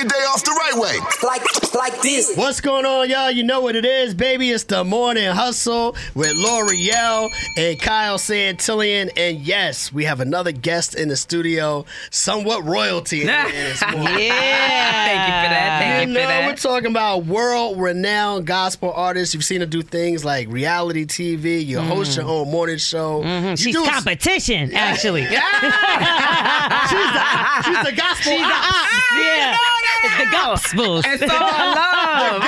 Your 0.00 0.08
day 0.08 0.24
off 0.32 0.42
the 0.42 0.52
right 0.52 0.72
way. 0.80 0.96
Like, 1.22 1.42
like 1.74 2.00
this. 2.00 2.34
What's 2.34 2.62
going 2.62 2.86
on, 2.86 3.10
y'all? 3.10 3.30
You 3.30 3.42
know 3.42 3.60
what 3.60 3.76
it 3.76 3.84
is, 3.84 4.14
baby. 4.14 4.50
It's 4.50 4.64
the 4.64 4.82
morning 4.82 5.30
hustle 5.30 5.94
with 6.14 6.34
Lore'l 6.36 7.28
and 7.58 7.78
Kyle 7.78 8.16
Santillian. 8.16 9.10
And 9.14 9.40
yes, 9.40 9.92
we 9.92 10.06
have 10.06 10.20
another 10.20 10.52
guest 10.52 10.94
in 10.94 11.08
the 11.08 11.16
studio, 11.16 11.84
somewhat 12.10 12.64
royalty 12.64 13.20
in 13.20 13.26
this. 13.26 13.82
Yeah. 13.90 15.04
Thank 15.04 15.20
you 15.20 15.34
for 15.34 15.50
that. 15.50 15.78
Thank 15.80 16.08
You 16.08 16.08
you, 16.08 16.14
know, 16.14 16.20
for 16.22 16.26
that. 16.28 16.46
we're 16.48 16.56
talking 16.56 16.90
about 16.90 17.26
world-renowned 17.26 18.46
gospel 18.46 18.90
artists. 18.94 19.34
You've 19.34 19.44
seen 19.44 19.60
her 19.60 19.66
do 19.66 19.82
things 19.82 20.24
like 20.24 20.48
reality 20.48 21.04
TV. 21.04 21.62
You 21.64 21.76
mm. 21.78 21.86
host 21.88 22.16
your 22.16 22.24
own 22.26 22.50
morning 22.50 22.78
show. 22.78 23.22
Mm-hmm. 23.22 23.48
You 23.50 23.56
She's 23.58 23.74
do- 23.74 23.84
competition, 23.84 24.72
actually. 24.74 25.22
she's, 25.24 25.30
the, 25.30 25.36
she's 27.64 27.82
the 27.84 27.92
gospel 27.96 28.32
She's 28.32 28.40
the 28.40 28.46
ops. 28.46 28.66
ops. 28.66 28.88
Ah! 29.12 29.20
Yeah. 29.20 29.56
It's 30.52 30.70
the 30.70 30.76
gospel. 30.76 31.02
And 31.04 31.20
so 31.20 31.26
I 31.30 31.74
love. 31.76 32.42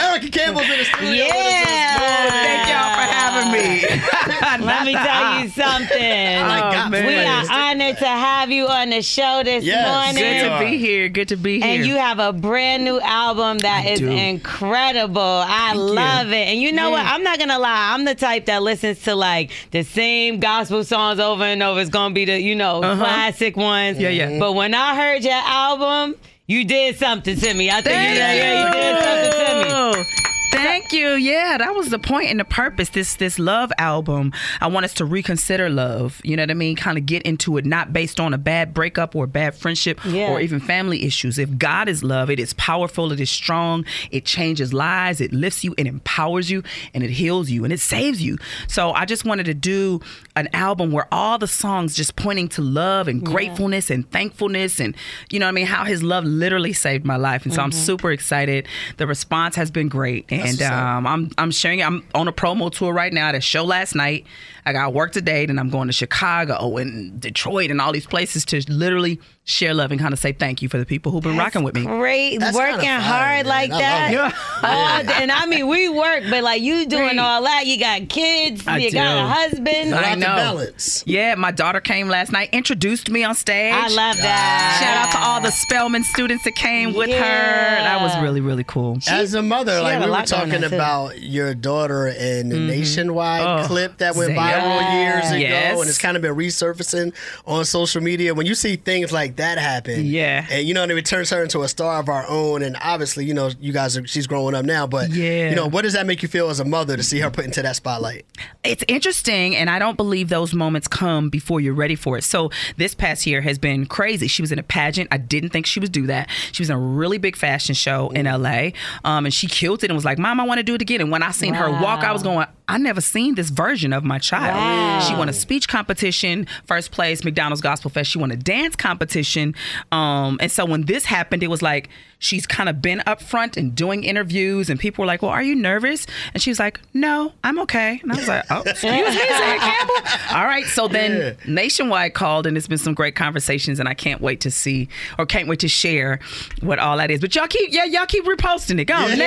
Erica 0.00 0.28
Campbell's 0.30 0.70
in 0.70 0.78
the 0.78 0.84
studio. 0.84 1.24
with 1.24 1.32
us 1.32 1.42
this 1.42 2.32
Yeah. 2.68 3.01
Morning. 3.44 3.80
Thank 3.80 3.92
y'all 3.92 4.52
for 4.52 4.58
me. 4.58 4.64
Let 4.66 4.84
me 4.86 4.92
tell 4.92 5.40
you 5.40 5.44
oh, 5.46 5.48
something. 5.48 6.40
like 6.42 6.72
gospel 6.72 7.06
we 7.06 7.14
are 7.16 7.44
honored 7.50 7.98
to 7.98 8.06
have 8.06 8.50
you 8.50 8.66
on 8.68 8.90
the 8.90 9.02
show 9.02 9.42
this 9.44 9.64
Yes. 9.64 9.88
morning. 10.14 10.22
Good 10.22 10.48
to 10.48 10.70
be 10.70 10.78
here. 10.78 11.08
Good 11.08 11.28
to 11.28 11.36
be 11.36 11.60
here. 11.60 11.68
And 11.68 11.86
you 11.86 11.96
have 11.96 12.18
a 12.18 12.32
brand 12.32 12.84
new 12.84 13.00
album 13.00 13.58
that 13.58 13.86
is 13.86 14.00
do. 14.00 14.10
incredible. 14.10 15.20
I 15.22 15.74
love 15.74 16.28
it. 16.28 16.48
And 16.48 16.60
you 16.60 16.72
know 16.72 16.90
what? 16.90 17.04
I'm 17.04 17.22
not 17.22 17.38
gonna 17.38 17.58
lie. 17.58 17.92
I'm 17.94 18.04
the 18.04 18.14
type 18.14 18.46
that 18.46 18.62
listens 18.62 19.02
to 19.02 19.14
like 19.14 19.50
the 19.70 19.82
same 19.82 20.40
gospel 20.40 20.84
songs 20.84 21.18
over 21.20 21.44
and 21.44 21.62
over. 21.62 21.80
It's 21.80 21.90
gonna 21.90 22.14
be 22.14 22.24
the 22.24 22.40
you 22.40 22.54
know 22.54 22.82
uh-huh. 22.82 23.02
classic 23.02 23.56
ones. 23.56 23.98
Yeah, 23.98 24.08
yeah. 24.10 24.38
But 24.38 24.52
when 24.52 24.74
I 24.74 24.94
heard 24.96 25.22
your 25.22 25.32
album, 25.32 26.16
you 26.46 26.64
did 26.64 26.96
something 26.96 27.36
to 27.36 27.54
me. 27.54 27.70
I 27.70 27.74
think 27.74 27.84
Thank 27.86 28.14
you, 28.14 28.20
yeah, 28.20 28.66
you 28.66 28.72
did 28.72 29.02
something 29.04 29.92
to 29.92 29.98
me. 29.98 30.31
Thank 30.52 30.92
you. 30.92 31.10
Yeah, 31.14 31.58
that 31.58 31.74
was 31.74 31.88
the 31.88 31.98
point 31.98 32.28
and 32.28 32.38
the 32.38 32.44
purpose. 32.44 32.90
This 32.90 33.16
this 33.16 33.38
love 33.38 33.72
album. 33.78 34.32
I 34.60 34.66
want 34.68 34.84
us 34.84 34.94
to 34.94 35.04
reconsider 35.04 35.68
love. 35.68 36.20
You 36.24 36.36
know 36.36 36.42
what 36.42 36.50
I 36.50 36.54
mean? 36.54 36.76
Kind 36.76 36.98
of 36.98 37.06
get 37.06 37.22
into 37.22 37.56
it, 37.56 37.64
not 37.64 37.92
based 37.92 38.20
on 38.20 38.34
a 38.34 38.38
bad 38.38 38.74
breakup 38.74 39.16
or 39.16 39.26
bad 39.26 39.54
friendship 39.54 40.00
Yeah. 40.04 40.30
or 40.30 40.40
even 40.40 40.60
family 40.60 41.04
issues. 41.04 41.38
If 41.38 41.56
God 41.58 41.88
is 41.88 42.04
love, 42.04 42.30
it 42.30 42.38
is 42.38 42.52
powerful, 42.54 43.12
it 43.12 43.20
is 43.20 43.30
strong, 43.30 43.84
it 44.10 44.24
changes 44.24 44.72
lives, 44.72 45.20
it 45.20 45.32
lifts 45.32 45.64
you, 45.64 45.74
it 45.78 45.86
empowers 45.86 46.50
you, 46.50 46.62
and 46.94 47.02
it 47.02 47.10
heals 47.10 47.50
you, 47.50 47.64
and 47.64 47.72
it 47.72 47.80
saves 47.80 48.22
you. 48.22 48.38
So 48.68 48.92
I 48.92 49.04
just 49.04 49.24
wanted 49.24 49.46
to 49.46 49.54
do 49.54 50.00
an 50.36 50.48
album 50.52 50.92
where 50.92 51.06
all 51.12 51.38
the 51.38 51.46
songs 51.46 51.94
just 51.94 52.16
pointing 52.16 52.48
to 52.48 52.62
love 52.62 53.08
and 53.08 53.24
gratefulness 53.24 53.90
and 53.90 54.10
thankfulness 54.10 54.80
and 54.80 54.96
you 55.30 55.38
know 55.38 55.46
what 55.46 55.50
I 55.50 55.52
mean 55.52 55.66
how 55.66 55.84
his 55.84 56.02
love 56.02 56.24
literally 56.24 56.72
saved 56.72 57.04
my 57.04 57.16
life. 57.16 57.44
And 57.44 57.52
so 57.52 57.62
I'm 57.62 57.70
mm-hmm. 57.70 57.78
super 57.78 58.10
excited. 58.12 58.66
The 58.96 59.06
response 59.06 59.56
has 59.56 59.70
been 59.70 59.88
great. 59.88 60.26
And 60.30 60.41
up. 60.62 60.72
um, 60.72 61.06
I'm 61.06 61.30
I'm 61.38 61.50
sharing 61.50 61.80
it. 61.80 61.84
I'm 61.84 62.06
on 62.14 62.28
a 62.28 62.32
promo 62.32 62.70
tour 62.70 62.92
right 62.92 63.12
now 63.12 63.28
at 63.28 63.34
a 63.34 63.40
show 63.40 63.64
last 63.64 63.94
night. 63.94 64.26
I 64.64 64.72
got 64.72 64.94
work 64.94 65.12
today, 65.12 65.46
then 65.46 65.58
I'm 65.58 65.70
going 65.70 65.88
to 65.88 65.92
Chicago 65.92 66.76
and 66.76 67.20
Detroit 67.20 67.70
and 67.70 67.80
all 67.80 67.92
these 67.92 68.06
places 68.06 68.44
to 68.46 68.62
literally 68.70 69.20
share 69.44 69.74
love 69.74 69.90
and 69.90 70.00
kind 70.00 70.12
of 70.12 70.20
say 70.20 70.32
thank 70.32 70.62
you 70.62 70.68
for 70.68 70.78
the 70.78 70.86
people 70.86 71.10
who've 71.10 71.22
been 71.22 71.36
rocking 71.36 71.64
with 71.64 71.74
me. 71.74 71.84
Great, 71.84 72.38
That's 72.38 72.56
working 72.56 72.78
kinda 72.80 73.00
hard 73.02 73.44
man. 73.44 73.46
like 73.46 73.72
I 73.72 73.78
that. 73.80 74.12
love 74.14 74.34
All 74.62 75.02
day- 75.02 75.12
and 75.22 75.32
I 75.32 75.46
mean, 75.46 75.66
we 75.66 75.88
work, 75.88 76.22
but 76.30 76.44
like 76.44 76.62
you 76.62 76.86
doing 76.86 77.02
Right. 77.02 77.18
all 77.18 77.42
that. 77.42 77.66
You 77.66 77.76
got 77.78 78.08
kids, 78.08 78.64
I 78.68 78.76
you 78.78 78.92
got 78.92 79.16
a 79.16 79.26
husband. 79.28 79.90
Shout 79.90 80.04
I 80.04 80.12
out 80.12 80.18
know. 80.18 80.26
balance. 80.26 81.02
Yeah, 81.08 81.34
my 81.34 81.50
daughter 81.50 81.80
came 81.80 82.08
last 82.08 82.30
night, 82.30 82.50
introduced 82.52 83.10
me 83.10 83.24
on 83.24 83.34
stage. 83.34 83.74
I 83.74 83.88
love 83.88 84.16
that. 84.18 84.78
Shout 84.80 85.06
out 85.08 85.12
to 85.20 85.28
all 85.28 85.40
the 85.40 85.50
Spelman 85.50 86.04
students 86.04 86.44
that 86.44 86.54
came 86.54 86.94
with 86.94 87.10
her. 87.10 87.16
That 87.18 88.00
was 88.00 88.16
really, 88.22 88.40
really 88.40 88.64
cool. 88.64 88.98
As 89.08 89.34
a 89.34 89.42
mother, 89.42 89.80
like 89.82 90.04
we 90.04 90.08
were 90.08 90.22
talking 90.22 90.62
about 90.62 91.20
your 91.20 91.52
daughter 91.54 92.06
and 92.06 92.50
the 92.52 92.56
mm-hmm. 92.56 92.66
nationwide 92.68 93.64
Oh, 93.64 93.66
clip 93.66 93.98
that 93.98 94.14
went 94.14 94.36
Zaya. 94.36 94.60
viral 94.60 94.92
years 95.02 95.26
ago, 95.30 95.36
Yes. 95.38 95.80
and 95.80 95.88
it's 95.88 95.98
kind 95.98 96.16
of 96.16 96.22
been 96.22 96.34
resurfacing 96.36 97.12
on 97.44 97.64
social 97.64 98.00
media. 98.00 98.34
When 98.34 98.46
you 98.46 98.54
see 98.54 98.76
things 98.76 99.10
like 99.12 99.31
that 99.36 99.58
happen, 99.58 100.04
Yeah. 100.06 100.46
and 100.50 100.66
you 100.66 100.74
know, 100.74 100.82
and 100.82 100.92
it 100.92 101.04
turns 101.06 101.30
her 101.30 101.42
into 101.42 101.62
a 101.62 101.68
star 101.68 102.00
of 102.00 102.08
our 102.08 102.24
own. 102.28 102.62
And 102.62 102.76
obviously, 102.82 103.24
you 103.24 103.34
know, 103.34 103.50
you 103.60 103.72
guys 103.72 103.96
are 103.96 104.06
she's 104.06 104.26
growing 104.26 104.54
up 104.54 104.64
now, 104.64 104.86
but 104.86 105.10
Yeah. 105.10 105.50
you 105.50 105.56
know, 105.56 105.66
what 105.66 105.82
does 105.82 105.92
that 105.94 106.06
make 106.06 106.22
you 106.22 106.28
feel 106.28 106.48
as 106.50 106.60
a 106.60 106.64
mother 106.64 106.96
to 106.96 107.02
see 107.02 107.18
her 107.20 107.30
put 107.30 107.44
into 107.44 107.62
that 107.62 107.76
spotlight? 107.76 108.24
it's 108.64 108.84
interesting 108.88 109.56
and 109.56 109.68
i 109.68 109.78
don't 109.78 109.96
believe 109.96 110.28
those 110.28 110.54
moments 110.54 110.86
come 110.86 111.28
before 111.28 111.60
you're 111.60 111.74
ready 111.74 111.94
for 111.96 112.16
it 112.16 112.22
so 112.22 112.48
this 112.76 112.94
past 112.94 113.26
year 113.26 113.40
has 113.40 113.58
been 113.58 113.86
crazy 113.86 114.26
she 114.28 114.40
was 114.42 114.52
in 114.52 114.58
a 114.58 114.62
pageant 114.62 115.08
i 115.10 115.16
didn't 115.16 115.50
think 115.50 115.66
she 115.66 115.80
would 115.80 115.90
do 115.92 116.06
that 116.06 116.28
she 116.52 116.62
was 116.62 116.70
in 116.70 116.76
a 116.76 116.78
really 116.78 117.18
big 117.18 117.34
fashion 117.36 117.74
show 117.74 118.08
in 118.10 118.26
la 118.26 118.68
um, 119.04 119.24
and 119.26 119.34
she 119.34 119.46
killed 119.48 119.82
it 119.82 119.90
and 119.90 119.96
was 119.96 120.04
like 120.04 120.16
mom 120.18 120.38
i 120.40 120.44
want 120.44 120.58
to 120.58 120.62
do 120.62 120.74
it 120.74 120.82
again 120.82 121.00
and 121.00 121.10
when 121.10 121.22
i 121.24 121.30
seen 121.32 121.54
her 121.54 121.70
walk 121.70 122.04
i 122.04 122.12
was 122.12 122.22
going 122.22 122.46
i 122.72 122.78
never 122.78 123.00
seen 123.00 123.34
this 123.34 123.50
version 123.50 123.92
of 123.92 124.02
my 124.04 124.18
child. 124.18 124.56
Wow. 124.56 125.00
she 125.00 125.14
won 125.14 125.28
a 125.28 125.32
speech 125.32 125.68
competition 125.68 126.46
first 126.66 126.90
place 126.90 127.24
mcdonald's 127.24 127.60
gospel 127.60 127.90
fest. 127.90 128.10
She 128.10 128.18
won 128.18 128.30
a 128.30 128.36
dance 128.36 128.76
competition. 128.76 129.54
Um, 129.90 130.38
and 130.40 130.50
so 130.50 130.64
when 130.64 130.82
this 130.82 131.04
happened 131.04 131.42
it 131.42 131.48
was 131.48 131.62
like 131.62 131.88
she's 132.22 132.46
kind 132.46 132.68
of 132.68 132.80
been 132.80 133.02
up 133.04 133.20
front 133.20 133.56
and 133.56 133.74
doing 133.74 134.04
interviews 134.04 134.70
and 134.70 134.78
people 134.78 135.02
were 135.02 135.06
like 135.06 135.22
well 135.22 135.30
are 135.32 135.42
you 135.42 135.56
nervous 135.56 136.06
and 136.32 136.40
she 136.42 136.50
was 136.50 136.58
like 136.60 136.80
no 136.94 137.32
i'm 137.42 137.58
okay 137.58 137.98
and 138.02 138.12
i 138.12 138.16
was 138.16 138.28
like 138.28 138.44
oh 138.50 138.62
excuse 138.64 138.92
me 138.92 139.12
Zaya 139.12 139.58
campbell 139.58 139.94
all 140.36 140.44
right 140.44 140.64
so 140.66 140.86
then 140.86 141.10
Yeah. 141.20 141.52
nationwide 141.52 142.14
called 142.14 142.46
and 142.46 142.56
it's 142.56 142.68
been 142.68 142.78
some 142.78 142.94
great 142.94 143.16
conversations 143.16 143.80
and 143.80 143.88
i 143.88 143.94
can't 143.94 144.20
wait 144.20 144.40
to 144.42 144.50
see 144.52 144.88
or 145.18 145.26
can't 145.26 145.48
wait 145.48 145.58
to 145.60 145.68
share 145.68 146.20
what 146.60 146.78
all 146.78 146.96
that 146.98 147.10
is 147.10 147.20
but 147.20 147.34
y'all 147.34 147.48
keep 147.48 147.72
yeah 147.72 147.84
y'all 147.84 148.06
keep 148.06 148.24
reposting 148.24 148.78
it 148.78 148.84
go 148.84 148.94
nationwide 149.08 149.20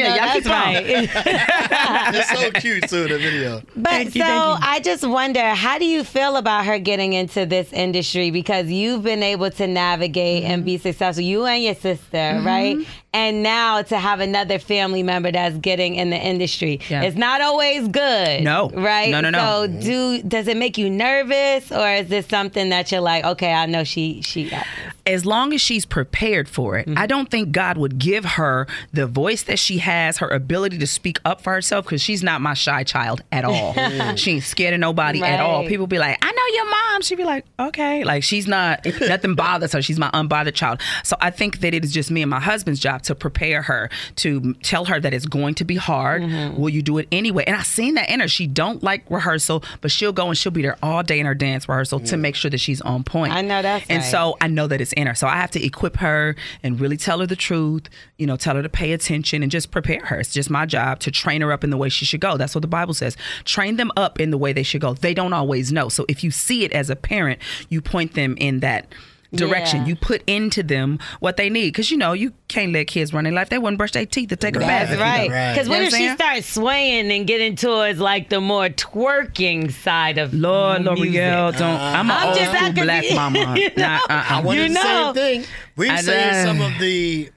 yeah 0.00 0.16
y'all 0.16 0.32
keep 0.34 0.44
that's 0.44 0.46
right. 0.46 1.08
It's 2.14 2.30
so 2.40 2.50
cute 2.52 2.88
too. 2.88 3.06
The 3.08 3.18
video. 3.18 3.62
But 3.76 3.90
Thank 3.90 4.14
you, 4.14 4.22
so 4.22 4.26
thank 4.26 4.60
you. 4.62 4.68
I 4.68 4.80
just 4.80 5.06
wonder, 5.06 5.40
how 5.54 5.78
do 5.78 5.84
you 5.84 6.04
feel 6.04 6.36
about 6.36 6.64
her 6.66 6.78
getting 6.78 7.12
into 7.12 7.46
this 7.46 7.72
industry? 7.72 8.30
Because 8.30 8.68
you've 8.70 9.02
been 9.02 9.22
able 9.22 9.50
to 9.52 9.66
navigate 9.66 10.44
and 10.44 10.52
Mm-hmm. 10.62 10.66
be 10.66 10.78
successful, 10.78 11.11
you 11.18 11.44
and 11.44 11.62
your 11.62 11.74
sister, 11.74 12.16
mm-hmm. 12.16 12.46
right? 12.46 12.76
And 13.14 13.42
now 13.42 13.82
to 13.82 13.98
have 13.98 14.20
another 14.20 14.58
family 14.58 15.02
member 15.02 15.30
that's 15.30 15.56
getting 15.58 15.96
in 15.96 16.10
the 16.10 16.16
industry, 16.16 16.80
Yeah. 16.88 17.02
it's 17.02 17.16
not 17.16 17.42
always 17.42 17.86
good. 17.88 18.42
No. 18.42 18.70
right? 18.70 19.10
No, 19.10 19.20
no, 19.20 19.30
no. 19.30 19.38
So 19.38 19.68
mm-hmm. 19.68 19.80
do 19.80 20.22
does 20.22 20.48
it 20.48 20.56
make 20.56 20.78
you 20.78 20.88
nervous, 20.88 21.70
or 21.70 21.86
is 21.90 22.08
this 22.08 22.26
something 22.26 22.70
that 22.70 22.90
you're 22.90 23.02
like, 23.02 23.24
okay, 23.24 23.52
I 23.52 23.66
know 23.66 23.84
she 23.84 24.22
she 24.22 24.48
got 24.48 24.64
this. 24.64 24.94
as 25.14 25.26
long 25.26 25.52
as 25.52 25.60
she's 25.60 25.84
prepared 25.84 26.48
for 26.48 26.78
it, 26.78 26.88
I 26.88 26.90
mm-hmm. 26.90 27.06
don't 27.06 27.30
think 27.30 27.52
God 27.52 27.76
would 27.76 27.98
give 27.98 28.24
her 28.24 28.66
the 28.92 29.06
voice 29.06 29.42
that 29.42 29.58
she 29.58 29.78
has, 29.78 30.18
her 30.18 30.28
ability 30.28 30.78
to 30.78 30.86
speak 30.86 31.20
up 31.24 31.42
for 31.42 31.52
herself, 31.52 31.84
because 31.84 32.00
she's 32.00 32.22
not 32.22 32.40
my 32.40 32.54
shy 32.54 32.82
child 32.82 33.22
at 33.30 33.44
all. 33.44 33.74
she 34.16 34.32
ain't 34.32 34.44
scared 34.44 34.72
of 34.72 34.80
nobody 34.80 35.22
at 35.22 35.40
all. 35.40 35.60
Right. 35.60 35.68
People 35.68 35.86
be 35.86 35.98
like, 35.98 36.16
I 36.22 36.31
your 36.52 36.68
mom. 36.70 37.02
She'd 37.02 37.16
be 37.16 37.24
like, 37.24 37.44
okay. 37.58 38.04
Like 38.04 38.22
she's 38.22 38.46
not, 38.46 38.84
nothing 39.00 39.34
bothers 39.34 39.72
her. 39.72 39.82
She's 39.82 39.98
my 39.98 40.10
unbothered 40.10 40.54
child. 40.54 40.80
So 41.04 41.16
I 41.20 41.30
think 41.30 41.60
that 41.60 41.74
it 41.74 41.84
is 41.84 41.92
just 41.92 42.10
me 42.10 42.22
and 42.22 42.30
my 42.30 42.40
husband's 42.40 42.80
job 42.80 43.02
to 43.02 43.14
prepare 43.14 43.62
her, 43.62 43.90
to 44.16 44.54
tell 44.62 44.84
her 44.86 45.00
that 45.00 45.14
it's 45.14 45.26
going 45.26 45.54
to 45.56 45.64
be 45.64 45.76
hard. 45.76 46.22
Mm-hmm. 46.22 46.60
Will 46.60 46.70
you 46.70 46.82
do 46.82 46.98
it 46.98 47.08
anyway? 47.12 47.44
And 47.46 47.56
I 47.56 47.62
seen 47.62 47.94
that 47.94 48.08
in 48.08 48.20
her. 48.20 48.28
She 48.28 48.46
don't 48.46 48.82
like 48.82 49.04
rehearsal, 49.10 49.64
but 49.80 49.90
she'll 49.90 50.12
go 50.12 50.28
and 50.28 50.36
she'll 50.38 50.52
be 50.52 50.62
there 50.62 50.76
all 50.82 51.02
day 51.02 51.18
in 51.20 51.26
her 51.26 51.34
dance 51.34 51.68
rehearsal 51.68 52.00
to 52.00 52.16
make 52.16 52.34
sure 52.34 52.50
that 52.50 52.58
she's 52.58 52.80
on 52.82 53.04
point. 53.04 53.32
I 53.32 53.40
know 53.42 53.62
that's 53.62 53.86
And 53.88 54.02
right. 54.02 54.10
so 54.10 54.36
I 54.40 54.48
know 54.48 54.66
that 54.66 54.80
it's 54.80 54.92
in 54.92 55.06
her. 55.06 55.14
So 55.14 55.26
I 55.26 55.36
have 55.36 55.50
to 55.52 55.64
equip 55.64 55.96
her 55.98 56.36
and 56.62 56.80
really 56.80 56.96
tell 56.96 57.20
her 57.20 57.26
the 57.26 57.36
truth, 57.36 57.88
you 58.18 58.26
know, 58.26 58.36
tell 58.36 58.56
her 58.56 58.62
to 58.62 58.68
pay 58.68 58.92
attention 58.92 59.42
and 59.42 59.50
just 59.50 59.70
prepare 59.70 60.04
her. 60.06 60.20
It's 60.20 60.32
just 60.32 60.50
my 60.50 60.66
job 60.66 61.00
to 61.00 61.10
train 61.10 61.40
her 61.42 61.52
up 61.52 61.64
in 61.64 61.70
the 61.70 61.76
way 61.76 61.88
she 61.88 62.04
should 62.04 62.20
go. 62.20 62.36
That's 62.36 62.54
what 62.54 62.62
the 62.62 62.68
Bible 62.68 62.94
says. 62.94 63.16
Train 63.44 63.76
them 63.76 63.90
up 63.96 64.20
in 64.20 64.30
the 64.30 64.38
way 64.38 64.52
they 64.52 64.62
should 64.62 64.80
go. 64.80 64.94
They 64.94 65.14
don't 65.14 65.32
always 65.32 65.72
know. 65.72 65.88
So 65.88 66.04
if 66.08 66.22
you 66.24 66.30
see 66.42 66.64
it 66.64 66.72
as 66.72 66.90
a 66.90 66.96
parent, 66.96 67.40
you 67.68 67.80
point 67.80 68.14
them 68.14 68.36
in 68.38 68.60
that 68.60 68.86
direction. 69.34 69.80
Yeah. 69.80 69.86
You 69.86 69.96
put 69.96 70.22
into 70.26 70.62
them 70.62 70.98
what 71.20 71.38
they 71.38 71.48
need. 71.48 71.68
Because, 71.68 71.90
you 71.90 71.96
know, 71.96 72.12
you 72.12 72.34
can't 72.48 72.70
let 72.74 72.86
kids 72.86 73.14
run 73.14 73.24
their 73.24 73.32
life. 73.32 73.48
They 73.48 73.56
wouldn't 73.56 73.78
brush 73.78 73.92
their 73.92 74.04
teeth 74.04 74.28
to 74.28 74.36
take 74.36 74.56
a 74.56 74.58
bath. 74.58 74.90
That's 74.90 74.92
if 74.92 74.98
you 74.98 75.02
right. 75.04 75.26
don't. 75.28 75.32
Right. 75.36 75.52
Because 75.54 75.68
what 75.70 75.74
You 75.76 75.80
know 75.80 75.86
if 75.88 75.94
she 75.94 76.08
starts 76.10 76.46
swaying 76.52 77.10
and 77.10 77.26
getting 77.26 77.56
towards 77.56 77.98
like 77.98 78.28
the 78.28 78.42
more 78.42 78.68
twerking 78.68 79.72
side 79.72 80.18
of 80.18 80.34
Lord, 80.34 80.82
music? 80.84 81.14
Lore'l, 81.14 81.52
don't. 81.52 81.62
Uh-huh. 81.62 81.98
I'm 81.98 82.10
I'm 82.10 82.28
old 82.28 82.36
just 82.36 82.50
school 82.58 82.72
black 82.84 83.06
confused. 83.06 83.14
mama. 83.16 83.54
You 83.58 83.70
Nah, 83.78 83.96
know? 83.96 84.02
uh-uh. 84.10 84.24
I 84.28 84.40
wanted 84.42 84.62
You 84.62 84.68
the 84.68 84.74
know. 84.74 84.82
same 84.82 85.14
thing. 85.14 85.44
We've 85.76 85.90
I 85.90 86.00
seen 86.02 86.14
know. 86.14 86.44
some 86.44 86.60
of 86.60 86.78
the 86.78 87.30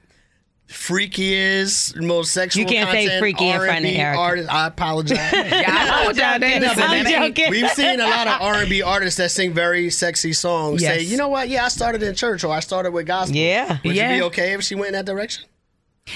freakiest, 0.68 2.00
most 2.00 2.32
sexual. 2.32 2.60
You 2.62 2.66
can't 2.66 2.90
say 2.90 3.04
content 3.04 3.20
freaky 3.20 3.48
in 3.48 3.60
front 3.60 3.84
of 3.84 3.90
Erica. 3.92 4.18
Artists. 4.20 4.50
I 4.50 4.66
apologize. 4.66 5.18
Yeah, 5.32 5.64
I 5.68 5.86
know 6.02 6.06
what 6.06 6.16
y'all 6.16 6.38
dancing. 6.38 6.82
I'm 6.82 7.04
That 7.04 7.34
joking. 7.34 7.50
We've 7.50 7.70
seen 7.70 8.00
a 8.00 8.04
lot 8.04 8.26
of 8.26 8.40
R 8.40 8.54
and 8.56 8.68
B 8.70 8.82
artists 8.82 9.18
that 9.18 9.30
sing 9.30 9.52
very 9.52 9.90
sexy 9.90 10.32
songs. 10.32 10.82
Say, 10.82 11.02
you 11.02 11.16
know 11.16 11.28
what? 11.28 11.48
Yeah, 11.48 11.64
I 11.64 11.68
started 11.68 12.02
in 12.02 12.14
church 12.14 12.44
or 12.44 12.52
I 12.52 12.60
started 12.60 12.92
with 12.92 13.06
gospel. 13.06 13.36
Yeah. 13.36 13.78
Would 13.84 13.94
Yeah. 13.94 14.12
you 14.14 14.18
be 14.20 14.22
okay 14.26 14.52
if 14.54 14.62
she 14.62 14.74
went 14.74 14.88
in 14.88 14.92
that 14.94 15.06
direction? 15.06 15.44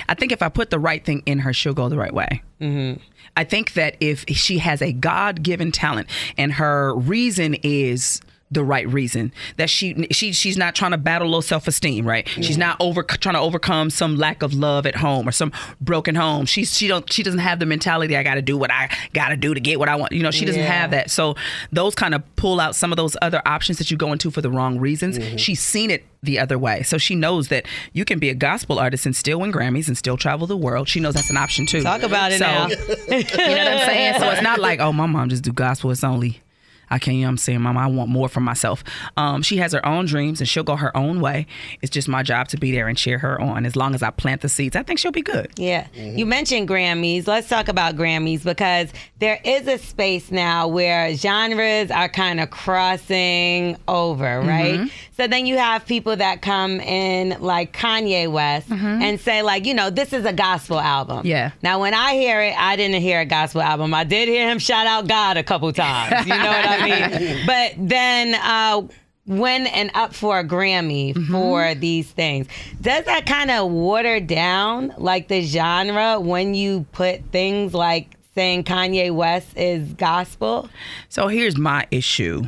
I 0.08 0.14
think 0.14 0.30
if 0.32 0.42
I 0.42 0.48
put 0.48 0.70
the 0.70 0.78
right 0.78 1.04
thing 1.04 1.22
in 1.26 1.40
her, 1.40 1.52
she'll 1.52 1.74
go 1.74 1.88
the 1.88 1.96
right 1.98 2.14
way. 2.14 2.42
Mm-hmm. 2.60 3.00
I 3.36 3.44
think 3.44 3.74
that 3.74 3.96
if 4.00 4.24
she 4.28 4.58
has 4.58 4.82
a 4.82 4.92
God 4.92 5.42
given 5.42 5.72
talent 5.72 6.08
and 6.36 6.52
her 6.54 6.94
reason 6.94 7.54
is 7.62 8.20
the 8.52 8.64
right 8.64 8.88
reason 8.88 9.32
that 9.58 9.70
she 9.70 10.08
she 10.10 10.32
she's 10.32 10.56
not 10.56 10.74
trying 10.74 10.90
to 10.90 10.98
battle 10.98 11.28
low 11.28 11.40
self 11.40 11.68
esteem, 11.68 12.06
right? 12.06 12.26
She's 12.28 12.58
not 12.58 12.76
over 12.80 13.02
trying 13.04 13.36
to 13.36 13.40
overcome 13.40 13.90
some 13.90 14.16
lack 14.16 14.42
of 14.42 14.52
love 14.52 14.86
at 14.86 14.96
home 14.96 15.28
or 15.28 15.32
some 15.32 15.52
broken 15.80 16.16
home. 16.16 16.46
She's 16.46 16.76
she 16.76 16.88
don't 16.88 17.10
she 17.12 17.22
doesn't 17.22 17.38
have 17.40 17.60
the 17.60 17.66
mentality 17.66 18.16
I 18.16 18.22
got 18.24 18.34
to 18.34 18.42
do 18.42 18.56
what 18.58 18.72
I 18.72 18.90
got 19.12 19.28
to 19.28 19.36
do 19.36 19.54
to 19.54 19.60
get 19.60 19.78
what 19.78 19.88
I 19.88 19.94
want. 19.96 20.12
You 20.12 20.22
know, 20.22 20.30
she 20.32 20.44
doesn't 20.44 20.60
Yeah. 20.60 20.66
have 20.72 20.90
that. 20.90 21.10
So 21.10 21.36
those 21.70 21.94
kind 21.94 22.14
of 22.14 22.22
pull 22.36 22.58
out 22.60 22.74
some 22.74 22.92
of 22.92 22.96
those 22.96 23.16
other 23.22 23.40
options 23.46 23.78
that 23.78 23.90
you 23.90 23.96
go 23.96 24.10
into 24.12 24.30
for 24.32 24.40
the 24.40 24.50
wrong 24.50 24.78
reasons. 24.80 25.18
Mm-hmm. 25.18 25.36
She's 25.36 25.60
seen 25.60 25.90
it 25.90 26.04
the 26.22 26.38
other 26.40 26.58
way. 26.58 26.82
So 26.82 26.98
she 26.98 27.14
knows 27.14 27.48
that 27.48 27.66
you 27.92 28.04
can 28.04 28.18
be 28.18 28.30
a 28.30 28.34
gospel 28.34 28.78
artist 28.80 29.06
and 29.06 29.14
still 29.14 29.40
win 29.40 29.52
Grammys 29.52 29.86
and 29.86 29.96
still 29.96 30.16
travel 30.16 30.46
the 30.46 30.56
world. 30.56 30.88
She 30.88 30.98
knows 31.00 31.14
that's 31.14 31.30
an 31.30 31.36
option 31.36 31.66
too. 31.66 31.82
Talk 31.82 32.02
about 32.02 32.32
it 32.32 32.40
So, 32.40 32.44
now. 32.46 32.66
you 32.68 32.76
know 32.76 33.64
what 33.64 33.68
I'm 33.68 33.86
saying? 33.86 34.18
So 34.20 34.28
it's 34.30 34.42
not 34.42 34.58
like, 34.58 34.80
oh, 34.80 34.92
my 34.92 35.06
mom 35.06 35.28
just 35.30 35.44
do 35.44 35.52
gospel. 35.52 35.90
It's 35.92 36.04
only 36.04 36.40
I 36.90 36.98
can't. 36.98 37.16
You 37.16 37.22
know 37.22 37.28
what 37.28 37.30
I'm 37.30 37.38
saying, 37.38 37.60
Mama, 37.60 37.80
I 37.80 37.86
want 37.86 38.10
more 38.10 38.28
for 38.28 38.40
myself. 38.40 38.82
Um, 39.16 39.42
she 39.42 39.58
has 39.58 39.72
her 39.72 39.84
own 39.86 40.06
dreams 40.06 40.40
and 40.40 40.48
she'll 40.48 40.64
go 40.64 40.76
her 40.76 40.96
own 40.96 41.20
way. 41.20 41.46
It's 41.82 41.90
just 41.90 42.08
my 42.08 42.22
job 42.22 42.48
to 42.48 42.56
be 42.56 42.72
there 42.72 42.88
and 42.88 42.96
cheer 42.96 43.18
her 43.18 43.40
on. 43.40 43.66
As 43.66 43.76
long 43.76 43.94
as 43.94 44.02
I 44.02 44.10
plant 44.10 44.40
the 44.40 44.48
seeds, 44.48 44.76
I 44.76 44.82
think 44.82 44.98
she'll 44.98 45.12
be 45.12 45.22
good. 45.22 45.50
Yeah. 45.56 45.86
Mm-hmm. 45.94 46.18
You 46.18 46.26
mentioned 46.26 46.68
Grammys. 46.68 47.26
Let's 47.26 47.48
talk 47.48 47.68
about 47.68 47.96
Grammys 47.96 48.44
because 48.44 48.92
there 49.18 49.38
is 49.44 49.66
a 49.68 49.78
space 49.78 50.30
now 50.30 50.68
where 50.68 51.14
genres 51.14 51.90
are 51.90 52.08
kind 52.08 52.40
of 52.40 52.50
crossing 52.50 53.76
over, 53.86 54.24
mm-hmm. 54.24 54.48
right? 54.48 54.90
So 55.16 55.26
then 55.26 55.44
you 55.44 55.58
have 55.58 55.84
people 55.84 56.16
that 56.16 56.40
come 56.40 56.80
in 56.80 57.40
like 57.40 57.76
Kanye 57.76 58.30
West 58.30 58.70
mm-hmm. 58.70 59.02
and 59.02 59.20
say 59.20 59.42
like, 59.42 59.66
you 59.66 59.74
know, 59.74 59.90
this 59.90 60.14
is 60.14 60.24
a 60.24 60.32
gospel 60.32 60.80
album. 60.80 61.26
Yeah. 61.26 61.50
Now 61.62 61.80
when 61.80 61.92
I 61.92 62.14
hear 62.14 62.40
it, 62.40 62.54
I 62.58 62.76
didn't 62.76 63.02
hear 63.02 63.20
a 63.20 63.26
gospel 63.26 63.60
album. 63.60 63.92
I 63.92 64.04
did 64.04 64.28
hear 64.28 64.48
him 64.48 64.58
shout 64.58 64.86
out 64.86 65.08
God 65.08 65.36
a 65.36 65.42
couple 65.42 65.70
times. 65.72 66.26
You 66.26 66.32
know 66.32 66.48
what 66.48 66.66
I 66.66 66.79
mean? 66.82 67.38
But 67.46 67.72
then 67.78 68.34
uh 68.34 68.82
win 69.26 69.66
and 69.68 69.90
up 69.94 70.14
for 70.14 70.40
a 70.40 70.44
Grammy 70.44 71.14
for 71.30 71.74
these 71.74 72.10
things. 72.10 72.48
Does 72.80 73.04
that 73.04 73.26
kind 73.26 73.50
of 73.50 73.70
water 73.70 74.18
down 74.18 74.92
like 74.98 75.28
the 75.28 75.42
genre 75.42 76.18
when 76.18 76.54
you 76.54 76.84
put 76.92 77.22
things 77.30 77.72
like 77.72 78.16
saying 78.34 78.64
Kanye 78.64 79.14
West 79.14 79.56
is 79.56 79.92
gospel? 79.94 80.68
So 81.08 81.28
here's 81.28 81.56
my 81.56 81.86
issue. 81.90 82.44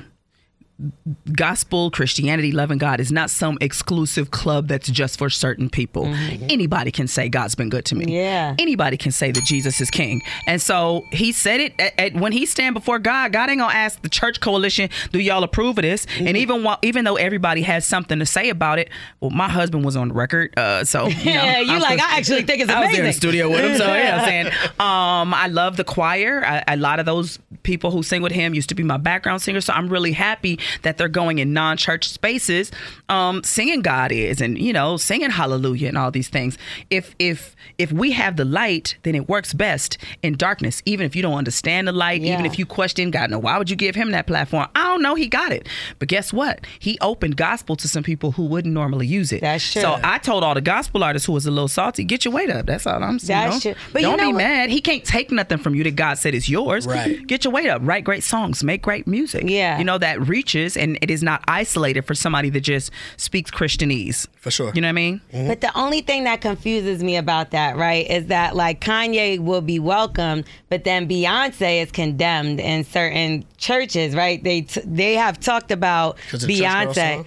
Gospel 1.33 1.91
Christianity, 1.91 2.53
loving 2.53 2.79
God 2.79 3.01
is 3.01 3.13
not 3.13 3.31
some 3.31 3.57
exclusive 3.61 4.31
club 4.31 4.69
that's 4.69 4.89
just 4.91 5.19
for 5.19 5.31
certain 5.31 5.71
people. 5.71 6.07
Anybody 6.49 6.91
can 6.91 7.07
say 7.07 7.29
God's 7.29 7.55
been 7.55 7.69
good 7.69 7.85
to 7.87 7.95
me. 7.95 8.07
Yeah. 8.17 8.55
Anybody 8.59 8.97
can 8.97 9.13
say 9.13 9.31
that 9.33 9.45
Jesus 9.45 9.81
is 9.81 9.91
King. 9.91 10.23
And 10.47 10.61
so 10.61 11.05
he 11.13 11.33
said 11.33 11.61
it 11.61 11.75
at, 11.79 11.99
at- 11.99 12.15
when 12.15 12.33
he 12.33 12.47
stand 12.47 12.75
before 12.75 12.99
God. 12.99 13.33
God 13.33 13.49
ain't 13.51 13.59
gonna 13.61 13.73
ask 13.75 14.01
the 14.03 14.09
church 14.09 14.41
coalition, 14.41 14.91
"Do 15.13 15.19
y'all 15.21 15.43
approve 15.45 15.79
of 15.79 15.83
this?" 15.83 16.07
And 16.19 16.37
even 16.37 16.63
while, 16.65 16.79
even 16.83 17.05
though 17.05 17.17
everybody 17.17 17.63
has 17.63 17.85
something 17.87 18.19
to 18.19 18.27
say 18.27 18.49
about 18.51 18.79
it, 18.79 18.91
well, 19.21 19.31
my 19.31 19.49
husband 19.49 19.85
was 19.85 19.97
on 19.97 20.09
the 20.09 20.15
record, 20.15 20.53
uh, 20.59 20.85
so 20.85 21.07
you 21.09 21.15
know, 21.25 21.33
Yeah, 21.33 21.61
you 21.61 21.67
like, 21.79 21.83
supposed- 21.99 22.01
I 22.03 22.17
actually 22.19 22.43
think 22.43 22.61
it's 22.63 22.71
amazing. 22.71 22.77
I 22.77 22.81
was 22.87 22.93
there 22.97 23.01
in 23.05 23.07
the 23.07 23.13
studio 23.13 23.49
with 23.51 23.61
him, 23.65 23.77
so 23.79 23.87
yeah, 23.95 24.19
I'm 24.21 24.25
saying, 24.29 24.47
um, 24.81 25.35
I 25.35 25.47
love 25.51 25.77
the 25.77 25.85
choir. 25.85 26.45
I, 26.45 26.65
a 26.69 26.77
lot 26.77 26.99
of 27.01 27.07
those 27.07 27.39
people 27.63 27.91
who 27.91 28.03
sing 28.03 28.23
with 28.23 28.33
him 28.33 28.55
used 28.55 28.69
to 28.69 28.75
be 28.75 28.83
my 28.83 28.97
background 28.97 29.41
singers, 29.43 29.65
so 29.65 29.73
I'm 29.73 29.89
really 29.89 30.13
happy 30.13 30.59
that 30.83 30.97
they're 30.99 31.09
going 31.09 31.39
in 31.39 31.53
non-church 31.53 32.09
spaces, 32.09 32.71
um, 33.09 33.43
singing 33.45 33.83
God 33.83 34.13
is, 34.13 34.41
and 34.41 34.59
you 34.59 34.73
know, 34.73 34.97
singing 34.97 35.31
Hallelujah 35.31 35.89
and 35.89 35.99
all 35.99 36.11
these 36.11 36.29
things. 36.29 36.57
If 36.91 37.15
if 37.19 37.55
if 37.79 37.93
we 37.93 38.13
have 38.13 38.37
the 38.37 38.45
light, 38.45 38.97
then 39.03 39.15
it 39.15 39.29
works 39.29 39.53
best 39.53 39.99
in 40.23 40.37
darkness. 40.37 40.83
Even 40.87 41.07
if 41.07 41.15
you 41.17 41.23
don't 41.23 41.35
understand 41.35 41.89
the 41.89 41.93
light, 41.93 42.23
even 42.23 42.47
if 42.47 42.59
you 42.59 42.67
question 42.67 43.11
God, 43.11 43.31
no, 43.31 43.39
why 43.39 43.59
would 43.59 43.71
you 43.71 43.77
give 43.77 43.95
him 43.95 44.11
that 44.13 44.27
platform? 44.27 44.69
I 44.75 44.85
don't 44.85 45.03
know. 45.03 45.15
He 45.15 45.29
got 45.29 45.53
it, 45.53 45.69
but 45.99 46.09
guess 46.09 46.33
what? 46.33 46.67
He 46.79 46.99
opened 47.01 47.37
gospel 47.37 47.77
to 47.77 47.89
some 47.89 48.03
people 48.03 48.33
who 48.33 48.45
wouldn't 48.45 48.75
normally 48.75 49.07
use 49.07 49.33
it. 49.33 49.41
That's 49.41 49.73
true. 49.73 49.83
So 49.83 49.99
I 50.03 50.19
told 50.19 50.45
all 50.45 50.55
the 50.55 50.61
gospel 50.61 51.03
artists 51.05 51.27
who 51.27 51.33
was 51.33 51.47
a 51.47 51.51
little 51.51 51.69
salty, 51.69 52.05
get 52.05 52.25
your 52.25 52.33
weight 52.35 52.51
up. 52.51 52.67
That's 52.67 52.87
all 52.87 53.03
I'm 53.03 53.19
saying. 53.19 53.51
That's 53.51 53.63
Don't- 53.65 53.75
true. 53.75 53.83
But 53.93 54.03
you 54.03 54.09
don't 54.09 54.19
know 54.19 54.29
be 54.29 54.33
what- 54.35 54.39
mad. 54.39 54.71
He 54.71 54.81
can't 54.81 55.05
take 55.05 55.31
nothing 55.31 55.59
from 55.59 55.75
you 55.75 55.85
that 55.85 55.97
God 55.97 56.19
said 56.19 56.35
is 56.35 56.49
yours. 56.49 56.87
Right. 56.87 57.27
Get 57.27 57.45
your 57.45 57.53
weight 57.53 57.69
up. 57.69 57.81
Write 57.85 58.05
great 58.05 58.23
songs. 58.25 58.63
Make 58.63 58.83
great 58.83 59.07
music. 59.07 59.45
Yeah. 59.47 59.79
You 59.79 59.85
know 59.85 59.99
that 59.99 60.21
reaches 60.55 60.77
and 60.77 60.99
it 61.01 61.11
is 61.11 61.23
not 61.23 61.43
isolated 61.49 62.03
for 62.03 62.15
somebody 62.15 62.51
that 62.51 62.61
just 62.61 62.91
speaks 63.17 63.51
Christianese. 63.51 64.27
For 64.37 64.51
sure. 64.51 64.73
You 64.75 64.81
know 64.81 64.87
what 64.89 64.91
I 64.91 64.93
mean? 64.93 65.21
Mm-hmm. 65.33 65.49
But 65.49 65.61
the 65.61 65.77
only 65.79 66.01
thing 66.01 66.25
that 66.25 66.41
confuses 66.41 67.03
me 67.03 67.17
about 67.17 67.51
that, 67.53 67.77
right, 67.77 68.09
is 68.09 68.27
that 68.27 68.57
like 68.57 68.81
Kanye 68.81 69.39
will 69.39 69.61
be 69.61 69.79
welcomed, 69.79 70.45
but 70.69 70.85
then 70.85 71.09
Beyonce 71.09 71.83
is 71.83 71.91
condemned 71.91 72.61
in 72.61 72.85
certain 72.85 73.45
churches, 73.57 74.15
right? 74.15 74.43
They 74.43 74.63
t- 74.63 74.83
they 74.85 75.15
have 75.15 75.41
talked 75.41 75.71
about 75.71 76.19
'Cause 76.31 76.43
of 76.43 76.49
the 76.49 76.59
Church 76.61 76.73
Girl 76.73 76.95
Beyonce. 76.95 77.27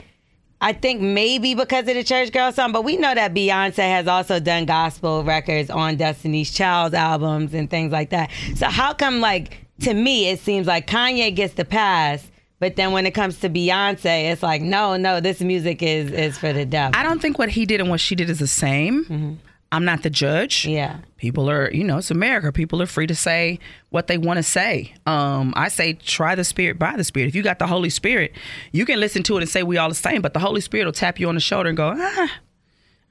I 0.62 0.74
think 0.74 1.02
maybe 1.02 1.54
because 1.54 1.88
of 1.88 1.94
the 1.94 2.04
church 2.04 2.32
girl 2.32 2.52
song, 2.52 2.72
but 2.72 2.84
we 2.84 2.96
know 2.98 3.14
that 3.14 3.34
Beyonce 3.34 3.78
has 3.78 4.08
also 4.08 4.40
done 4.40 4.66
gospel 4.66 5.24
records 5.24 5.70
on 5.70 5.98
Destiny's 5.98 6.52
Child's 6.52 6.96
albums 6.96 7.54
and 7.54 7.70
things 7.70 7.92
like 7.92 8.10
that. 8.12 8.32
So 8.56 8.68
how 8.68 8.94
come 8.94 9.20
like 9.20 9.60
to 9.82 9.94
me 9.94 10.30
it 10.30 10.40
seems 10.40 10.66
like 10.66 10.88
Kanye 10.88 11.36
gets 11.36 11.56
the 11.56 11.66
pass, 11.66 12.26
but 12.60 12.76
then 12.76 12.92
when 12.92 13.06
it 13.06 13.12
comes 13.12 13.40
to 13.40 13.50
Beyonce, 13.50 14.32
it's 14.32 14.44
like 14.44 14.62
no, 14.62 14.98
no, 14.98 15.20
this 15.20 15.42
music 15.42 15.82
is 15.84 16.12
is 16.12 16.38
for 16.38 16.54
the 16.54 16.66
devil. 16.66 17.00
I 17.00 17.04
don't 17.04 17.22
think 17.22 17.38
what 17.38 17.50
he 17.50 17.66
did 17.66 17.80
and 17.80 17.90
what 17.90 18.00
she 18.00 18.16
did 18.16 18.30
is 18.30 18.40
the 18.40 18.48
same. 18.48 19.40
I'm 19.72 19.84
not 19.84 20.04
the 20.04 20.10
judge. 20.10 20.62
Mm-hmm. 20.62 20.72
Yeah. 20.72 20.98
People 21.18 21.50
are, 21.50 21.70
you 21.72 21.84
know, 21.84 21.98
it's 21.98 22.12
America. 22.12 22.52
People 22.54 22.82
are 22.82 22.86
free 22.86 23.08
to 23.08 23.16
say 23.16 23.60
what 23.90 24.08
they 24.08 24.18
want 24.18 24.38
to 24.38 24.44
say. 24.44 24.94
Um, 25.06 25.54
I 25.58 25.68
say 25.68 25.94
try 25.94 26.34
the 26.36 26.46
spirit 26.46 26.80
by 26.80 26.96
the 26.96 27.04
spirit. 27.04 27.28
If 27.28 27.36
you 27.36 27.44
got 27.44 27.60
the 27.60 27.68
Holy 27.68 27.90
Spirit, 27.90 28.34
you 28.72 28.86
can 28.86 29.02
listen 29.02 29.22
to 29.24 29.38
it 29.38 29.42
and 29.42 29.50
say 29.50 29.64
we 29.64 29.78
all 29.78 29.90
the 29.90 29.96
same, 29.96 30.22
but 30.22 30.34
the 30.34 30.40
Holy 30.40 30.62
Spirit 30.62 30.86
will 30.86 30.94
tap 30.94 31.20
you 31.20 31.28
on 31.28 31.36
the 31.36 31.42
shoulder 31.42 31.68
and 31.68 31.76
go, 31.76 31.94
ah, 31.94 32.32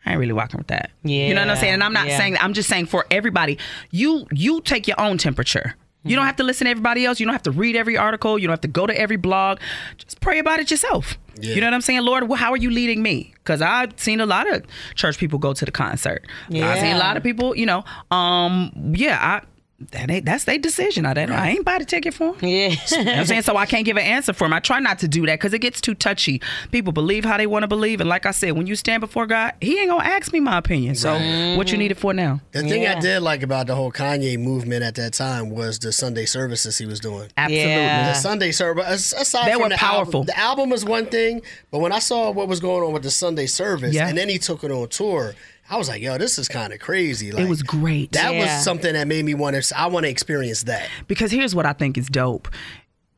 I 0.07 0.13
ain't 0.13 0.21
really 0.21 0.33
walking 0.33 0.59
with 0.59 0.69
that. 0.69 0.91
Yeah. 1.03 1.27
You 1.27 1.35
know 1.35 1.43
what 1.43 1.51
I'm 1.51 1.57
saying? 1.57 1.75
And 1.75 1.85
I'm 1.85 1.93
not 1.93 2.07
yeah. 2.07 2.17
saying 2.17 2.35
that. 2.35 2.45
I'm 2.45 2.55
just 2.55 2.69
saying 2.69 2.87
for 2.87 3.05
everybody, 3.11 3.59
you 3.91 4.27
you 4.33 4.61
take 4.61 4.87
your 4.87 5.01
own 5.01 5.19
temperature. 5.19 5.77
You 6.05 6.17
don't 6.17 6.27
have 6.27 6.37
to 6.37 6.45
listen 6.45 6.67
to 6.67 6.71
everybody 6.71 7.05
else. 7.07 7.19
You 7.19 7.27
don't 7.27 7.33
have 7.35 7.43
to 7.45 7.51
read 7.51 7.77
every 7.77 7.97
article. 7.97 8.39
You 8.39 8.47
don't 8.47 8.53
have 8.53 8.61
to 8.61 8.69
go 8.69 8.87
to 8.87 8.99
every 8.99 9.17
blog. 9.17 9.59
Just 9.97 10.21
pray 10.21 10.39
about 10.39 10.61
it 10.61 10.71
yourself. 10.71 11.19
Yeah. 11.41 11.55
You 11.55 11.61
know 11.61 11.67
what 11.67 11.75
I'm 11.75 11.81
saying? 11.81 12.03
Lord, 12.03 12.29
well, 12.29 12.39
how 12.39 12.53
are 12.53 12.57
you 12.57 12.71
leading 12.71 13.03
me? 13.03 13.33
Because 13.35 13.61
I've 13.63 13.99
seen 13.99 14.21
a 14.21 14.27
lot 14.27 14.49
of 14.53 14.63
church 14.95 15.19
people 15.19 15.39
go 15.39 15.53
to 15.53 15.65
the 15.65 15.73
concert. 15.73 16.25
I've 16.53 16.81
seen 16.81 16.95
a 16.95 16.99
lot 16.99 17.17
of 17.17 17.23
people, 17.23 17.57
you 17.57 17.67
know, 17.67 17.85
um, 18.11 18.71
yeah, 18.95 19.19
I 19.21 19.47
that 19.91 20.09
ain't 20.09 20.25
that's 20.25 20.45
their 20.45 20.57
decision. 20.59 21.05
I, 21.05 21.15
that, 21.15 21.31
I 21.31 21.51
ain't 21.51 21.65
buy 21.65 21.79
the 21.79 21.85
ticket 21.85 22.15
for 22.15 22.29
'em. 22.29 22.37
Yeah. 22.41 22.69
You 22.69 22.99
know 22.99 23.05
what 23.11 23.19
I'm 23.19 23.27
saying? 23.27 23.43
So 23.43 23.57
I 23.57 23.67
can't 23.67 23.85
give 23.85 23.97
an 23.97 24.05
answer 24.05 24.33
for 24.33 24.45
them. 24.45 24.53
I 24.53 24.61
try 24.61 24.79
not 24.79 25.01
to 25.01 25.09
do 25.09 25.27
that 25.27 25.35
because 25.35 25.53
it 25.53 25.59
gets 25.59 25.81
too 25.81 25.95
touchy. 25.95 26.41
People 26.71 26.93
believe 26.93 27.25
how 27.25 27.37
they 27.37 27.47
want 27.49 27.65
to 27.65 27.67
believe. 27.67 28.01
And 28.01 28.09
like 28.09 28.25
I 28.25 28.31
said, 28.31 28.53
when 28.53 28.67
you 28.69 28.77
stand 28.77 29.01
before 29.01 29.27
God, 29.27 29.53
He 29.61 29.79
ain't 29.81 29.89
going 29.91 30.01
to 30.03 30.07
ask 30.07 30.33
me 30.33 30.39
my 30.41 30.59
opinion. 30.59 30.95
So 30.95 31.13
what 31.57 31.73
you 31.73 31.77
need 31.79 31.91
it 31.91 31.97
for 31.99 32.15
now? 32.15 32.41
The 32.53 32.63
thing 32.63 32.87
I 32.87 33.01
did 33.01 33.21
like 33.23 33.43
about 33.43 33.67
the 33.67 33.75
whole 33.75 33.91
Kanye 33.93 34.39
movement 34.39 34.85
at 34.85 34.95
that 34.95 35.13
time 35.13 35.51
was 35.51 35.79
the 35.81 35.91
Sunday 35.93 36.25
services 36.27 36.79
he 36.79 36.87
was 36.87 37.01
doing. 37.01 37.29
Absolutely. 37.37 37.71
Yeah. 37.73 38.09
The 38.13 38.15
Sunday 38.15 38.53
service, 38.53 39.13
aside 39.13 39.49
They 39.49 39.53
from 39.55 39.63
were 39.63 39.69
the 39.71 39.75
powerful. 39.77 40.21
Album, 40.21 40.27
the 40.27 40.39
album 40.39 40.71
was 40.71 40.85
one 40.85 41.07
thing, 41.07 41.43
but 41.73 41.81
when 41.81 41.91
I 41.93 41.99
saw 41.99 42.31
what 42.31 42.47
was 42.49 42.61
going 42.61 42.85
on 42.85 42.93
with 42.93 43.03
the 43.03 43.11
Sunday 43.11 43.47
service, 43.47 43.95
Yeah. 43.95 44.09
and 44.09 44.17
then 44.17 44.29
he 44.29 44.39
took 44.39 44.63
it 44.63 44.71
on 44.71 44.89
tour, 44.89 45.35
I 45.71 45.77
was 45.77 45.89
like, 45.89 46.03
"Yo, 46.03 46.19
this 46.19 46.39
is 46.39 46.49
kind 46.49 46.73
of 46.73 46.81
crazy." 46.81 47.33
Like, 47.33 47.45
It 47.45 47.49
was 47.49 47.63
great. 47.63 48.13
That 48.13 48.35
Yeah. 48.35 48.57
was 48.57 48.65
something 48.65 48.93
that 48.93 49.09
made 49.09 49.25
me 49.25 49.35
want 49.35 49.61
to. 49.61 49.79
I 49.79 49.87
want 49.87 50.05
to 50.05 50.11
experience 50.11 50.65
that. 50.65 50.89
because 51.09 51.31
here's 51.31 51.55
what 51.55 51.67
I 51.67 51.73
think 51.73 51.97
is 51.99 52.09
dope. 52.09 52.49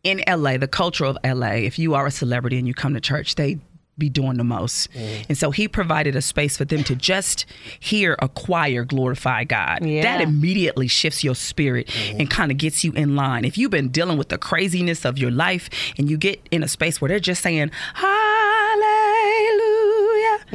In 0.05 0.23
LA, 0.27 0.57
the 0.57 0.69
culture 0.69 1.05
of 1.05 1.19
LA, 1.25 1.65
if 1.65 1.79
you 1.79 1.95
are 1.95 2.07
a 2.07 2.11
celebrity 2.11 2.59
and 2.59 2.69
you 2.69 2.75
come 2.75 2.95
to 2.95 3.01
church, 3.01 3.35
they 3.35 3.59
be 3.99 4.09
doing 4.09 4.37
the 4.37 4.45
most. 4.45 4.93
Mm. 4.93 5.27
And 5.31 5.39
so 5.39 5.51
he 5.51 5.69
provided 5.69 6.17
a 6.17 6.23
space 6.23 6.57
for 6.57 6.65
them 6.65 6.85
to 6.85 6.95
just 6.95 7.47
hear 7.81 8.17
a 8.21 8.29
choir 8.29 8.85
glorify 8.85 9.45
God. 9.45 9.85
Yeah. 9.85 10.03
That 10.03 10.21
immediately 10.21 10.87
shifts 10.87 11.25
your 11.25 11.35
spirit 11.35 11.87
mm-hmm. 11.87 12.21
and 12.21 12.31
kind 12.31 12.51
of 12.51 12.59
gets 12.59 12.85
you 12.85 12.93
in 12.93 13.17
line. 13.17 13.45
If 13.45 13.57
you've 13.57 13.71
been 13.71 13.89
dealing 13.89 14.19
with 14.19 14.29
the 14.29 14.39
craziness 14.39 15.05
of 15.05 15.19
your 15.19 15.31
life 15.31 15.71
and 15.97 16.11
you 16.11 16.19
get 16.19 16.47
in 16.51 16.63
a 16.63 16.69
space 16.69 17.01
where 17.01 17.09
they're 17.09 17.19
just 17.19 17.43
saying, 17.43 17.71
Hallelujah 17.95 18.16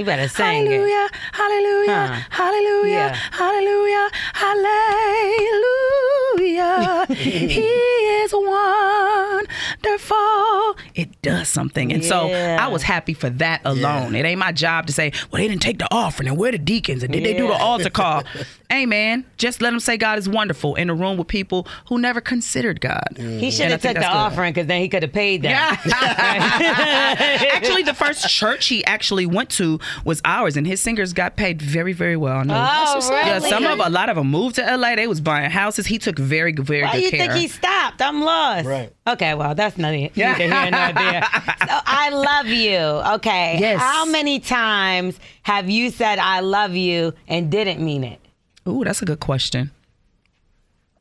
You 0.02 0.06
better 0.06 0.28
sing 0.28 0.66
it. 0.66 0.72
Hallelujah, 0.72 1.10
hallelujah, 1.32 1.94
Huh. 1.94 2.20
hallelujah, 2.32 2.90
Yeah. 2.90 3.14
hallelujah, 3.38 4.10
hallelujah. 4.34 4.72
he 7.10 7.62
is 7.62 8.34
wonderful. 8.34 9.48
It 10.96 11.22
does 11.22 11.48
something. 11.50 11.92
And 11.94 12.04
so 12.04 12.30
I 12.32 12.68
was 12.68 12.84
happy 12.84 13.14
for 13.14 13.30
that 13.32 13.62
alone. 13.66 14.16
It 14.16 14.26
ain't 14.26 14.40
my 14.40 14.52
job 14.52 14.88
to 14.88 14.94
say, 14.94 15.12
well, 15.32 15.42
they 15.42 15.48
didn't 15.48 15.62
take 15.62 15.80
the 15.80 15.88
offering 15.94 16.28
and 16.30 16.38
where 16.38 16.52
the 16.52 16.58
deacons 16.58 17.04
and 17.04 17.14
did 17.14 17.24
they 17.24 17.34
do 17.34 17.48
the 17.48 17.54
altar 17.54 17.90
call? 17.90 18.24
Amen. 18.72 19.26
just 19.38 19.62
let 19.62 19.72
them 19.72 19.82
say 19.82 19.98
God 19.98 20.18
is 20.18 20.30
wonderful 20.30 20.76
in 20.76 20.90
a 20.90 20.94
room 20.94 21.18
with 21.18 21.28
people 21.28 21.68
who 21.90 22.00
never 22.00 22.22
considered 22.22 22.80
God. 22.80 23.18
He 23.18 23.52
should 23.52 23.70
have 23.70 23.82
took 23.82 23.96
the 23.96 24.00
good. 24.00 24.06
offering 24.06 24.54
because 24.54 24.68
then 24.68 24.80
he 24.82 24.88
could 24.88 25.04
have 25.04 25.12
paid 25.12 25.42
them. 25.42 25.52
actually, 25.52 25.84
the 27.84 27.94
first 27.94 28.30
church 28.30 28.68
he 28.68 28.86
actually 28.86 29.26
went 29.26 29.50
to 29.52 29.78
was 30.06 30.22
ours, 30.24 30.56
and 30.56 30.66
his 30.66 30.80
singers 30.80 31.12
got 31.12 31.36
paid 31.36 31.62
very, 31.62 31.92
very 31.92 32.16
well. 32.16 32.38
I 32.38 32.44
know. 32.44 32.54
Oh, 32.56 33.10
Yeah, 33.12 33.40
some 33.40 33.66
of 33.66 33.80
a 33.80 33.90
lot 33.90 34.08
of 34.08 34.16
them 34.16 34.32
moved 34.32 34.56
to 34.56 34.78
LA. 34.78 34.96
They 34.96 35.08
was 35.08 35.20
buying 35.20 35.52
houses. 35.52 35.88
He 35.88 35.98
took 35.98 36.18
very, 36.18 36.41
very 36.50 36.84
Why 36.84 36.94
good 36.94 37.04
you 37.04 37.12
care. 37.12 37.20
think 37.28 37.34
he 37.34 37.48
stopped? 37.48 38.02
I'm 38.02 38.22
lost. 38.22 38.66
Right. 38.66 38.94
Okay, 39.08 39.34
well, 39.36 39.54
that's 39.56 39.78
neither 39.78 40.10
neither 40.16 40.34
here 40.36 40.50
nor 40.50 40.94
there. 40.94 41.24
So 41.24 41.80
I 41.86 42.10
love 42.12 42.48
you. 42.48 42.78
Okay. 43.16 43.58
Yes. 43.60 43.80
How 43.80 44.06
many 44.06 44.40
times 44.40 45.20
have 45.44 45.70
you 45.70 45.90
said 45.92 46.20
I 46.20 46.40
love 46.40 46.76
you 46.76 47.14
and 47.28 47.52
didn't 47.52 47.84
mean 47.84 48.04
it? 48.04 48.20
Ooh, 48.68 48.84
that's 48.84 49.02
a 49.02 49.06
good 49.06 49.20
question. 49.20 49.72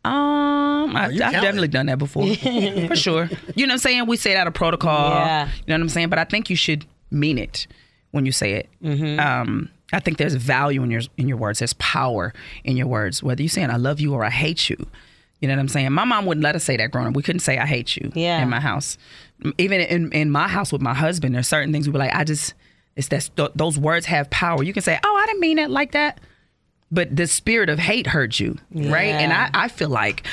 Um, 0.02 0.96
I, 0.96 1.06
I've 1.06 1.16
definitely 1.16 1.68
done 1.68 1.86
that 1.86 1.98
before, 1.98 2.34
for 2.88 2.96
sure. 2.96 3.28
You 3.54 3.66
know 3.66 3.72
what 3.72 3.72
I'm 3.72 3.78
saying? 3.78 4.06
We 4.06 4.16
say 4.16 4.32
it 4.32 4.36
out 4.36 4.46
of 4.46 4.54
protocol. 4.54 5.10
Yeah. 5.10 5.46
You 5.46 5.52
know 5.68 5.74
what 5.74 5.82
I'm 5.82 5.88
saying? 5.90 6.08
But 6.08 6.18
I 6.18 6.24
think 6.24 6.48
you 6.48 6.56
should 6.56 6.86
mean 7.10 7.36
it 7.36 7.66
when 8.12 8.24
you 8.24 8.32
say 8.32 8.52
it. 8.54 8.68
Mm-hmm. 8.82 9.20
Um, 9.20 9.68
I 9.92 10.00
think 10.00 10.18
there's 10.18 10.34
value 10.34 10.82
in 10.82 10.90
your 10.90 11.02
in 11.16 11.28
your 11.28 11.36
words. 11.36 11.58
There's 11.58 11.74
power 11.74 12.32
in 12.64 12.76
your 12.76 12.86
words. 12.86 13.22
Whether 13.22 13.42
you're 13.42 13.50
saying 13.50 13.70
I 13.70 13.76
love 13.76 14.00
you 14.00 14.14
or 14.14 14.24
I 14.24 14.30
hate 14.30 14.70
you. 14.70 14.76
You 15.40 15.48
know 15.48 15.54
what 15.54 15.60
I'm 15.60 15.68
saying? 15.68 15.90
My 15.92 16.04
mom 16.04 16.26
wouldn't 16.26 16.44
let 16.44 16.54
us 16.54 16.64
say 16.64 16.76
that 16.76 16.90
growing 16.90 17.08
up. 17.08 17.14
We 17.14 17.22
couldn't 17.22 17.40
say 17.40 17.56
I 17.58 17.66
hate 17.66 17.96
you 17.96 18.12
Yeah. 18.14 18.42
in 18.42 18.50
my 18.50 18.60
house. 18.60 18.98
Even 19.58 19.80
in, 19.80 20.12
in 20.12 20.30
my 20.30 20.48
house 20.48 20.70
with 20.72 20.82
my 20.82 20.92
husband, 20.94 21.34
there's 21.34 21.48
certain 21.48 21.72
things 21.72 21.86
we 21.88 21.92
were 21.92 21.98
like, 21.98 22.14
I 22.14 22.24
just, 22.24 22.52
it's 22.94 23.08
that 23.08 23.30
th- 23.36 23.52
those 23.54 23.78
words 23.78 24.04
have 24.06 24.28
power. 24.30 24.62
You 24.62 24.72
can 24.74 24.82
say, 24.82 24.98
oh, 25.02 25.16
I 25.22 25.26
didn't 25.26 25.40
mean 25.40 25.58
it 25.58 25.70
like 25.70 25.92
that 25.92 26.20
but 26.92 27.14
the 27.14 27.26
spirit 27.26 27.68
of 27.68 27.78
hate 27.78 28.06
hurt 28.08 28.40
you, 28.40 28.58
right? 28.72 29.14
And 29.14 29.32
I, 29.32 29.50
I 29.54 29.68
feel 29.68 29.88
like 29.88 30.26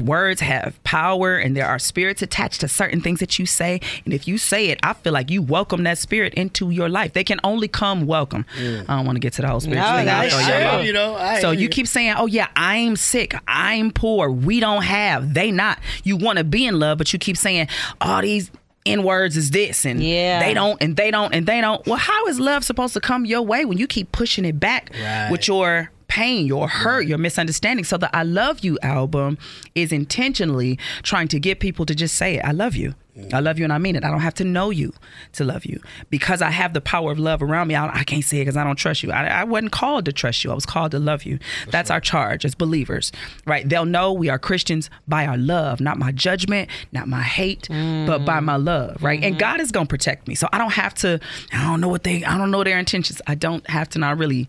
words 0.00 0.40
have 0.40 0.82
power 0.84 1.36
and 1.36 1.56
there 1.56 1.66
are 1.66 1.78
spirits 1.78 2.22
attached 2.22 2.60
to 2.60 2.68
certain 2.68 3.00
things 3.00 3.20
that 3.20 3.38
you 3.38 3.46
say. 3.46 3.80
And 4.04 4.12
if 4.12 4.28
you 4.28 4.36
say 4.38 4.66
it, 4.68 4.78
I 4.82 4.92
feel 4.92 5.12
like 5.12 5.30
you 5.30 5.40
welcome 5.42 5.84
that 5.84 5.98
spirit 5.98 6.34
into 6.34 6.70
your 6.70 6.88
life. 6.88 7.12
They 7.14 7.24
can 7.24 7.40
only 7.44 7.68
come 7.68 8.06
welcome. 8.06 8.44
I 8.58 8.84
don't 8.86 9.06
want 9.06 9.16
to 9.16 9.20
get 9.20 9.32
to 9.34 9.42
the 9.42 9.48
whole 9.48 9.60
spirit 9.60 9.76
No, 9.80 9.96
thing. 9.96 10.06
that's 10.06 10.34
I'll 10.34 10.40
true. 10.44 10.62
y'all. 10.64 10.82
You 10.84 10.92
know, 10.92 11.14
I 11.14 11.40
so 11.40 11.50
you 11.50 11.60
you. 11.60 11.68
keep 11.68 11.86
saying, 11.86 12.14
oh, 12.18 12.26
yeah, 12.26 12.48
I'm 12.56 12.96
sick. 12.96 13.34
I'm 13.48 13.90
poor. 13.90 14.30
We 14.30 14.60
don't 14.60 14.82
have. 14.82 15.32
They 15.34 15.50
not. 15.50 15.78
You 16.04 16.16
want 16.16 16.38
to 16.38 16.44
be 16.44 16.66
in 16.66 16.78
love, 16.78 16.98
but 16.98 17.12
you 17.12 17.18
keep 17.18 17.36
saying, 17.36 17.68
all 18.00 18.20
these. 18.22 18.50
N 18.86 19.02
words 19.02 19.36
is 19.36 19.50
this, 19.50 19.84
and 19.84 20.02
Yeah. 20.02 20.40
they 20.40 20.54
don't, 20.54 20.80
and 20.82 20.96
they 20.96 21.10
don't, 21.10 21.34
and 21.34 21.46
they 21.46 21.60
don't. 21.60 21.84
Well, 21.86 21.98
how 21.98 22.26
is 22.26 22.38
love 22.40 22.64
supposed 22.64 22.94
to 22.94 23.00
come 23.00 23.24
your 23.26 23.42
way 23.42 23.64
when 23.64 23.78
you 23.78 23.86
keep 23.86 24.12
pushing 24.12 24.44
it 24.44 24.58
back 24.60 24.90
Right. 25.00 25.28
with 25.30 25.48
your 25.48 25.90
pain, 26.08 26.46
your 26.46 26.68
hurt, 26.68 27.06
your 27.06 27.18
misunderstanding. 27.18 27.84
So 27.84 27.96
the 27.96 28.14
I 28.16 28.22
Love 28.22 28.60
You 28.60 28.78
album 28.82 29.38
is 29.74 29.92
intentionally 29.92 30.78
trying 31.02 31.28
to 31.28 31.40
get 31.40 31.58
people 31.60 31.84
to 31.86 31.94
just 31.94 32.14
say 32.14 32.36
it. 32.36 32.44
I 32.44 32.52
love 32.52 32.76
you. 32.76 32.94
I 33.32 33.40
love 33.40 33.58
you 33.58 33.64
and 33.64 33.72
I 33.72 33.78
mean 33.78 33.96
it. 33.96 34.04
I 34.04 34.10
don't 34.10 34.20
have 34.20 34.34
to 34.34 34.44
know 34.44 34.70
you 34.70 34.92
to 35.32 35.44
love 35.44 35.64
you. 35.64 35.80
Because 36.10 36.42
I 36.42 36.50
have 36.50 36.74
the 36.74 36.80
power 36.80 37.12
of 37.12 37.18
love 37.18 37.42
around 37.42 37.68
me, 37.68 37.74
I, 37.74 38.00
I 38.00 38.04
can't 38.04 38.24
say 38.24 38.38
it 38.38 38.40
because 38.42 38.56
I 38.56 38.64
don't 38.64 38.76
trust 38.76 39.02
you. 39.02 39.10
I, 39.10 39.26
I 39.26 39.44
wasn't 39.44 39.72
called 39.72 40.04
to 40.04 40.12
trust 40.12 40.44
you. 40.44 40.50
I 40.50 40.54
was 40.54 40.66
called 40.66 40.90
to 40.90 40.98
love 40.98 41.24
you. 41.24 41.38
That's 41.68 41.90
our 41.90 42.00
charge 42.00 42.44
as 42.44 42.54
believers, 42.54 43.12
right? 43.46 43.66
They'll 43.68 43.86
know 43.86 44.12
we 44.12 44.28
are 44.28 44.38
Christians 44.38 44.90
by 45.08 45.26
our 45.26 45.36
love, 45.38 45.80
not 45.80 45.98
my 45.98 46.12
judgment, 46.12 46.68
not 46.92 47.08
my 47.08 47.22
hate, 47.22 47.68
but 47.70 48.24
by 48.24 48.40
my 48.40 48.56
love, 48.56 49.02
right? 49.02 49.22
And 49.22 49.34
mm-hmm. 49.34 49.40
God 49.40 49.60
is 49.60 49.72
going 49.72 49.86
to 49.86 49.90
protect 49.90 50.28
me. 50.28 50.34
So 50.34 50.48
I 50.52 50.58
don't 50.58 50.72
have 50.72 50.94
to, 50.96 51.18
I 51.52 51.64
don't 51.64 51.80
know 51.80 51.88
what 51.88 52.04
they, 52.04 52.24
I 52.24 52.36
don't 52.36 52.50
know 52.50 52.64
their 52.64 52.78
intentions. 52.78 53.22
I 53.26 53.34
don't 53.34 53.68
have 53.70 53.88
to, 53.90 54.04
I 54.04 54.10
really 54.10 54.48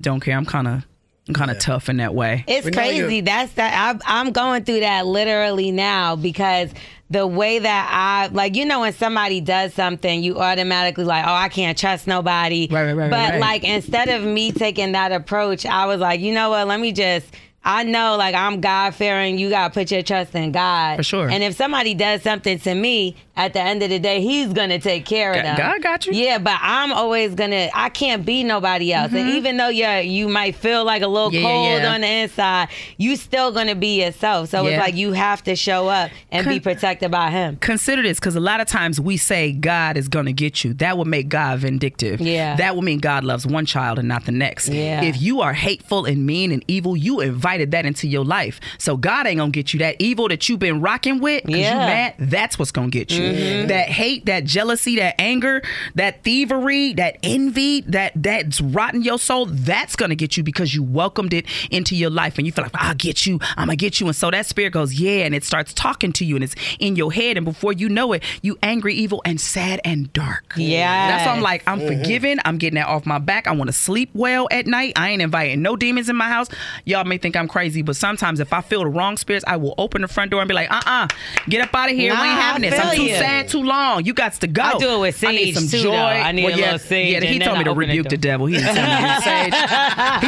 don't 0.00 0.20
care. 0.20 0.36
I'm 0.36 0.46
kind 0.46 0.68
of, 0.68 0.86
kind 1.34 1.50
of 1.50 1.58
tough 1.58 1.88
in 1.88 1.96
that 1.98 2.14
way. 2.14 2.44
It's 2.46 2.64
We 2.64 2.70
know 2.70 2.78
crazy. 2.78 3.20
That's 3.20 3.52
that. 3.54 4.00
I, 4.04 4.20
I'm 4.20 4.32
going 4.32 4.64
through 4.64 4.80
that 4.80 5.06
literally 5.06 5.72
now 5.72 6.16
because 6.16 6.70
the 7.10 7.26
way 7.26 7.58
that 7.58 7.88
I 7.92 8.32
like, 8.32 8.56
you 8.56 8.64
know, 8.64 8.80
when 8.80 8.92
somebody 8.92 9.40
does 9.40 9.74
something, 9.74 10.22
you 10.22 10.38
automatically 10.38 11.04
like, 11.04 11.24
oh, 11.24 11.32
I 11.32 11.48
can't 11.48 11.76
trust 11.76 12.06
nobody. 12.06 12.68
Right, 12.70 12.84
right, 12.84 12.92
right, 12.94 13.10
But 13.10 13.16
right, 13.16 13.30
right. 13.32 13.40
like, 13.40 13.64
instead 13.64 14.08
of 14.08 14.22
me 14.24 14.52
taking 14.52 14.92
that 14.92 15.12
approach, 15.12 15.66
I 15.66 15.86
was 15.86 16.00
like, 16.00 16.20
you 16.20 16.32
know 16.32 16.50
what? 16.50 16.66
Let 16.68 16.80
me 16.80 16.92
just. 16.92 17.26
I 17.66 17.82
know, 17.82 18.16
like 18.16 18.34
I'm 18.34 18.60
God 18.60 18.94
fearing. 18.94 19.38
You 19.38 19.50
gotta 19.50 19.74
put 19.74 19.90
your 19.90 20.02
trust 20.02 20.34
in 20.34 20.52
God 20.52 20.96
For 20.96 21.02
sure. 21.02 21.28
And 21.28 21.42
if 21.42 21.54
somebody 21.56 21.94
does 21.94 22.22
something 22.22 22.58
to 22.60 22.74
me, 22.74 23.16
at 23.38 23.52
the 23.52 23.60
end 23.60 23.82
of 23.82 23.90
the 23.90 23.98
day, 23.98 24.22
He's 24.22 24.52
gonna 24.54 24.78
take 24.78 25.04
care 25.04 25.32
of 25.32 25.42
them. 25.42 25.58
God 25.58 25.82
got 25.82 26.06
you. 26.06 26.14
Yeah, 26.14 26.38
but 26.38 26.56
I'm 26.62 26.92
always 26.92 27.34
gonna. 27.34 27.68
I 27.74 27.90
can't 27.90 28.24
be 28.24 28.44
nobody 28.44 28.92
else. 28.94 29.12
And 29.12 29.30
even 29.30 29.56
though 29.58 29.68
you 29.68 29.86
you 29.86 30.28
might 30.28 30.54
feel 30.56 30.84
like 30.84 31.02
a 31.02 31.06
little 31.06 31.26
Mm-hmm. 31.30 31.36
Yeah, 31.36 31.42
cold 31.42 31.82
yeah. 31.82 31.94
on 31.94 32.00
the 32.02 32.06
inside, 32.08 32.68
you 32.98 33.16
still 33.16 33.50
gonna 33.52 33.74
be 33.74 34.02
yourself. 34.02 34.48
So 34.50 34.62
Yeah. 34.62 34.70
it's 34.76 34.80
like 34.80 34.94
you 34.94 35.12
have 35.12 35.42
to 35.44 35.56
show 35.56 35.88
up 35.88 36.10
and 36.30 36.46
be 36.46 36.60
protected 36.60 37.10
by 37.10 37.30
him. 37.30 37.56
consider 37.56 38.00
this 38.02 38.18
because 38.20 38.36
a 38.36 38.40
lot 38.40 38.60
of 38.60 38.68
times 38.68 39.00
we 39.00 39.16
say 39.16 39.50
God 39.52 39.96
is 39.96 40.08
going 40.08 40.26
to 40.26 40.32
get 40.32 40.62
you. 40.64 40.72
That 40.74 40.96
would 40.96 41.08
make 41.08 41.28
God 41.28 41.58
vindictive. 41.58 42.20
Yeah. 42.20 42.54
That 42.56 42.76
would 42.76 42.84
mean 42.84 42.98
God 43.00 43.24
loves 43.24 43.44
one 43.46 43.66
child 43.66 43.98
and 43.98 44.06
not 44.08 44.24
the 44.24 44.32
next. 44.32 44.68
Yeah. 44.68 45.02
If 45.02 45.20
you 45.20 45.40
are 45.40 45.52
hateful 45.52 46.04
and 46.06 46.24
mean 46.24 46.52
and 46.52 46.64
evil, 46.68 46.96
you 46.96 47.20
invited 47.56 47.70
that 47.72 47.86
into 47.86 48.06
your 48.06 48.24
life. 48.24 48.60
So 48.78 48.96
God 48.96 49.26
ain't 49.26 49.38
going 49.38 49.52
to 49.52 49.56
get 49.56 49.72
you. 49.72 49.78
That 49.78 49.96
evil 49.98 50.28
that 50.28 50.48
you've 50.48 50.58
been 50.58 50.80
rocking 50.80 51.20
with, 51.20 51.44
because 51.44 51.60
Yeah. 51.60 51.72
Mm-hmm. 51.72 51.80
you 51.80 51.86
mad, 51.86 52.30
that's 52.30 52.58
what's 52.58 52.70
going 52.70 52.90
to 52.90 52.98
get 52.98 53.10
you. 53.10 53.66
That 53.66 53.88
hate, 53.88 54.26
that 54.26 54.44
jealousy, 54.44 54.96
that 54.96 55.14
anger, 55.18 55.62
that 55.94 56.22
thievery, 56.22 56.92
that 56.94 57.18
envy, 57.22 57.80
that 57.82 58.12
that's 58.14 58.60
rotting 58.60 59.02
your 59.02 59.18
soul, 59.18 59.46
that's 59.46 59.96
going 59.96 60.10
to 60.10 60.16
get 60.16 60.36
you 60.36 60.42
because 60.42 60.74
you 60.74 60.82
welcomed 60.82 61.32
it 61.32 61.46
into 61.70 61.96
your 61.96 62.10
life 62.10 62.38
and 62.38 62.46
you 62.46 62.52
feel 62.52 62.64
like, 62.64 62.72
I'll 62.74 62.94
get 62.94 63.26
you, 63.26 63.38
I'm 63.56 63.66
going 63.66 63.78
to 63.78 63.84
get 63.84 64.00
you. 64.00 64.06
And 64.06 64.16
so 64.16 64.30
that 64.30 64.46
spirit 64.46 64.72
goes, 64.72 64.94
yeah, 64.94 65.24
and 65.24 65.34
it 65.34 65.44
starts 65.44 65.72
talking 65.72 66.12
to 66.14 66.24
you 66.24 66.36
and 66.36 66.44
it's 66.44 66.54
in 66.78 66.96
your 66.96 67.12
head. 67.12 67.36
And 67.36 67.44
before 67.46 67.72
you 67.72 67.88
know 67.88 68.12
it, 68.12 68.22
you 68.42 68.58
angry, 68.62 68.94
evil, 68.94 69.22
and 69.24 69.40
sad 69.40 69.80
and 69.84 70.12
dark. 70.12 70.54
Yeah. 70.56 71.08
That's 71.08 71.26
why 71.26 71.32
I'm 71.32 71.42
like, 71.42 71.62
I'm 71.66 71.80
forgiven. 71.80 72.40
I'm 72.44 72.58
getting 72.58 72.76
that 72.76 72.86
off 72.86 73.06
my 73.06 73.18
back. 73.18 73.46
I 73.46 73.52
want 73.52 73.68
to 73.68 73.72
sleep 73.72 74.10
well 74.14 74.48
at 74.50 74.66
night. 74.66 74.92
I 74.96 75.10
ain't 75.10 75.22
inviting 75.22 75.62
no 75.62 75.76
demons 75.76 76.08
in 76.08 76.16
my 76.16 76.28
house. 76.28 76.48
Y'all 76.84 77.04
may 77.04 77.18
think 77.18 77.36
I'm 77.36 77.45
crazy, 77.48 77.82
but 77.82 77.96
sometimes 77.96 78.40
if 78.40 78.52
I 78.52 78.60
feel 78.60 78.80
the 78.80 78.86
wrong 78.88 79.16
spirits, 79.16 79.44
I 79.46 79.56
will 79.56 79.74
open 79.78 80.02
the 80.02 80.08
front 80.08 80.30
door 80.30 80.40
and 80.40 80.48
be 80.48 80.54
like, 80.54 80.70
uh 80.70 80.80
uh 80.86 81.08
get 81.48 81.62
up 81.62 81.74
out 81.74 81.90
of 81.90 81.96
here. 81.96 82.12
we 82.12 82.18
ain't 82.20 82.40
having 82.40 82.62
this. 82.62 82.74
I'm 82.78 82.88
feel 82.88 82.96
too 82.96 83.02
you. 83.04 83.16
sad 83.16 83.48
too 83.48 83.62
long. 83.62 84.04
You 84.04 84.14
got 84.14 84.32
to 84.34 84.46
go. 84.46 84.62
I 84.62 84.78
do 84.78 84.90
it 84.96 84.98
with 85.00 85.24
I 85.24 85.30
need 85.32 85.54
some 85.54 85.68
too, 85.68 85.82
joy. 85.84 85.90
though. 85.92 85.96
I 85.96 86.32
need 86.32 86.46
a 86.46 86.50
yeah, 86.50 86.56
little 86.56 86.78
sage, 86.78 87.22
Yeah, 87.22 87.28
he 87.28 87.38
told 87.38 87.58
me 87.58 87.64
to 87.64 87.70
I 87.70 87.72
open 87.72 87.80
the 87.82 87.86
rebuke 87.88 88.08
the 88.08 88.16
devil. 88.16 88.46
He 88.46 88.56
didn't 88.56 88.74
tell 88.74 89.00
me 89.02 89.14
to 89.14 89.22
sage. 89.22 89.54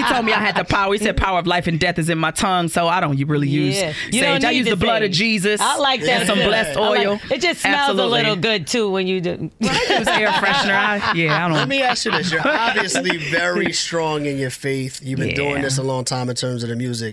He 0.02 0.12
told 0.12 0.24
me 0.24 0.32
I 0.32 0.38
had 0.40 0.56
the 0.56 0.64
power. 0.64 0.92
He 0.92 0.98
said 0.98 1.16
power 1.16 1.38
of 1.38 1.46
life 1.46 1.66
and 1.66 1.78
death 1.78 1.98
is 1.98 2.08
in 2.08 2.18
my 2.18 2.30
tongue, 2.30 2.68
so 2.68 2.86
I 2.88 3.00
don't 3.00 3.18
really 3.28 3.48
use 3.48 3.76
Yeah. 3.76 3.92
sage. 3.92 4.14
You 4.14 4.20
don't 4.22 4.44
I 4.44 4.50
use 4.52 4.64
the 4.64 4.70
the 4.70 4.76
blood 4.76 5.02
of. 5.02 5.10
Jesus. 5.10 5.60
I 5.60 5.76
like 5.78 6.00
that. 6.02 6.20
And 6.20 6.26
some 6.28 6.38
blessed 6.38 6.76
I 6.78 6.88
like- 6.88 7.06
oil. 7.06 7.20
it 7.30 7.40
just 7.40 7.60
smells 7.62 7.90
Absolutely. 7.90 8.20
a 8.20 8.22
little 8.22 8.36
good 8.36 8.66
too 8.66 8.90
when 8.90 9.06
you 9.06 9.20
do. 9.20 9.50
I 9.62 9.96
use 9.98 10.08
air 10.08 10.28
freshener. 10.28 10.74
I, 10.76 11.12
yeah, 11.14 11.44
I 11.44 11.48
don't. 11.48 11.56
Let 11.56 11.68
me 11.68 11.82
ask 11.82 12.04
you 12.04 12.12
this. 12.12 12.30
You're 12.30 12.46
obviously 12.46 13.16
very 13.16 13.72
strong 13.72 14.26
in 14.26 14.38
your 14.38 14.50
faith. 14.50 15.00
You've 15.02 15.18
been 15.18 15.34
doing 15.34 15.62
this 15.62 15.78
a 15.78 15.82
long 15.82 16.04
time 16.04 16.28
in 16.30 16.36
terms 16.36 16.62
of 16.62 16.68
the 16.68 16.76
music. 16.76 17.07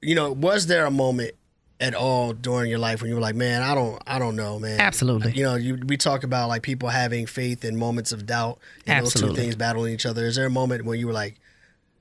You 0.00 0.14
know, 0.14 0.32
was 0.32 0.66
there 0.66 0.86
a 0.86 0.90
moment 0.90 1.32
at 1.78 1.94
all 1.94 2.32
during 2.32 2.70
your 2.70 2.78
life 2.78 3.02
when 3.02 3.10
you 3.10 3.14
were 3.14 3.20
like, 3.20 3.34
man, 3.34 3.62
I 3.62 3.74
don't 3.74 4.02
I 4.06 4.18
don't 4.18 4.36
know, 4.36 4.58
man. 4.58 4.80
Absolutely. 4.80 5.32
You 5.32 5.44
know, 5.44 5.54
you, 5.56 5.78
we 5.86 5.96
talk 5.96 6.24
about 6.24 6.48
like 6.48 6.62
people 6.62 6.88
having 6.88 7.26
faith 7.26 7.64
in 7.64 7.76
moments 7.76 8.12
of 8.12 8.26
doubt 8.26 8.58
and 8.86 9.04
those 9.04 9.12
two 9.12 9.18
Absolutely. 9.18 9.42
things 9.42 9.56
battling 9.56 9.92
each 9.92 10.06
other. 10.06 10.24
Is 10.24 10.36
there 10.36 10.46
a 10.46 10.50
moment 10.50 10.84
when 10.84 10.98
you 10.98 11.06
were 11.06 11.12
like, 11.12 11.38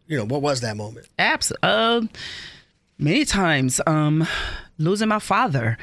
you 0.07 0.17
know, 0.17 0.25
what 0.25 0.41
was 0.41 0.61
that 0.61 0.77
moment? 0.77 1.07
Absolutely. 1.19 1.67
Um, 1.67 2.09
many 2.97 3.25
times, 3.25 3.81
um, 3.85 4.25
losing 4.77 5.09
my 5.09 5.19
father, 5.19 5.77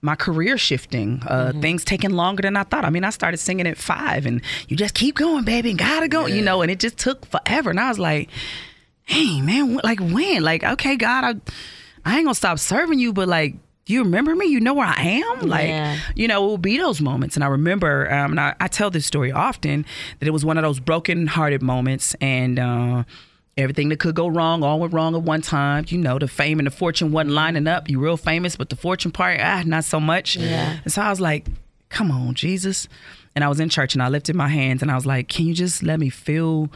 my 0.00 0.14
career 0.14 0.56
shifting, 0.58 1.22
uh, 1.26 1.52
things 1.60 1.84
taking 1.84 2.10
longer 2.10 2.42
than 2.42 2.56
I 2.56 2.62
thought. 2.62 2.84
I 2.84 2.90
mean, 2.90 3.04
I 3.04 3.10
started 3.10 3.38
singing 3.38 3.66
at 3.66 3.76
five, 3.78 4.26
and 4.26 4.42
you 4.68 4.76
just 4.76 4.94
keep 4.94 5.16
going, 5.16 5.44
baby, 5.44 5.70
and 5.70 5.78
gotta 5.78 6.08
go, 6.08 6.26
you 6.26 6.42
know. 6.42 6.62
And 6.62 6.70
it 6.70 6.78
just 6.78 6.98
took 6.98 7.26
forever. 7.26 7.70
And 7.70 7.80
I 7.80 7.88
was 7.88 7.98
like, 7.98 8.28
hey, 9.04 9.40
man, 9.40 9.76
like 9.84 10.00
when? 10.00 10.42
Like, 10.42 10.64
okay, 10.64 10.96
God, 10.96 11.24
I, 11.24 12.10
I 12.10 12.16
ain't 12.16 12.24
gonna 12.26 12.34
stop 12.34 12.58
serving 12.58 12.98
you, 12.98 13.12
but 13.12 13.28
like. 13.28 13.56
You 13.86 14.02
remember 14.02 14.34
me? 14.34 14.46
You 14.46 14.60
know 14.60 14.72
where 14.72 14.86
I 14.86 14.98
am? 15.22 15.40
Like, 15.46 15.68
Yeah. 15.68 15.98
you 16.14 16.26
know, 16.26 16.42
it 16.42 16.46
will 16.48 16.56
be 16.56 16.78
those 16.78 17.02
moments. 17.02 17.36
And 17.36 17.44
I 17.44 17.48
remember, 17.48 18.10
um, 18.10 18.30
and 18.30 18.40
I, 18.40 18.54
I 18.58 18.66
tell 18.66 18.88
this 18.90 19.04
story 19.04 19.30
often, 19.30 19.84
that 20.20 20.26
it 20.26 20.30
was 20.30 20.42
one 20.42 20.56
of 20.56 20.62
those 20.62 20.80
broken 20.80 21.26
hearted 21.26 21.60
moments. 21.60 22.14
And 22.18 22.58
uh, 22.58 23.04
everything 23.58 23.90
that 23.90 23.98
could 23.98 24.14
go 24.14 24.26
wrong, 24.26 24.62
all 24.62 24.80
went 24.80 24.94
wrong 24.94 25.14
at 25.14 25.20
one 25.20 25.42
time. 25.42 25.84
You 25.88 25.98
know, 25.98 26.18
the 26.18 26.28
fame 26.28 26.58
and 26.60 26.66
the 26.66 26.70
fortune 26.70 27.12
wasn't 27.12 27.32
lining 27.34 27.66
up. 27.66 27.90
You 27.90 28.00
real 28.00 28.16
famous, 28.16 28.56
but 28.56 28.70
the 28.70 28.76
fortune 28.76 29.10
part, 29.10 29.38
ah, 29.42 29.62
not 29.66 29.84
so 29.84 30.00
much. 30.00 30.34
Yeah. 30.38 30.78
And 30.82 30.90
so 30.90 31.02
I 31.02 31.10
was 31.10 31.20
like, 31.20 31.46
come 31.90 32.10
on, 32.10 32.32
Jesus. 32.32 32.88
and 33.34 33.44
I 33.44 33.48
was 33.48 33.60
in 33.60 33.68
church 33.68 33.92
and 33.92 34.02
I 34.02 34.08
lifted 34.08 34.34
my 34.34 34.48
hands 34.48 34.80
and 34.80 34.90
I 34.90 34.94
was 34.94 35.04
like, 35.04 35.28
"Can 35.28 35.44
you 35.44 35.52
just 35.52 35.82
let 35.82 36.00
me 36.00 36.08
feel?" 36.08 36.70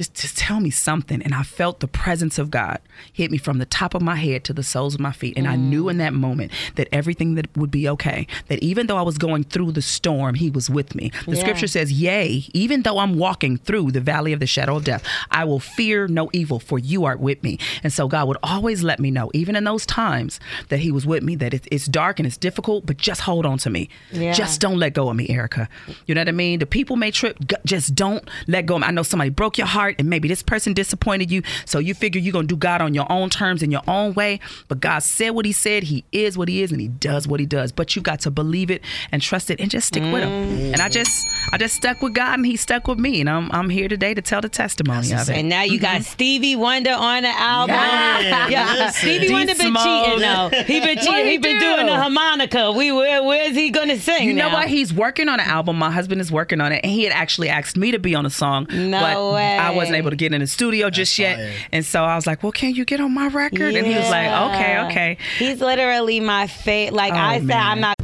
Just 0.00 0.14
just 0.14 0.38
tell 0.38 0.60
me 0.60 0.70
something. 0.70 1.22
And 1.22 1.34
i 1.34 1.42
felt 1.42 1.80
the 1.80 1.88
presence 1.88 2.38
of 2.38 2.50
god 2.50 2.80
hit 3.12 3.30
me 3.30 3.36
from 3.36 3.58
the 3.58 3.66
top 3.66 3.94
of 3.94 4.00
my 4.00 4.16
head 4.16 4.44
to 4.44 4.52
the 4.54 4.62
soles 4.62 4.94
of 4.94 5.00
my 5.00 5.12
feet. 5.12 5.36
And 5.36 5.46
mm. 5.46 5.50
i 5.50 5.56
knew 5.56 5.88
in 5.90 5.98
that 5.98 6.14
moment 6.14 6.52
that 6.76 6.88
everything 6.90 7.34
that 7.34 7.54
would 7.56 7.70
be 7.70 7.86
okay 7.88 8.26
that 8.48 8.58
even 8.62 8.86
though 8.86 8.96
i 8.96 9.02
was 9.02 9.18
going 9.18 9.44
through 9.44 9.72
the 9.72 9.82
storm 9.82 10.34
he 10.36 10.48
was 10.50 10.70
with 10.70 10.94
me. 10.94 11.12
The 11.26 11.36
yeah. 11.36 11.40
scripture 11.40 11.66
says 11.66 11.92
yea 11.92 12.44
even 12.54 12.82
though 12.82 12.98
i'm 12.98 13.18
walking 13.18 13.58
through 13.58 13.90
the 13.90 14.00
valley 14.00 14.32
of 14.32 14.40
the 14.40 14.46
shadow 14.46 14.76
of 14.76 14.84
death 14.84 15.04
i 15.30 15.44
will 15.44 15.60
fear 15.60 16.08
no 16.08 16.30
evil 16.32 16.58
for 16.58 16.78
you 16.78 17.04
are 17.04 17.16
with 17.16 17.42
me. 17.42 17.58
And 17.82 17.92
so 17.92 18.08
god 18.08 18.26
would 18.28 18.38
always 18.42 18.82
let 18.82 19.00
me 19.00 19.10
know 19.10 19.30
even 19.34 19.54
in 19.54 19.64
those 19.64 19.84
times 19.84 20.40
that 20.70 20.78
he 20.78 20.90
was 20.90 21.04
with 21.06 21.22
me 21.22 21.34
that 21.36 21.52
it's 21.52 21.86
dark 21.86 22.18
and 22.18 22.26
it's 22.26 22.38
difficult 22.38 22.86
but 22.86 22.96
just 22.96 23.20
hold 23.22 23.44
on 23.44 23.58
to 23.58 23.70
me. 23.70 23.90
Yeah. 24.12 24.32
just 24.32 24.60
don't 24.62 24.78
let 24.78 24.94
go 24.94 25.10
of 25.10 25.16
me 25.16 25.28
erica. 25.28 25.68
You 26.06 26.14
know 26.14 26.22
what 26.22 26.28
i 26.28 26.32
mean? 26.32 26.58
The 26.58 26.66
people 26.66 26.96
may 26.96 27.10
trip 27.10 27.36
just 27.66 27.94
don't 27.94 28.26
let 28.46 28.64
go 28.64 28.76
of 28.76 28.80
me. 28.80 28.86
I 28.86 28.92
know 28.92 29.02
somebody 29.02 29.30
broke 29.30 29.58
your 29.58 29.66
heart 29.66 29.89
heart 29.90 29.96
and 29.98 30.08
maybe 30.08 30.28
this 30.28 30.42
person 30.42 30.72
disappointed 30.72 31.30
you. 31.30 31.42
So 31.64 31.78
you 31.78 31.94
figure 31.94 32.20
you're 32.20 32.32
going 32.32 32.46
to 32.46 32.54
do 32.54 32.58
God 32.58 32.80
on 32.80 32.94
your 32.94 33.10
own 33.10 33.30
terms 33.30 33.62
in 33.62 33.70
your 33.70 33.82
own 33.86 34.14
way. 34.14 34.40
But 34.68 34.80
God 34.80 35.00
said 35.00 35.30
what 35.30 35.44
he 35.44 35.52
said. 35.52 35.84
He 35.84 36.04
is 36.12 36.38
what 36.38 36.48
he 36.48 36.62
is 36.62 36.72
and 36.72 36.80
he 36.80 36.88
does 36.88 37.26
what 37.26 37.40
he 37.40 37.46
does. 37.46 37.72
But 37.72 37.96
you 37.96 38.02
got 38.02 38.20
to 38.20 38.30
believe 38.30 38.70
it 38.70 38.82
and 39.12 39.20
trust 39.22 39.50
it 39.50 39.60
and 39.60 39.70
just 39.70 39.88
stick 39.88 40.02
mm. 40.02 40.12
with 40.12 40.22
him. 40.22 40.30
Mm. 40.30 40.72
And 40.72 40.80
I 40.80 40.88
just 40.88 41.26
I 41.52 41.58
just 41.58 41.76
stuck 41.76 42.00
with 42.02 42.14
God 42.14 42.34
and 42.34 42.46
he 42.46 42.56
stuck 42.56 42.88
with 42.88 42.98
me. 42.98 43.20
And 43.20 43.28
I'm, 43.28 43.50
I'm 43.52 43.68
here 43.68 43.88
today 43.88 44.14
to 44.14 44.22
tell 44.22 44.40
the 44.40 44.48
testimony 44.48 45.12
of 45.12 45.28
it. 45.28 45.30
And 45.30 45.48
now 45.48 45.62
you 45.62 45.78
got 45.78 45.96
mm-hmm. 45.96 46.02
Stevie 46.02 46.56
Wonder 46.56 46.92
on 46.92 47.22
the 47.22 47.28
album. 47.28 47.76
Yeah, 47.76 48.48
yeah. 48.48 48.90
Stevie 48.90 49.32
Wonder 49.32 49.54
been 49.54 49.74
cheating 49.74 50.18
though. 50.20 50.50
He 50.66 50.80
been 50.80 50.98
cheating. 50.98 51.26
He, 51.26 51.30
he 51.32 51.38
been 51.38 51.58
do? 51.58 51.74
doing 51.74 51.86
the 51.86 51.96
harmonica. 51.96 52.72
We 52.72 52.92
where, 52.92 53.22
where's 53.22 53.56
he 53.56 53.70
gonna 53.70 53.98
sing? 53.98 54.28
You 54.28 54.34
now? 54.34 54.48
know 54.48 54.54
what? 54.54 54.68
He's 54.68 54.92
working 54.92 55.28
on 55.28 55.40
an 55.40 55.46
album. 55.46 55.76
My 55.76 55.90
husband 55.90 56.20
is 56.20 56.30
working 56.30 56.60
on 56.60 56.72
it, 56.72 56.80
and 56.82 56.92
he 56.92 57.04
had 57.04 57.12
actually 57.12 57.48
asked 57.48 57.76
me 57.76 57.90
to 57.92 57.98
be 57.98 58.14
on 58.14 58.26
a 58.26 58.30
song. 58.30 58.66
No 58.70 59.00
but 59.00 59.34
way. 59.34 59.58
I 59.58 59.76
wasn't 59.80 59.96
able 59.96 60.10
to 60.10 60.16
get 60.16 60.32
in 60.32 60.40
the 60.40 60.46
studio 60.46 60.86
That's 60.86 60.96
just 60.96 61.18
yet. 61.18 61.36
Fire. 61.36 61.52
And 61.72 61.84
so 61.84 62.04
I 62.04 62.14
was 62.14 62.26
like, 62.26 62.42
well, 62.42 62.52
can 62.52 62.74
you 62.74 62.84
get 62.84 63.00
on 63.00 63.12
my 63.12 63.28
record? 63.28 63.72
Yeah. 63.72 63.78
And 63.78 63.86
he 63.86 63.94
was 63.94 64.10
like, 64.10 64.28
okay, 64.28 64.80
okay. 64.86 65.16
He's 65.38 65.60
literally 65.60 66.20
my 66.20 66.46
fate. 66.46 66.92
Like 66.92 67.12
oh, 67.12 67.16
I 67.16 67.38
said, 67.38 67.46
man. 67.46 67.66
I'm 67.66 67.80
not. 67.80 67.96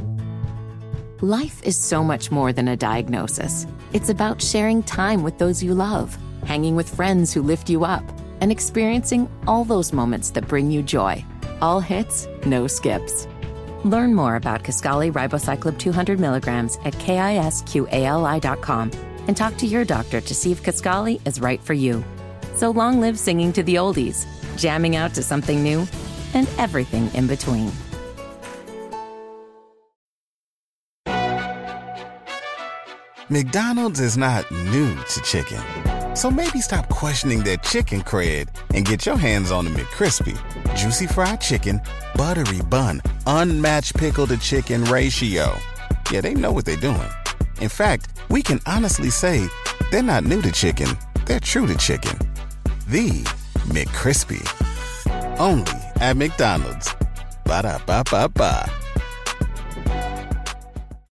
Life 1.23 1.63
is 1.63 1.77
so 1.77 2.05
much 2.05 2.31
more 2.31 2.53
than 2.53 2.69
a 2.69 2.77
diagnosis. 2.77 3.67
It's 3.93 4.11
about 4.11 4.43
sharing 4.43 4.83
time 4.83 5.23
with 5.23 5.39
those 5.39 5.63
you 5.63 5.73
love, 5.75 6.17
hanging 6.45 6.77
with 6.77 6.95
friends 6.95 7.33
who 7.33 7.43
lift 7.43 7.71
you 7.71 7.85
up, 7.85 8.05
and 8.41 8.53
experiencing 8.53 9.31
all 9.47 9.65
those 9.65 9.93
moments 9.93 10.31
that 10.33 10.47
bring 10.47 10.71
you 10.71 10.83
joy. 10.83 11.25
All 11.63 11.81
hits, 11.81 12.29
no 12.45 12.67
skips. 12.67 13.27
Learn 13.85 14.15
more 14.15 14.37
about 14.37 14.63
Kisqali 14.63 15.11
Ribociclib 15.13 15.79
200 15.79 16.21
milligrams 16.21 16.77
at 16.85 16.93
kisqali.com 16.95 17.61
and 19.27 19.37
talk 19.37 19.57
to 19.57 19.67
your 19.67 19.85
doctor 19.85 20.21
to 20.21 20.35
see 20.35 20.53
if 20.53 20.63
Kisqali 20.63 21.27
is 21.27 21.41
right 21.41 21.61
for 21.61 21.75
you. 21.75 22.05
So 22.55 22.71
long 22.71 23.01
live 23.01 23.19
singing 23.19 23.53
to 23.55 23.63
the 23.63 23.77
oldies, 23.77 24.27
jamming 24.57 24.97
out 24.97 25.15
to 25.15 25.23
something 25.23 25.63
new, 25.63 25.87
and 26.35 26.49
everything 26.59 27.13
in 27.15 27.27
between. 27.27 27.71
McDonald's 33.29 33.99
is 33.99 34.17
not 34.17 34.49
new 34.53 34.95
to 34.95 35.21
chicken. 35.23 35.61
So 36.15 36.31
maybe 36.31 36.61
stop 36.61 36.89
questioning 36.89 37.43
their 37.43 37.57
chicken 37.57 38.01
cred 38.01 38.49
and 38.73 38.87
get 38.87 39.05
your 39.05 39.17
hands 39.17 39.51
on 39.51 39.65
the 39.65 39.71
McCrispy. 39.71 40.39
Juicy 40.77 41.09
fried 41.09 41.41
chicken, 41.41 41.81
buttery 42.15 42.63
bun, 42.63 43.03
unmatched 43.27 43.97
pickle 43.97 44.27
to 44.29 44.39
chicken 44.39 44.85
ratio. 44.85 45.59
Yeah, 46.11 46.21
they 46.21 46.35
know 46.35 46.53
what 46.53 46.65
they're 46.65 46.77
doing. 46.77 47.11
In 47.61 47.69
fact, 47.69 48.09
we 48.29 48.43
can 48.43 48.61
honestly 48.67 49.11
say 49.11 49.49
they're 49.91 50.03
not 50.03 50.25
new 50.25 50.43
to 50.43 50.53
chicken, 50.53 50.89
they're 51.25 51.41
true 51.41 51.67
to 51.67 51.77
chicken. 51.77 52.19
The 52.89 53.23
McCrispy. 53.69 54.43
Only 55.41 55.73
at 56.01 56.17
McDonald's. 56.17 56.95
Ba 57.45 57.63
da 57.63 57.79
ba 57.87 58.03
ba 58.11 58.29
ba. 58.29 58.71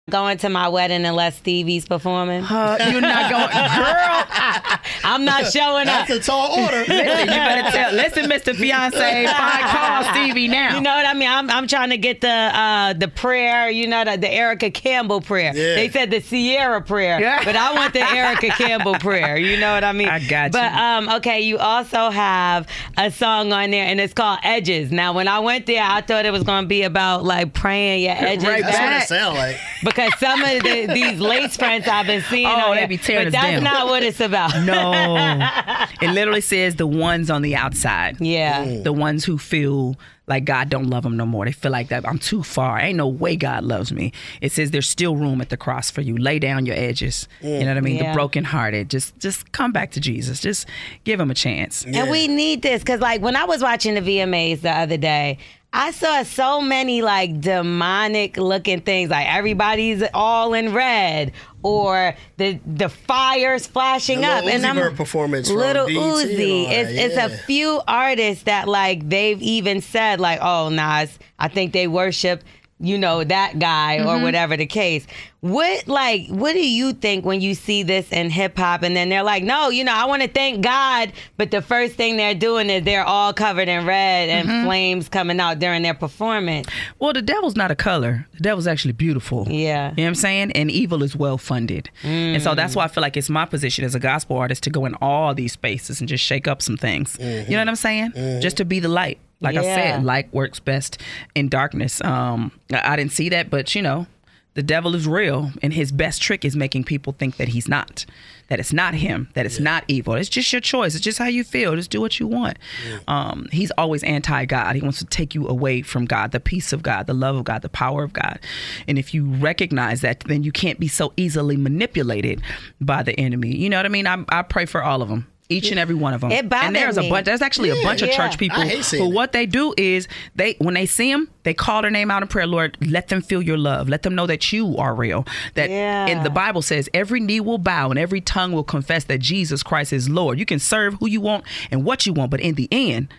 Going 0.09 0.37
to 0.37 0.49
my 0.49 0.69
wedding 0.69 1.03
unless 1.03 1.37
Stevie's 1.37 1.87
performing. 1.87 2.43
Uh, 2.43 2.77
you're 2.91 3.01
not 3.01 3.31
going, 3.31 3.49
girl. 3.51 4.64
I'm 5.03 5.25
not 5.25 5.45
showing 5.51 5.87
up. 5.87 6.07
That's 6.07 6.11
a 6.11 6.19
tall 6.19 6.59
order. 6.59 6.79
listen, 6.87 7.19
you 7.19 7.27
better 7.27 7.71
tell. 7.71 7.93
Listen, 8.05 8.25
Mr. 8.25 8.55
Fiance, 8.55 9.25
call 9.27 10.03
Stevie 10.13 10.47
now. 10.47 10.75
You 10.75 10.81
know 10.81 10.95
what 10.95 11.05
I 11.05 11.13
mean? 11.13 11.29
I'm, 11.29 11.49
I'm 11.49 11.67
trying 11.67 11.89
to 11.89 11.97
get 11.97 12.21
the 12.21 12.27
uh, 12.27 12.93
the 12.93 13.07
prayer. 13.07 13.69
You 13.69 13.87
know 13.87 14.03
the, 14.03 14.17
the 14.17 14.31
Erica 14.31 14.71
Campbell 14.71 15.21
prayer. 15.21 15.55
Yeah. 15.55 15.75
They 15.75 15.89
said 15.89 16.11
the 16.11 16.21
Sierra 16.21 16.81
prayer, 16.81 17.19
yeah. 17.19 17.43
but 17.43 17.55
I 17.55 17.73
want 17.73 17.93
the 17.93 18.01
Erica 18.01 18.49
Campbell 18.49 18.95
prayer. 18.95 19.37
You 19.37 19.57
know 19.59 19.73
what 19.73 19.83
I 19.83 19.91
mean? 19.91 20.09
I 20.09 20.19
got 20.19 20.45
you. 20.45 20.51
But 20.51 20.73
um, 20.73 21.09
okay, 21.17 21.41
you 21.41 21.57
also 21.57 22.09
have 22.09 22.67
a 22.97 23.11
song 23.11 23.51
on 23.51 23.71
there, 23.71 23.85
and 23.85 23.99
it's 23.99 24.13
called 24.13 24.39
Edges. 24.43 24.91
Now, 24.91 25.13
when 25.13 25.27
I 25.27 25.39
went 25.39 25.65
there, 25.65 25.83
I 25.83 26.01
thought 26.01 26.25
it 26.25 26.31
was 26.31 26.43
going 26.43 26.63
to 26.63 26.67
be 26.67 26.83
about 26.83 27.23
like 27.23 27.53
praying 27.53 28.03
your 28.03 28.13
edges. 28.13 28.45
Right, 28.45 28.63
that's 28.63 28.77
what 28.77 28.93
it 28.93 29.07
sound 29.07 29.37
like. 29.37 29.57
Because 29.83 30.11
some 30.19 30.41
of 30.41 30.63
the, 30.63 30.87
these 30.93 31.19
lace 31.19 31.57
fronts 31.57 31.87
I've 31.87 32.07
been 32.07 32.21
seeing, 32.23 32.47
oh, 32.47 32.73
they 32.73 32.85
be 32.85 32.97
tearing 32.97 33.25
but 33.27 33.33
that's 33.33 33.61
down. 33.61 33.63
not 33.63 33.87
what 33.87 34.03
it's 34.03 34.19
about. 34.19 34.53
No, 34.65 34.73
it 36.01 36.11
literally 36.11 36.41
says 36.41 36.75
the 36.75 36.87
ones 36.87 37.29
on 37.29 37.41
the 37.41 37.55
outside. 37.55 38.19
Yeah, 38.19 38.65
mm. 38.65 38.83
the 38.83 38.93
ones 38.93 39.25
who 39.25 39.37
feel 39.37 39.95
like 40.27 40.45
God 40.45 40.69
don't 40.69 40.89
love 40.89 41.03
them 41.03 41.17
no 41.17 41.25
more. 41.25 41.45
They 41.45 41.51
feel 41.51 41.71
like 41.71 41.89
that 41.89 42.07
I'm 42.07 42.19
too 42.19 42.43
far. 42.43 42.79
Ain't 42.79 42.97
no 42.97 43.07
way 43.07 43.35
God 43.35 43.63
loves 43.63 43.91
me. 43.91 44.11
It 44.41 44.51
says 44.51 44.71
there's 44.71 44.89
still 44.89 45.15
room 45.15 45.41
at 45.41 45.49
the 45.49 45.57
cross 45.57 45.91
for 45.91 46.01
you. 46.01 46.17
Lay 46.17 46.39
down 46.39 46.65
your 46.65 46.75
edges. 46.75 47.27
Mm. 47.41 47.59
You 47.59 47.65
know 47.65 47.71
what 47.71 47.77
I 47.77 47.81
mean? 47.81 47.95
Yeah. 47.97 48.11
The 48.11 48.15
brokenhearted. 48.15 48.89
Just 48.89 49.17
just 49.19 49.51
come 49.51 49.71
back 49.71 49.91
to 49.91 49.99
Jesus. 49.99 50.39
Just 50.39 50.67
give 51.03 51.19
him 51.19 51.31
a 51.31 51.35
chance. 51.35 51.85
Yeah. 51.87 52.01
And 52.01 52.11
we 52.11 52.27
need 52.27 52.61
this 52.61 52.81
because 52.81 53.01
like 53.01 53.21
when 53.21 53.35
I 53.35 53.45
was 53.45 53.61
watching 53.61 53.93
the 53.93 54.01
VMAs 54.01 54.61
the 54.61 54.71
other 54.71 54.97
day, 54.97 55.37
I 55.77 55.91
saw 55.91 56.23
so 56.23 56.61
many 56.61 57.01
like 57.01 57.41
demonic 57.41 58.37
looking 58.37 58.79
things. 58.79 59.09
Like 59.09 59.27
everybody's 59.27 60.03
all 60.13 60.53
in 60.53 60.73
red, 60.73 61.33
or 61.65 62.13
the 62.37 62.59
the 62.63 62.89
fires 62.89 63.65
flashing 63.65 64.23
up. 64.23 64.43
Uzi 64.43 64.51
and 64.51 64.65
I'm 64.67 64.95
performance 64.95 65.49
Lil 65.49 65.87
Uzi. 65.87 66.69
It's 66.69 66.91
yeah. 66.91 67.01
it's 67.01 67.17
a 67.17 67.29
few 67.29 67.81
artists 67.87 68.43
that 68.43 68.67
like 68.67 69.09
they've 69.09 69.41
even 69.41 69.81
said 69.81 70.19
like, 70.19 70.39
oh 70.43 70.69
Nas, 70.69 71.17
I 71.39 71.47
think 71.47 71.73
they 71.73 71.87
worship 71.87 72.43
you 72.79 72.97
know 72.97 73.23
that 73.23 73.57
guy 73.57 73.97
mm-hmm. 73.99 74.09
or 74.09 74.21
whatever 74.21 74.57
the 74.57 74.65
case 74.65 75.07
what 75.39 75.87
like 75.87 76.27
what 76.27 76.51
do 76.51 76.67
you 76.67 76.91
think 76.91 77.23
when 77.23 77.39
you 77.39 77.53
see 77.53 77.83
this 77.83 78.11
in 78.11 78.29
hip 78.29 78.57
hop 78.57 78.83
and 78.83 78.97
then 78.97 79.07
they're 79.07 79.23
like 79.23 79.43
no 79.43 79.69
you 79.69 79.81
know 79.81 79.93
i 79.93 80.03
want 80.03 80.21
to 80.21 80.27
thank 80.27 80.61
god 80.61 81.13
but 81.37 81.51
the 81.51 81.61
first 81.61 81.95
thing 81.95 82.17
they're 82.17 82.35
doing 82.35 82.69
is 82.69 82.83
they're 82.83 83.05
all 83.05 83.31
covered 83.31 83.69
in 83.69 83.85
red 83.85 84.27
and 84.27 84.49
mm-hmm. 84.49 84.65
flames 84.65 85.07
coming 85.07 85.39
out 85.39 85.57
during 85.59 85.83
their 85.83 85.93
performance 85.93 86.67
well 86.99 87.13
the 87.13 87.21
devil's 87.21 87.55
not 87.55 87.71
a 87.71 87.75
color 87.75 88.27
the 88.33 88.39
devil's 88.41 88.67
actually 88.67 88.91
beautiful 88.91 89.47
yeah 89.49 89.91
you 89.91 89.97
know 89.97 90.03
what 90.03 90.07
i'm 90.07 90.15
saying 90.15 90.51
and 90.51 90.69
evil 90.69 91.01
is 91.01 91.15
well 91.15 91.37
funded 91.37 91.89
mm. 92.03 92.09
and 92.09 92.43
so 92.43 92.53
that's 92.55 92.75
why 92.75 92.83
i 92.83 92.87
feel 92.89 93.01
like 93.01 93.15
it's 93.15 93.29
my 93.29 93.45
position 93.45 93.85
as 93.85 93.95
a 93.95 93.99
gospel 93.99 94.35
artist 94.35 94.63
to 94.63 94.69
go 94.69 94.83
in 94.85 94.95
all 94.95 95.33
these 95.33 95.53
spaces 95.53 96.01
and 96.01 96.09
just 96.09 96.23
shake 96.23 96.45
up 96.45 96.61
some 96.61 96.75
things 96.75 97.15
mm-hmm. 97.15 97.49
you 97.49 97.55
know 97.55 97.61
what 97.61 97.69
i'm 97.69 97.75
saying 97.77 98.11
mm-hmm. 98.11 98.41
just 98.41 98.57
to 98.57 98.65
be 98.65 98.81
the 98.81 98.89
light 98.89 99.17
like 99.41 99.55
yeah. 99.55 99.61
I 99.61 99.63
said, 99.63 100.03
light 100.03 100.33
works 100.33 100.59
best 100.59 101.01
in 101.35 101.49
darkness. 101.49 102.01
Um, 102.01 102.51
I 102.71 102.95
didn't 102.95 103.11
see 103.11 103.29
that, 103.29 103.49
but 103.49 103.75
you 103.75 103.81
know, 103.81 104.07
the 104.53 104.63
devil 104.63 104.95
is 104.95 105.05
real, 105.05 105.51
and 105.61 105.73
his 105.73 105.91
best 105.91 106.21
trick 106.21 106.45
is 106.45 106.55
making 106.55 106.85
people 106.85 107.11
think 107.11 107.35
that 107.35 107.49
he's 107.49 107.67
not, 107.67 108.05
that 108.47 108.57
it's 108.57 108.71
not 108.71 108.93
him, 108.93 109.27
that 109.33 109.45
it's 109.45 109.57
yeah. 109.57 109.65
not 109.65 109.83
evil. 109.89 110.13
It's 110.13 110.29
just 110.29 110.53
your 110.53 110.61
choice. 110.61 110.95
It's 110.95 111.03
just 111.03 111.17
how 111.17 111.25
you 111.25 111.43
feel. 111.43 111.75
Just 111.75 111.91
do 111.91 111.99
what 111.99 112.21
you 112.21 112.27
want. 112.27 112.57
Yeah. 112.89 112.99
Um, 113.09 113.49
he's 113.51 113.69
always 113.71 114.01
anti-God. 114.03 114.77
He 114.77 114.81
wants 114.81 114.99
to 114.99 115.05
take 115.05 115.35
you 115.35 115.45
away 115.49 115.81
from 115.81 116.05
God, 116.05 116.31
the 116.31 116.39
peace 116.39 116.71
of 116.71 116.83
God, 116.83 117.05
the 117.05 117.13
love 117.13 117.35
of 117.35 117.43
God, 117.43 117.63
the 117.63 117.69
power 117.69 118.01
of 118.01 118.13
God. 118.13 118.39
And 118.87 118.97
if 118.97 119.13
you 119.13 119.25
recognize 119.25 119.99
that, 119.99 120.21
then 120.21 120.43
you 120.43 120.53
can't 120.53 120.79
be 120.79 120.87
so 120.87 121.11
easily 121.17 121.57
manipulated 121.57 122.41
by 122.79 123.03
the 123.03 123.19
enemy. 123.19 123.53
You 123.53 123.69
know 123.69 123.75
what 123.75 123.85
I 123.85 123.89
mean? 123.89 124.07
I, 124.07 124.23
I 124.29 124.41
pray 124.41 124.65
for 124.65 124.81
all 124.81 125.01
of 125.01 125.09
them 125.09 125.27
each 125.49 125.69
and 125.69 125.79
every 125.79 125.95
one 125.95 126.13
of 126.13 126.21
them. 126.21 126.31
It 126.31 126.49
bothered 126.49 126.67
and 126.67 126.75
there's 126.75 126.97
me. 126.97 127.07
a 127.07 127.09
bunch. 127.09 127.25
There's 127.25 127.41
actually 127.41 127.69
yeah, 127.69 127.81
a 127.81 127.83
bunch 127.83 128.01
of 128.01 128.09
yeah. 128.09 128.15
church 128.15 128.37
people 128.37 128.61
who 128.61 129.09
what 129.09 129.31
they 129.31 129.45
do 129.45 129.73
is 129.77 130.07
they 130.35 130.55
when 130.59 130.73
they 130.73 130.85
see 130.85 131.11
them, 131.11 131.29
they 131.43 131.53
call 131.53 131.81
their 131.81 131.91
name 131.91 132.09
out 132.09 132.21
in 132.21 132.27
prayer. 132.27 132.47
Lord, 132.47 132.77
let 132.81 133.09
them 133.09 133.21
feel 133.21 133.41
your 133.41 133.57
love. 133.57 133.87
Let 133.87 134.03
them 134.03 134.15
know 134.15 134.27
that 134.27 134.51
you 134.51 134.77
are 134.77 134.95
real. 134.95 135.25
That 135.53 135.69
yeah. 135.69 136.07
and 136.07 136.25
the 136.25 136.29
Bible 136.29 136.61
says 136.61 136.89
every 136.93 137.19
knee 137.19 137.39
will 137.39 137.57
bow 137.57 137.89
and 137.89 137.99
every 137.99 138.21
tongue 138.21 138.53
will 138.53 138.63
confess 138.63 139.05
that 139.05 139.19
Jesus 139.19 139.61
Christ 139.63 139.93
is 139.93 140.09
Lord. 140.09 140.39
You 140.39 140.45
can 140.45 140.59
serve 140.59 140.95
who 140.95 141.07
you 141.07 141.21
want 141.21 141.45
and 141.71 141.85
what 141.85 142.05
you 142.05 142.13
want, 142.13 142.31
but 142.31 142.39
in 142.39 142.55
the 142.55 142.67
end. 142.71 143.09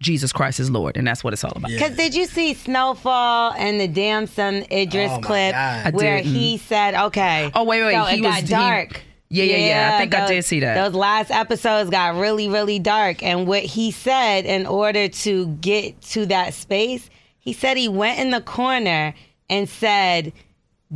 Jesus 0.00 0.32
Christ 0.32 0.60
is 0.60 0.70
Lord, 0.70 0.98
and 0.98 1.06
that's 1.06 1.24
what 1.24 1.32
it's 1.32 1.44
all 1.44 1.52
about. 1.56 1.70
Because 1.70 1.96
did 1.96 2.14
you 2.14 2.26
see 2.26 2.52
Snowfall 2.52 3.54
and 3.56 3.80
the 3.80 3.88
damn 3.88 4.26
Damson 4.26 4.66
Idris 4.70 5.10
oh 5.10 5.20
clip 5.20 5.54
where 5.94 6.18
he 6.18 6.58
said, 6.58 6.94
"Okay, 6.94 7.50
oh 7.54 7.64
wait, 7.64 7.82
wait, 7.82 7.94
so 7.94 8.04
he 8.04 8.18
it 8.18 8.22
was, 8.22 8.34
got 8.34 8.44
dark." 8.46 8.96
He, 8.96 9.02
yeah, 9.34 9.56
yeah, 9.56 9.66
yeah. 9.66 9.94
I 9.94 9.98
think 9.98 10.12
those, 10.12 10.20
I 10.20 10.26
did 10.28 10.44
see 10.44 10.60
that. 10.60 10.74
Those 10.74 10.94
last 10.94 11.30
episodes 11.30 11.90
got 11.90 12.14
really, 12.16 12.48
really 12.48 12.78
dark. 12.78 13.22
And 13.22 13.46
what 13.46 13.62
he 13.62 13.90
said 13.90 14.46
in 14.46 14.66
order 14.66 15.08
to 15.08 15.46
get 15.46 16.00
to 16.02 16.26
that 16.26 16.54
space, 16.54 17.08
he 17.38 17.52
said 17.52 17.76
he 17.76 17.88
went 17.88 18.20
in 18.20 18.30
the 18.30 18.40
corner 18.40 19.14
and 19.50 19.68
said, 19.68 20.32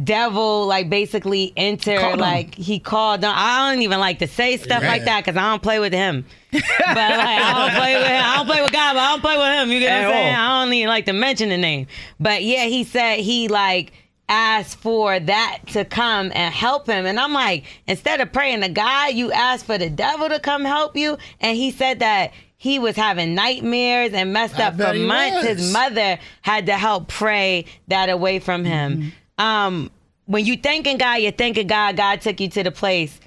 devil 0.05 0.66
like 0.66 0.88
basically 0.88 1.53
enter 1.57 1.98
Called 1.98 2.14
him. 2.14 2.20
like 2.20 2.55
he 2.55 2.79
called 2.79 3.24
on 3.24 3.35
I 3.37 3.72
don't 3.72 3.83
even 3.83 3.98
like 3.98 4.20
to 4.20 4.29
say 4.29 4.57
stuff 4.57 4.83
like 4.83 5.05
that 5.07 5.24
because 5.24 5.37
I 5.37 5.51
don't 5.51 5.62
play 5.62 5.81
with 5.81 5.92
him. 5.92 6.24
but 6.53 6.62
like 6.62 6.92
I 6.92 7.53
don't 7.57 7.77
play 7.77 7.94
with 7.96 8.07
him. 8.07 8.24
I 8.24 8.37
don't 8.37 8.46
play 8.46 8.62
with 8.62 8.72
God, 8.72 8.94
but 8.94 9.01
I 9.01 9.11
don't 9.11 9.20
play 9.20 9.37
with 9.37 9.46
him. 9.46 9.72
You 9.72 9.81
get 9.81 9.90
At 9.90 10.07
what 10.07 10.14
I'm 10.14 10.20
saying? 10.20 10.35
I 10.35 10.64
don't 10.64 10.72
even 10.72 10.88
like 10.88 11.07
to 11.07 11.12
mention 11.12 11.48
the 11.48 11.59
name. 11.59 11.87
But 12.20 12.44
yeah, 12.44 12.66
he 12.66 12.85
said 12.85 13.18
he 13.18 13.48
like 13.48 13.92
asked 14.28 14.78
for 14.78 15.18
that 15.18 15.58
to 15.68 15.84
come 15.84 16.30
and 16.34 16.52
help 16.52 16.86
him. 16.86 17.06
And 17.06 17.18
I'm 17.18 17.32
like, 17.32 17.64
instead 17.86 18.20
of 18.20 18.32
praying 18.32 18.60
to 18.60 18.68
God, 18.68 19.14
you 19.14 19.32
asked 19.32 19.66
for 19.66 19.78
the 19.78 19.90
devil 19.90 20.28
to 20.28 20.38
come 20.38 20.64
help 20.64 20.96
you. 20.96 21.18
And 21.40 21.56
he 21.56 21.70
said 21.70 22.00
that 22.00 22.32
he 22.56 22.78
was 22.78 22.96
having 22.96 23.34
nightmares 23.34 24.12
and 24.12 24.32
messed 24.32 24.58
I 24.58 24.64
up 24.64 24.76
for 24.76 24.92
months. 24.94 25.36
was. 25.36 25.58
His 25.58 25.72
mother 25.72 26.18
had 26.42 26.66
to 26.66 26.74
help 26.74 27.08
pray 27.08 27.66
that 27.86 28.08
away 28.10 28.40
from 28.40 28.64
him. 28.64 29.12
Um, 29.38 29.90
when 30.26 30.44
you 30.44 30.56
thanking 30.56 30.98
God, 30.98 31.22
you're 31.22 31.32
thanking 31.32 31.68
God. 31.68 31.96
God 31.96 32.20
took 32.20 32.40
you 32.40 32.48
to 32.50 32.62
the 32.64 32.72
place. 32.72 33.18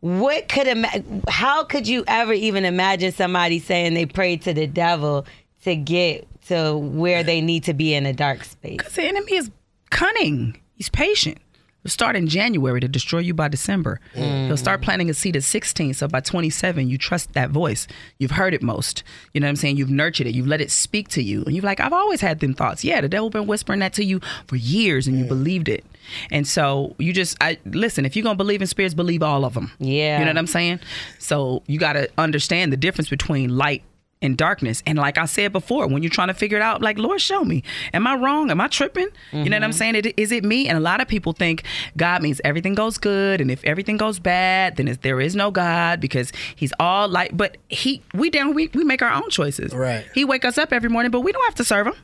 What 0.00 0.48
could 0.48 0.86
how 1.28 1.64
could 1.64 1.88
you 1.88 2.04
ever 2.06 2.34
even 2.34 2.66
imagine 2.66 3.10
somebody 3.10 3.58
saying 3.58 3.94
they 3.94 4.04
prayed 4.04 4.42
to 4.42 4.52
the 4.52 4.66
devil 4.66 5.26
to 5.62 5.74
get 5.74 6.28
to 6.48 6.76
where 6.76 7.22
they 7.22 7.40
need 7.40 7.64
to 7.64 7.74
be 7.74 7.94
in 7.94 8.04
a 8.04 8.12
dark 8.12 8.44
space? 8.44 8.76
Because 8.76 8.92
the 8.92 9.04
enemy 9.04 9.34
is 9.34 9.50
cunning. 9.94 10.60
He's 10.74 10.90
patient. 10.90 11.38
He'll 11.82 11.90
start 11.90 12.16
in 12.16 12.26
January 12.26 12.80
to 12.80 12.88
destroy 12.88 13.20
you 13.20 13.32
by 13.34 13.48
December. 13.48 14.00
Mm. 14.14 14.46
He'll 14.46 14.56
start 14.56 14.80
planting 14.82 15.10
a 15.10 15.14
seed 15.14 15.36
at 15.36 15.44
16. 15.44 15.94
So 15.94 16.08
by 16.08 16.20
27, 16.20 16.88
you 16.88 16.98
trust 16.98 17.34
that 17.34 17.50
voice. 17.50 17.86
You've 18.18 18.32
heard 18.32 18.54
it 18.54 18.62
most. 18.62 19.04
You 19.32 19.40
know 19.40 19.46
what 19.46 19.50
I'm 19.50 19.56
saying? 19.56 19.76
You've 19.76 19.90
nurtured 19.90 20.26
it. 20.26 20.34
You've 20.34 20.46
let 20.46 20.62
it 20.62 20.70
speak 20.70 21.08
to 21.10 21.22
you. 21.22 21.44
And 21.44 21.54
you're 21.54 21.64
like, 21.64 21.80
I've 21.80 21.92
always 21.92 22.22
had 22.22 22.40
them 22.40 22.54
thoughts. 22.54 22.82
Yeah, 22.82 23.02
the 23.02 23.08
devil 23.08 23.28
been 23.28 23.46
whispering 23.46 23.80
that 23.80 23.92
to 23.94 24.04
you 24.04 24.20
for 24.48 24.56
years 24.56 25.06
and 25.06 25.18
you 25.18 25.26
believed 25.26 25.68
it. 25.68 25.84
And 26.30 26.46
so 26.46 26.96
you 26.98 27.12
just, 27.12 27.36
I 27.40 27.58
listen, 27.66 28.06
if 28.06 28.16
you're 28.16 28.24
going 28.24 28.36
to 28.36 28.42
believe 28.42 28.62
in 28.62 28.66
spirits, 28.66 28.94
believe 28.94 29.22
all 29.22 29.44
of 29.44 29.54
them. 29.54 29.70
Yeah. 29.78 30.18
You 30.18 30.24
know 30.24 30.30
what 30.30 30.38
I'm 30.38 30.46
saying? 30.46 30.80
So 31.18 31.62
you 31.66 31.78
got 31.78 31.92
to 31.92 32.10
understand 32.16 32.72
the 32.72 32.78
difference 32.78 33.10
between 33.10 33.56
light 33.56 33.84
and 34.24 34.36
darkness. 34.36 34.82
And 34.86 34.98
like 34.98 35.18
I 35.18 35.26
said 35.26 35.52
before, 35.52 35.86
when 35.86 36.02
you're 36.02 36.10
trying 36.10 36.28
to 36.28 36.34
figure 36.34 36.56
it 36.56 36.62
out, 36.62 36.82
like, 36.82 36.98
Lord, 36.98 37.20
show 37.20 37.44
me. 37.44 37.62
Am 37.92 38.06
I 38.06 38.16
wrong? 38.16 38.50
Am 38.50 38.60
I 38.60 38.68
tripping? 38.68 39.08
You 39.32 39.44
know 39.50 39.56
what 39.56 39.62
I'm 39.62 39.70
mm-hmm. 39.70 39.76
saying? 39.76 39.94
It, 39.96 40.14
is 40.16 40.32
it 40.32 40.44
me? 40.44 40.66
And 40.66 40.78
a 40.78 40.80
lot 40.80 41.00
of 41.00 41.06
people 41.06 41.32
think 41.32 41.62
God 41.96 42.22
means 42.22 42.40
everything 42.44 42.74
goes 42.74 42.98
good. 42.98 43.40
And 43.40 43.50
if 43.50 43.62
everything 43.64 43.98
goes 43.98 44.18
bad, 44.18 44.76
then 44.76 44.96
there 45.02 45.20
is 45.20 45.36
no 45.36 45.50
God 45.50 46.00
because 46.00 46.32
he's 46.56 46.72
all 46.80 47.06
light. 47.06 47.36
But 47.36 47.58
he, 47.68 48.02
we 48.14 48.30
down, 48.30 48.54
we, 48.54 48.68
we 48.74 48.82
make 48.82 49.02
our 49.02 49.12
own 49.12 49.28
choices. 49.30 49.74
Right. 49.74 50.06
He 50.14 50.24
wake 50.24 50.44
us 50.44 50.58
up 50.58 50.72
every 50.72 50.88
morning, 50.88 51.10
but 51.10 51.20
we 51.20 51.30
don't 51.30 51.44
have 51.44 51.56
to 51.56 51.64
serve 51.64 51.86
him. 51.86 51.94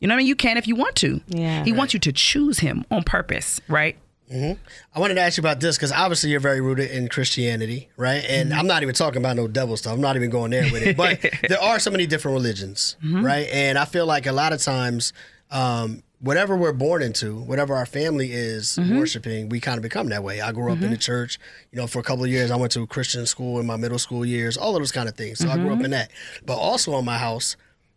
You 0.00 0.08
know 0.08 0.14
what 0.14 0.16
I 0.16 0.18
mean? 0.18 0.28
You 0.28 0.36
can 0.36 0.56
if 0.56 0.66
you 0.66 0.76
want 0.76 0.96
to. 0.96 1.20
Yeah. 1.28 1.64
He 1.64 1.72
wants 1.72 1.94
you 1.94 2.00
to 2.00 2.12
choose 2.12 2.58
him 2.58 2.84
on 2.90 3.02
purpose, 3.02 3.60
right? 3.68 3.96
Mm-hmm. 4.32 4.60
I 4.94 5.00
wanted 5.00 5.14
to 5.14 5.20
ask 5.22 5.36
you 5.36 5.42
about 5.42 5.60
this 5.60 5.76
because 5.76 5.92
obviously 5.92 6.30
you're 6.30 6.40
very 6.40 6.60
rooted 6.60 6.90
in 6.90 7.08
Christianity, 7.08 7.88
right? 7.96 8.24
And 8.28 8.50
mm-hmm. 8.50 8.58
I'm 8.58 8.66
not 8.66 8.82
even 8.82 8.94
talking 8.94 9.18
about 9.18 9.36
no 9.36 9.48
devil 9.48 9.76
stuff. 9.76 9.92
I'm 9.92 10.00
not 10.00 10.16
even 10.16 10.30
going 10.30 10.52
there 10.52 10.70
with 10.70 10.82
it. 10.82 10.96
But 10.96 11.20
there 11.48 11.60
are 11.60 11.78
so 11.78 11.90
many 11.90 12.06
different 12.06 12.34
religions, 12.34 12.96
mm-hmm. 13.04 13.24
right? 13.24 13.48
And 13.50 13.76
I 13.76 13.84
feel 13.84 14.06
like 14.06 14.26
a 14.26 14.32
lot 14.32 14.52
of 14.52 14.62
times, 14.62 15.12
um, 15.50 16.02
whatever 16.20 16.56
we're 16.56 16.72
born 16.72 17.02
into, 17.02 17.40
whatever 17.40 17.74
our 17.74 17.86
family 17.86 18.30
is 18.30 18.78
worshiping, 18.78 19.48
we 19.48 19.58
kind 19.58 19.78
of 19.78 19.82
become 19.82 20.10
that 20.10 20.22
way. 20.22 20.40
I 20.40 20.52
grew 20.52 20.70
up 20.70 20.82
in 20.82 20.90
the 20.90 20.96
church. 20.96 21.38
You 21.72 21.78
know, 21.80 21.86
for 21.86 21.98
a 21.98 22.02
couple 22.02 22.24
of 22.24 22.30
years, 22.30 22.50
I 22.50 22.56
went 22.56 22.72
to 22.72 22.82
a 22.82 22.86
Christian 22.86 23.26
school 23.26 23.58
in 23.58 23.66
my 23.66 23.76
middle 23.76 23.98
school 23.98 24.24
years, 24.24 24.56
all 24.56 24.76
of 24.76 24.82
those 24.82 24.92
kind 24.92 25.08
of 25.08 25.16
things. 25.16 25.38
So 25.38 25.48
I 25.48 25.56
grew 25.56 25.72
up 25.72 25.82
in 25.82 25.90
that. 25.92 26.10
But 26.44 26.56
also 26.56 26.96
in 26.98 27.04
my 27.04 27.18
house, 27.18 27.56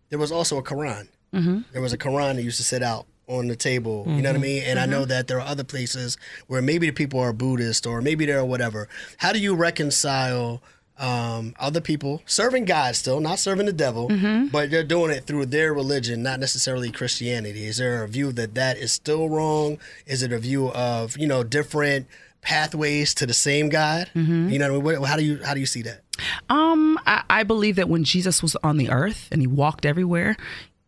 there 0.09 0.19
was 0.19 0.31
also 0.31 0.57
a 0.57 0.63
Quran. 0.63 1.09
There 1.73 1.81
was 1.81 1.93
a 1.93 1.97
Quran 1.97 2.35
that 2.35 2.43
used 2.43 2.57
to 2.57 2.63
sit 2.63 2.81
out 2.81 3.07
on 3.27 3.47
the 3.47 3.55
table. 3.55 4.03
You 4.07 4.21
know 4.21 4.29
what 4.31 4.37
I 4.37 4.41
mean? 4.41 4.63
And 4.63 4.79
I 4.79 4.85
know 4.85 5.05
that 5.05 5.27
there 5.27 5.37
are 5.39 5.47
other 5.47 5.63
places 5.63 6.17
where 6.47 6.61
maybe 6.61 6.87
the 6.87 6.93
people 6.93 7.19
are 7.19 7.31
Buddhist 7.33 7.85
or 7.87 8.01
maybe 8.01 8.25
they're 8.25 8.43
whatever. 8.43 8.89
How 9.17 9.31
do 9.31 9.39
you 9.39 9.55
reconcile 9.55 10.61
um, 10.99 11.55
other 11.59 11.81
people 11.81 12.21
serving 12.25 12.65
God 12.65 12.95
still, 12.95 13.19
not 13.19 13.39
serving 13.39 13.65
the 13.65 13.73
devil, 13.73 14.09
but 14.51 14.69
they're 14.69 14.83
doing 14.83 15.09
it 15.11 15.25
through 15.25 15.47
their 15.47 15.73
religion, 15.73 16.21
not 16.21 16.39
necessarily 16.39 16.91
Christianity? 16.91 17.65
Is 17.65 17.77
there 17.77 18.03
a 18.03 18.07
view 18.07 18.31
that 18.33 18.55
that 18.55 18.77
is 18.77 18.91
still 18.91 19.29
wrong? 19.29 19.79
Is 20.05 20.21
it 20.21 20.31
a 20.31 20.37
view 20.37 20.69
of 20.71 21.17
you 21.17 21.25
know 21.27 21.43
different 21.43 22.07
pathways 22.41 23.13
to 23.15 23.25
the 23.25 23.33
same 23.33 23.69
God? 23.69 24.09
You 24.13 24.59
know, 24.59 24.79
what 24.79 24.95
I 24.95 24.99
mean? 24.99 25.07
How 25.07 25.15
do 25.17 25.23
you 25.23 25.43
how 25.43 25.53
do 25.53 25.59
you 25.61 25.65
see 25.65 25.81
that? 25.83 26.01
Um, 26.49 26.99
I, 27.07 27.23
I 27.29 27.43
believe 27.43 27.77
that 27.77 27.89
when 27.89 28.03
Jesus 28.03 28.43
was 28.43 28.55
on 28.57 28.77
the 28.77 28.91
earth 28.91 29.29
and 29.31 29.41
he 29.41 29.47
walked 29.47 29.85
everywhere, 29.85 30.37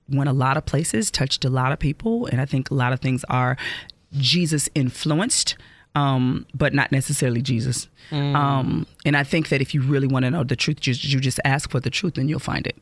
went 0.10 0.30
a 0.30 0.34
lot 0.34 0.58
of 0.58 0.66
places, 0.66 1.10
touched 1.12 1.46
a 1.46 1.50
lot 1.50 1.72
of 1.72 1.80
people, 1.80 2.26
and 2.28 2.40
I 2.40 2.46
think 2.46 2.70
a 2.70 2.74
lot 2.74 2.94
of 2.94 3.00
things 3.00 3.24
are 3.30 3.58
Jesus 4.12 4.70
influenced, 4.76 5.56
um, 5.96 6.46
but 6.54 6.74
not 6.74 6.92
necessarily 6.92 7.42
Jesus. 7.42 7.88
Um, 8.12 8.86
and 9.04 9.18
I 9.18 9.24
think 9.24 9.50
that 9.50 9.62
if 9.62 9.74
you 9.74 9.82
really 9.82 10.06
want 10.08 10.26
to 10.26 10.32
know 10.32 10.44
the 10.44 10.56
truth, 10.56 10.86
you, 10.86 10.94
you 10.96 11.20
just 11.20 11.40
ask 11.44 11.72
for 11.72 11.80
the 11.80 11.90
truth 11.90 12.18
and 12.20 12.30
you'll 12.30 12.40
find 12.40 12.68
it. 12.68 12.76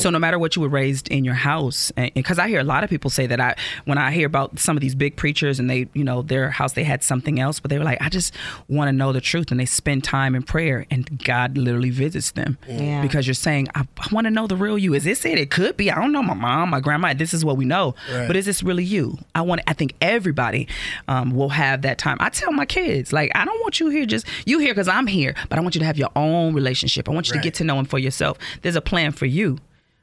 So 0.00 0.08
no 0.10 0.18
matter 0.18 0.38
what 0.38 0.56
you 0.56 0.62
were 0.62 0.68
raised 0.68 1.08
in 1.08 1.24
your 1.24 1.34
house, 1.34 1.92
because 2.14 2.38
I 2.38 2.48
hear 2.48 2.60
a 2.60 2.64
lot 2.64 2.82
of 2.82 2.88
people 2.90 3.10
say 3.10 3.26
that 3.26 3.38
I, 3.40 3.54
when 3.84 3.98
I 3.98 4.12
hear 4.12 4.26
about 4.26 4.58
some 4.58 4.76
of 4.76 4.80
these 4.80 4.94
big 4.94 5.16
preachers 5.16 5.60
and 5.60 5.68
they, 5.68 5.88
you 5.92 6.04
know, 6.04 6.22
their 6.22 6.50
house 6.50 6.72
they 6.72 6.84
had 6.84 7.02
something 7.02 7.38
else, 7.38 7.60
but 7.60 7.70
they 7.70 7.78
were 7.78 7.84
like, 7.84 8.00
I 8.00 8.08
just 8.08 8.32
want 8.68 8.88
to 8.88 8.92
know 8.92 9.12
the 9.12 9.20
truth, 9.20 9.50
and 9.50 9.60
they 9.60 9.66
spend 9.66 10.04
time 10.04 10.34
in 10.34 10.42
prayer, 10.42 10.86
and 10.90 11.22
God 11.22 11.58
literally 11.58 11.90
visits 11.90 12.30
them 12.32 12.56
Yeah. 12.68 13.02
because 13.02 13.26
you're 13.26 13.34
saying, 13.34 13.68
I, 13.74 13.80
I 13.98 14.08
want 14.10 14.24
to 14.26 14.30
know 14.30 14.46
the 14.46 14.56
real 14.56 14.78
you. 14.78 14.94
Is 14.94 15.04
this 15.04 15.24
it? 15.26 15.38
It 15.38 15.50
could 15.50 15.76
be. 15.76 15.90
I 15.90 15.96
don't 15.96 16.12
know. 16.12 16.22
My 16.22 16.34
mom, 16.34 16.70
my 16.70 16.80
grandma. 16.80 17.12
This 17.14 17.34
is 17.34 17.44
what 17.44 17.56
we 17.58 17.64
know, 17.66 17.94
Right. 18.10 18.26
but 18.26 18.36
is 18.36 18.46
this 18.46 18.62
really 18.62 18.84
you? 18.84 19.18
I 19.34 19.42
want. 19.42 19.60
I 19.66 19.74
think 19.74 19.94
everybody 20.00 20.66
um, 21.08 21.30
will 21.36 21.50
have 21.50 21.82
that 21.82 21.98
time. 21.98 22.16
I 22.20 22.30
tell 22.30 22.51
my 22.54 22.66
kids, 22.66 23.12
like, 23.12 23.30
I 23.34 23.44
don't 23.44 23.60
want 23.60 23.80
you 23.80 23.88
here 23.88 24.06
just 24.06 24.26
you 24.46 24.58
here 24.58 24.72
because 24.74 24.88
I'm 24.88 25.06
here, 25.06 25.34
but 25.48 25.58
I 25.58 25.62
want 25.62 25.74
you 25.74 25.78
to 25.80 25.84
have 25.86 25.98
your 25.98 26.10
own 26.16 26.54
relationship. 26.54 27.08
I 27.08 27.12
want 27.12 27.28
you 27.28 27.34
Right. 27.34 27.42
to 27.42 27.44
get 27.44 27.54
to 27.54 27.64
know 27.64 27.78
him 27.78 27.84
for 27.86 27.98
yourself. 27.98 28.38
There's 28.62 28.76
a 28.76 28.80
plan 28.80 29.12
for 29.12 29.26
you, 29.26 29.58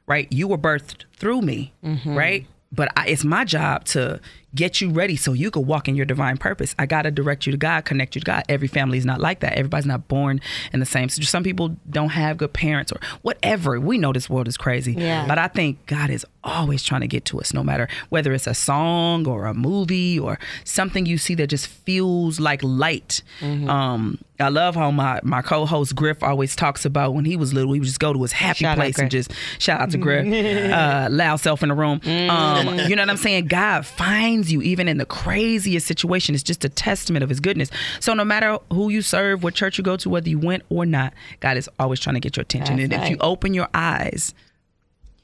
right? 0.06 0.26
You 0.32 0.48
were 0.48 0.58
birthed 0.58 1.04
through 1.16 1.42
me, 1.42 1.72
mm-hmm. 1.84 2.14
right? 2.14 2.46
But 2.72 2.92
I, 2.96 3.08
it's 3.08 3.24
my 3.24 3.44
job 3.44 3.84
to 3.86 4.20
get 4.54 4.80
you 4.80 4.90
ready 4.90 5.16
so 5.16 5.32
you 5.32 5.50
could 5.50 5.66
walk 5.66 5.88
in 5.88 5.94
your 5.94 6.06
divine 6.06 6.36
purpose. 6.36 6.74
I 6.78 6.86
got 6.86 7.02
to 7.02 7.10
direct 7.10 7.46
you 7.46 7.52
to 7.52 7.58
God, 7.58 7.84
connect 7.84 8.14
you 8.14 8.20
to 8.20 8.24
God. 8.24 8.44
Every 8.48 8.68
family 8.68 8.98
is 8.98 9.04
not 9.04 9.20
like 9.20 9.40
that. 9.40 9.54
Everybody's 9.54 9.86
not 9.86 10.08
born 10.08 10.40
in 10.72 10.80
the 10.80 10.86
same. 10.86 11.08
So 11.08 11.22
some 11.22 11.42
people 11.42 11.76
don't 11.88 12.10
have 12.10 12.36
good 12.36 12.52
parents 12.52 12.92
or 12.92 13.00
whatever. 13.22 13.78
We 13.78 13.98
know 13.98 14.12
this 14.12 14.28
world 14.28 14.48
is 14.48 14.56
crazy. 14.56 14.94
Yeah. 14.94 15.26
But 15.26 15.38
I 15.38 15.48
think 15.48 15.86
God 15.86 16.10
is 16.10 16.26
always 16.42 16.82
trying 16.82 17.02
to 17.02 17.06
get 17.06 17.24
to 17.26 17.40
us, 17.40 17.52
no 17.52 17.62
matter 17.62 17.88
whether 18.08 18.32
it's 18.32 18.46
a 18.46 18.54
song 18.54 19.26
or 19.26 19.46
a 19.46 19.54
movie 19.54 20.18
or 20.18 20.38
something 20.64 21.06
you 21.06 21.18
see 21.18 21.34
that 21.36 21.48
just 21.48 21.66
feels 21.66 22.40
like 22.40 22.60
light. 22.62 23.22
Mm-hmm. 23.40 23.68
Um, 23.68 24.18
I 24.40 24.48
love 24.48 24.74
how 24.74 24.90
my, 24.90 25.20
my 25.22 25.42
co-host 25.42 25.94
Griff 25.94 26.22
always 26.22 26.56
talks 26.56 26.84
about 26.84 27.14
when 27.14 27.26
he 27.26 27.36
was 27.36 27.52
little, 27.52 27.72
he 27.72 27.80
would 27.80 27.86
just 27.86 28.00
go 28.00 28.12
to 28.12 28.22
his 28.22 28.32
happy 28.32 28.60
Shout 28.60 28.76
place 28.76 28.98
and 28.98 29.10
just 29.10 29.32
shout 29.58 29.80
out 29.80 29.90
to 29.90 29.98
Griff, 29.98 30.26
uh, 30.72 31.08
loud 31.10 31.36
self 31.36 31.62
in 31.62 31.68
the 31.68 31.74
room. 31.74 32.00
Mm. 32.00 32.30
Um, 32.30 32.78
you 32.88 32.96
know 32.96 33.02
what 33.02 33.10
I'm 33.10 33.16
saying? 33.18 33.46
God 33.46 33.84
finds 34.40 34.50
you 34.52 34.62
even 34.62 34.88
in 34.88 34.96
the 34.96 35.04
craziest 35.04 35.86
situation. 35.86 36.34
It's 36.34 36.42
just 36.42 36.64
a 36.64 36.68
testament 36.68 37.22
of 37.22 37.28
His 37.28 37.40
goodness. 37.40 37.70
So 38.00 38.14
no 38.14 38.24
matter 38.24 38.58
who 38.72 38.88
you 38.88 39.02
serve, 39.02 39.42
what 39.42 39.54
church 39.54 39.76
you 39.76 39.84
go 39.84 39.96
to, 39.98 40.08
whether 40.08 40.28
you 40.30 40.38
went 40.38 40.62
or 40.70 40.86
not, 40.86 41.12
God 41.40 41.56
is 41.58 41.68
always 41.78 42.00
trying 42.00 42.14
to 42.14 42.20
get 42.20 42.36
your 42.36 42.42
attention. 42.42 42.76
That's 42.76 42.92
and 42.92 43.02
if 43.04 43.10
you 43.10 43.16
open 43.20 43.52
your 43.52 43.68
eyes, 43.74 44.32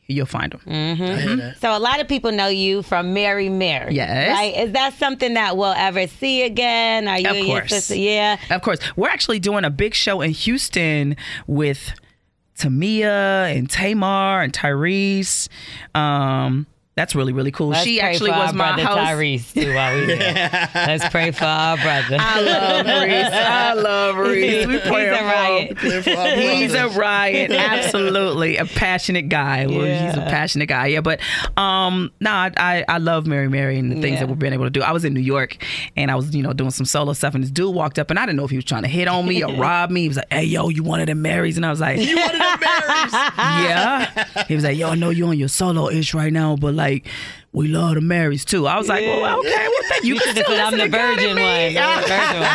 you'll 0.06 0.26
find 0.26 0.52
Him. 0.52 0.60
I 0.66 1.16
hear 1.16 1.36
that. 1.36 1.60
So 1.60 1.74
a 1.74 1.78
lot 1.80 2.00
of 2.00 2.08
people 2.08 2.30
know 2.30 2.48
you 2.48 2.82
from 2.82 3.14
Mary 3.14 3.48
Mary. 3.48 3.94
Yes. 3.94 4.36
Right? 4.36 4.54
Is 4.66 4.72
that 4.72 4.92
something 4.98 5.32
that 5.34 5.56
we'll 5.56 5.72
ever 5.72 6.06
see 6.08 6.42
again? 6.42 7.08
Are 7.08 7.18
you 7.18 7.28
Of 7.30 7.46
course. 7.46 7.70
sister? 7.70 7.96
Yeah. 7.96 8.36
Of 8.50 8.60
course, 8.60 8.78
we're 8.96 9.08
actually 9.08 9.38
doing 9.40 9.64
a 9.64 9.70
big 9.70 9.94
show 9.94 10.20
in 10.20 10.30
Houston 10.32 11.16
with 11.46 11.92
Tamia 12.58 13.56
and 13.56 13.70
Tamar 13.70 14.42
and 14.42 14.52
Tyrese. 14.52 15.48
Um, 15.94 16.66
that's 16.96 17.14
really 17.14 17.32
really 17.32 17.50
cool. 17.52 17.68
Let's 17.68 17.84
she 17.84 18.00
pray 18.00 18.08
actually 18.14 18.30
for 18.30 18.38
was 18.38 18.48
our 18.48 18.54
my 18.54 18.74
brother 18.76 18.84
host. 18.86 18.98
Tyrese 19.12 19.52
too 19.54 19.74
while 19.74 19.94
we 19.96 20.06
there. 20.06 20.70
Let's 20.74 21.08
pray 21.10 21.30
for 21.30 21.44
our 21.44 21.76
brother. 21.76 22.16
I 22.18 22.40
love 22.40 22.86
Reese. 23.04 23.32
I 23.32 23.72
love 23.74 24.16
Reese. 24.16 24.66
We 24.66 24.72
He's 24.72 24.80
pray 24.82 25.06
a 25.08 25.22
riot. 25.22 25.78
For 25.78 25.86
our 26.18 26.36
He's 26.36 26.72
a 26.72 26.76
brothers. 26.78 26.96
riot, 26.96 27.50
absolutely 27.52 28.56
a 28.56 28.64
passionate 28.64 29.28
guy. 29.28 29.66
Well, 29.66 29.84
he's 29.84 30.16
a 30.16 30.26
passionate 30.28 30.66
guy, 30.66 30.86
yeah. 30.88 31.00
But 31.02 31.20
um, 31.56 32.10
no, 32.20 32.30
I, 32.30 32.50
I 32.56 32.84
I 32.88 32.98
love 32.98 33.26
Mary 33.26 33.48
Mary 33.48 33.78
and 33.78 33.90
the 33.92 34.00
things 34.00 34.14
Yeah. 34.14 34.20
that 34.20 34.28
we've 34.28 34.38
been 34.38 34.52
able 34.52 34.64
to 34.64 34.70
do. 34.70 34.82
I 34.82 34.92
was 34.92 35.04
in 35.04 35.12
New 35.14 35.20
York 35.20 35.56
and 35.96 36.10
I 36.10 36.14
was 36.16 36.34
you 36.34 36.42
know 36.42 36.52
doing 36.52 36.70
some 36.70 36.86
solo 36.86 37.12
stuff, 37.12 37.34
and 37.34 37.44
this 37.44 37.50
dude 37.50 37.74
walked 37.74 37.98
up, 37.98 38.10
and 38.10 38.18
I 38.18 38.24
didn't 38.26 38.36
know 38.38 38.44
if 38.44 38.50
he 38.50 38.56
was 38.56 38.64
trying 38.64 38.82
to 38.82 38.88
hit 38.88 39.06
on 39.06 39.26
me 39.26 39.44
or 39.44 39.54
rob 39.54 39.90
me. 39.90 40.02
He 40.02 40.08
was 40.08 40.16
like, 40.16 40.32
"Hey, 40.32 40.44
yo, 40.44 40.70
you 40.70 40.82
wanted 40.82 41.08
them 41.08 41.20
Marys?" 41.22 41.56
And 41.58 41.66
I 41.66 41.70
was 41.70 41.80
like, 41.80 41.98
You 42.00 42.16
wanted 42.16 42.40
them 42.40 42.58
Marys?" 42.60 43.12
yeah. 43.12 44.44
He 44.48 44.54
was 44.54 44.64
like, 44.64 44.76
yo, 44.78 44.90
I 44.90 44.94
know 44.94 45.10
you're 45.10 45.28
on 45.28 45.38
your 45.38 45.48
solo 45.48 45.88
ish 45.90 46.14
right 46.14 46.32
now, 46.32 46.56
but 46.56 46.74
like, 46.74 46.85
we 47.56 47.66
love 47.68 47.94
the 47.94 48.02
Marys 48.02 48.44
too. 48.44 48.66
I 48.66 48.76
was 48.76 48.86
like, 48.86 49.06
well, 49.06 49.40
okay, 49.40 49.48
well, 49.48 49.72
thank 49.88 50.04
you. 50.04 50.14
You 50.14 50.20
can 50.20 50.28
should 50.28 50.36
have 50.36 50.46
still 50.46 50.60
I'm 50.60 50.72
the 50.72 50.78
to 50.84 50.90
God 50.90 51.00
and 51.00 51.16
virgin 51.16 51.30
one. 51.30 51.72
The 51.72 51.80
virgin 52.06 52.40
one. 52.40 52.42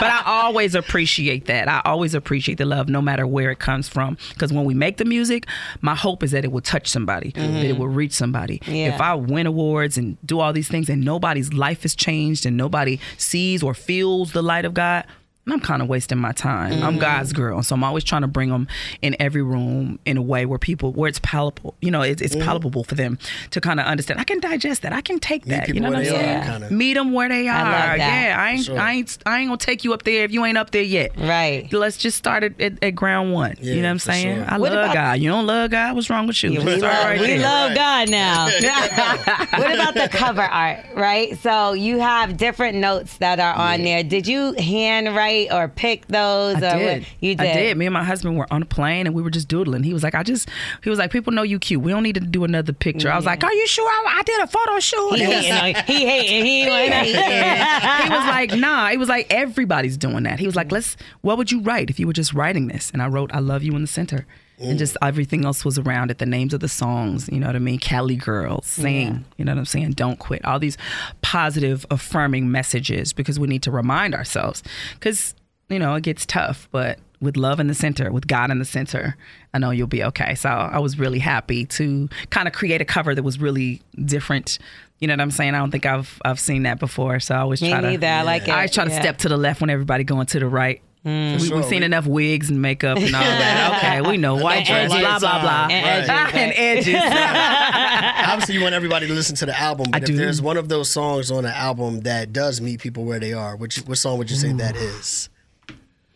but 0.00 0.10
I 0.10 0.22
always 0.26 0.74
appreciate 0.74 1.46
that. 1.46 1.68
I 1.68 1.80
always 1.84 2.12
appreciate 2.12 2.58
the 2.58 2.64
love, 2.64 2.88
no 2.88 3.00
matter 3.00 3.24
where 3.24 3.52
it 3.52 3.60
comes 3.60 3.88
from. 3.88 4.18
Because 4.30 4.52
when 4.52 4.64
we 4.64 4.74
make 4.74 4.96
the 4.96 5.04
music, 5.04 5.46
my 5.80 5.94
hope 5.94 6.24
is 6.24 6.32
that 6.32 6.44
it 6.44 6.50
will 6.50 6.60
touch 6.60 6.88
somebody, 6.88 7.30
that 7.30 7.40
it 7.40 7.70
mm-hmm. 7.70 7.78
will 7.78 7.88
reach 7.88 8.14
somebody. 8.14 8.60
Yeah. 8.66 8.92
If 8.94 9.00
I 9.00 9.14
win 9.14 9.46
awards 9.46 9.96
and 9.96 10.18
do 10.26 10.40
all 10.40 10.52
these 10.52 10.68
things, 10.68 10.88
and 10.88 11.04
nobody's 11.04 11.52
life 11.52 11.82
has 11.82 11.94
changed, 11.94 12.44
and 12.46 12.56
nobody 12.56 12.98
sees 13.16 13.62
or 13.62 13.74
feels 13.74 14.32
the 14.32 14.42
light 14.42 14.64
of 14.64 14.74
God. 14.74 15.06
I'm 15.48 15.58
kind 15.58 15.82
of 15.82 15.88
wasting 15.88 16.18
my 16.18 16.30
time. 16.30 16.84
I'm 16.84 16.96
mm. 16.98 17.00
God's 17.00 17.32
girl, 17.32 17.64
so 17.64 17.74
I'm 17.74 17.82
always 17.82 18.04
trying 18.04 18.22
to 18.22 18.28
bring 18.28 18.50
them 18.50 18.68
in 19.02 19.16
every 19.18 19.42
room 19.42 19.98
in 20.06 20.16
a 20.16 20.22
way 20.22 20.46
where 20.46 20.58
people, 20.58 20.92
where 20.92 21.08
it's 21.08 21.18
palatable. 21.18 21.74
You 21.80 21.90
know, 21.90 22.02
it's, 22.02 22.22
it's 22.22 22.36
mm. 22.36 22.44
palatable 22.44 22.84
for 22.84 22.94
them 22.94 23.18
to 23.50 23.60
kind 23.60 23.80
of 23.80 23.86
understand. 23.86 24.20
I 24.20 24.24
can 24.24 24.38
digest 24.38 24.82
that. 24.82 24.92
I 24.92 25.00
can 25.00 25.18
take 25.18 25.46
that. 25.46 25.68
You 25.68 25.80
know 25.80 25.90
what 25.90 25.98
I'm 25.98 26.04
saying? 26.04 26.42
kinda. 26.44 26.70
Meet 26.70 26.94
them 26.94 27.12
where 27.12 27.28
they 27.28 27.48
are. 27.48 27.64
that. 27.64 27.98
Yeah, 27.98 28.36
I 28.38 28.50
ain't, 28.50 28.64
Sure. 28.64 28.78
I 28.78 28.92
ain't, 28.92 29.18
I 29.26 29.40
ain't 29.40 29.48
gonna 29.48 29.56
take 29.58 29.82
you 29.82 29.92
up 29.92 30.04
there 30.04 30.24
if 30.24 30.30
you 30.30 30.44
ain't 30.44 30.56
up 30.56 30.70
there 30.70 30.82
yet. 30.82 31.10
Right. 31.18 31.70
Let's 31.72 31.96
just 31.96 32.16
start 32.16 32.44
at, 32.44 32.60
at, 32.60 32.80
at 32.80 32.90
ground 32.90 33.32
one. 33.32 33.56
Yeah, 33.60 33.74
you 33.74 33.82
know 33.82 33.88
what 33.88 33.92
I'm 33.92 33.98
saying? 33.98 34.36
sure. 34.36 34.44
I 34.48 34.58
What 34.58 34.70
love 34.72 34.84
about- 34.84 34.94
God. 34.94 35.18
You 35.18 35.30
don't 35.30 35.46
love 35.46 35.72
God? 35.72 35.96
What's 35.96 36.08
wrong 36.08 36.28
with 36.28 36.40
you? 36.44 36.50
we 36.50 36.58
love, 36.58 36.82
right 36.82 37.20
we 37.20 37.38
love 37.38 37.70
Right. 37.70 37.76
God 37.76 38.10
now. 38.10 38.46
what 39.58 39.74
about 39.74 39.94
the 39.94 40.08
cover 40.12 40.42
art, 40.42 40.84
right? 40.94 41.36
So 41.38 41.72
you 41.72 41.98
have 41.98 42.36
different 42.36 42.78
notes 42.78 43.16
that 43.18 43.40
are 43.40 43.54
on 43.54 43.82
there. 43.82 44.04
Did 44.04 44.28
you 44.28 44.52
handwrite 44.52 45.31
or 45.50 45.68
pick 45.68 46.06
those? 46.08 46.56
I 46.62 46.74
or 46.74 46.78
did. 46.78 47.02
What? 47.02 47.08
You 47.20 47.34
did. 47.34 47.40
I 47.46 47.52
did. 47.52 47.76
Me 47.76 47.86
and 47.86 47.92
my 47.92 48.04
husband 48.04 48.36
were 48.36 48.46
on 48.52 48.62
a 48.62 48.66
plane 48.66 49.06
and 49.06 49.14
we 49.14 49.22
were 49.22 49.30
just 49.30 49.48
doodling. 49.48 49.82
He 49.82 49.92
was 49.92 50.02
like, 50.02 50.14
I 50.14 50.22
just, 50.22 50.48
he 50.82 50.90
was 50.90 50.98
like, 50.98 51.10
people 51.10 51.32
know 51.32 51.42
you 51.42 51.58
cute. 51.58 51.80
We 51.82 51.90
don't 51.92 52.02
need 52.02 52.14
to 52.14 52.20
do 52.20 52.44
another 52.44 52.72
picture. 52.72 53.10
I 53.10 53.16
was 53.16 53.24
like, 53.26 53.42
Are 53.44 53.52
you 53.52 53.66
sure? 53.66 53.88
I, 53.88 54.18
I 54.18 54.22
did 54.22 54.40
a 54.40 54.46
photo 54.46 54.80
shoot. 54.80 55.14
He 55.16 55.24
hating. 55.24 55.52
on- 55.52 55.84
He 55.86 56.06
hating. 56.06 56.44
He 56.44 56.62
he 56.62 58.10
was 58.10 58.26
like, 58.26 58.54
nah. 58.56 58.88
He 58.90 58.96
was 58.96 59.08
like, 59.08 59.26
everybody's 59.32 59.96
doing 59.96 60.24
that. 60.24 60.38
He 60.38 60.46
was 60.46 60.56
like, 60.56 60.70
let's. 60.72 60.96
What 61.22 61.38
would 61.38 61.50
you 61.50 61.60
write 61.60 61.90
if 61.90 61.98
you 62.00 62.06
were 62.06 62.12
just 62.12 62.32
writing 62.34 62.68
this? 62.68 62.90
And 62.92 63.02
I 63.02 63.06
wrote, 63.08 63.32
I 63.34 63.38
love 63.38 63.62
you 63.62 63.74
in 63.74 63.82
the 63.82 63.86
center, 63.88 64.26
and 64.58 64.78
just 64.78 64.96
everything 65.02 65.44
else 65.44 65.64
was 65.64 65.78
around 65.78 66.10
it. 66.10 66.18
The 66.18 66.26
names 66.26 66.54
of 66.54 66.60
the 66.60 66.68
songs, 66.68 67.28
you 67.32 67.40
know 67.40 67.46
what 67.48 67.56
I 67.56 67.60
mean? 67.60 67.78
Cali 67.78 68.16
girls, 68.16 68.66
sing. 68.66 69.24
You 69.36 69.44
know 69.44 69.52
what 69.52 69.58
I'm 69.58 69.64
saying? 69.64 69.92
Don't 69.92 70.18
quit. 70.18 70.44
All 70.44 70.58
these 70.58 70.76
positive, 71.22 71.84
affirming 71.90 72.50
messages 72.50 73.12
because 73.12 73.38
we 73.38 73.48
need 73.48 73.62
to 73.62 73.70
remind 73.70 74.14
ourselves 74.14 74.62
because 74.94 75.34
you 75.68 75.78
know 75.78 75.94
it 75.94 76.02
gets 76.02 76.26
tough, 76.26 76.68
but. 76.72 76.98
With 77.20 77.36
love 77.36 77.60
in 77.60 77.68
the 77.68 77.74
center, 77.74 78.10
with 78.10 78.26
God 78.26 78.50
in 78.50 78.58
the 78.58 78.64
center, 78.64 79.16
I 79.54 79.58
know 79.58 79.70
you'll 79.70 79.86
be 79.86 80.02
okay. 80.02 80.34
So 80.34 80.48
I 80.48 80.80
was 80.80 80.98
really 80.98 81.20
happy 81.20 81.64
to 81.66 82.08
kind 82.30 82.48
of 82.48 82.52
create 82.52 82.80
a 82.80 82.84
cover 82.84 83.14
that 83.14 83.22
was 83.22 83.38
really 83.38 83.80
different. 84.04 84.58
You 84.98 85.06
know 85.06 85.12
what 85.12 85.20
I'm 85.20 85.30
saying? 85.30 85.54
I 85.54 85.58
don't 85.58 85.70
think 85.70 85.86
I've 85.86 86.20
I've 86.24 86.40
seen 86.40 86.64
that 86.64 86.80
before. 86.80 87.20
So 87.20 87.36
I 87.36 87.38
always 87.38 87.62
Me 87.62 87.70
try 87.70 87.80
to 87.80 87.90
neither. 87.90 88.08
I 88.08 88.22
like 88.22 88.48
it. 88.48 88.50
I 88.52 88.66
try 88.66 88.86
to 88.86 88.90
Yeah. 88.90 89.00
step 89.00 89.18
to 89.18 89.28
the 89.28 89.36
left 89.36 89.60
when 89.60 89.70
everybody 89.70 90.02
going 90.02 90.26
to 90.26 90.40
the 90.40 90.48
right. 90.48 90.82
Mm. 91.04 91.40
We, 91.40 91.46
sure. 91.48 91.56
We've 91.56 91.64
seen 91.66 91.80
We- 91.80 91.86
enough 91.86 92.06
wigs 92.06 92.48
and 92.48 92.62
makeup 92.62 92.96
and 92.96 93.14
all 93.14 93.20
that. 93.20 93.72
Okay, 93.82 94.00
we 94.08 94.16
know 94.18 94.36
white 94.36 94.66
dress, 94.66 94.90
edges. 94.92 95.00
blah 95.00 95.18
blah 95.18 95.40
blah, 95.40 95.66
And 95.70 96.08
edges, 96.08 96.34
and 96.34 96.52
edges. 96.94 96.94
Obviously, 98.28 98.54
you 98.54 98.62
want 98.62 98.74
everybody 98.74 99.06
to 99.08 99.12
listen 99.12 99.34
to 99.36 99.46
the 99.46 99.58
album, 99.58 99.86
but 99.90 99.96
I 100.00 100.04
if 100.04 100.06
do. 100.06 100.16
there's 100.16 100.40
one 100.40 100.56
of 100.56 100.68
those 100.68 100.88
songs 100.90 101.30
on 101.32 101.42
the 101.44 101.56
album 101.56 102.00
that 102.02 102.32
does 102.32 102.60
meet 102.60 102.80
people 102.80 103.04
where 103.04 103.18
they 103.18 103.32
are, 103.32 103.56
which 103.56 103.78
what 103.78 103.98
song 103.98 104.18
would 104.18 104.30
you 104.30 104.36
say 104.36 104.50
mm. 104.50 104.58
that 104.58 104.76
is? 104.76 105.28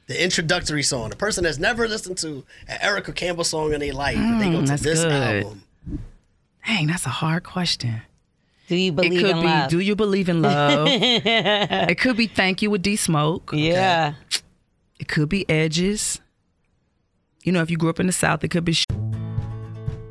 The 0.07 0.23
introductory 0.23 0.85
song. 0.85 1.11
The 1.11 1.17
person 1.17 1.43
that's 1.43 1.59
never 1.59 1.89
listened 1.89 2.19
to 2.19 2.45
an 2.69 2.79
Erica 2.81 3.13
Campbell 3.13 3.43
song 3.43 3.73
in 3.73 3.81
their 3.81 3.93
life, 3.93 4.17
but 4.17 4.39
they 4.39 4.51
go 4.51 4.59
mm, 4.59 4.61
to 4.61 4.67
that's 4.69 4.83
this 4.83 5.03
good. 5.03 5.11
album. 5.45 5.63
Dang, 6.65 6.87
that's 6.87 7.07
a 7.07 7.11
hard 7.11 7.43
question. 7.43 8.03
Do 8.69 8.77
you 8.77 8.93
It 8.93 8.97
believe 8.97 9.21
could 9.21 9.31
in 9.31 9.41
be 9.41 9.47
love? 9.47 9.71
Do 9.71 9.81
you 9.81 9.97
believe 9.97 10.29
in 10.29 10.43
love? 10.43 10.87
it 10.91 11.99
could 11.99 12.17
be 12.17 12.27
Thank 12.29 12.63
You 12.63 12.71
with 12.71 12.83
D 12.83 12.95
Smoke. 12.97 13.51
yeah. 13.53 14.15
It 14.99 15.09
could 15.09 15.29
be 15.29 15.49
Edges. 15.49 16.21
You 17.43 17.53
know, 17.53 17.63
if 17.63 17.71
you 17.71 17.77
grew 17.77 17.91
up 17.91 18.01
in 18.01 18.07
the 18.07 18.13
South, 18.13 18.43
it 18.45 18.49
could 18.49 18.65
be 18.65 18.73
Sh- 18.73 18.85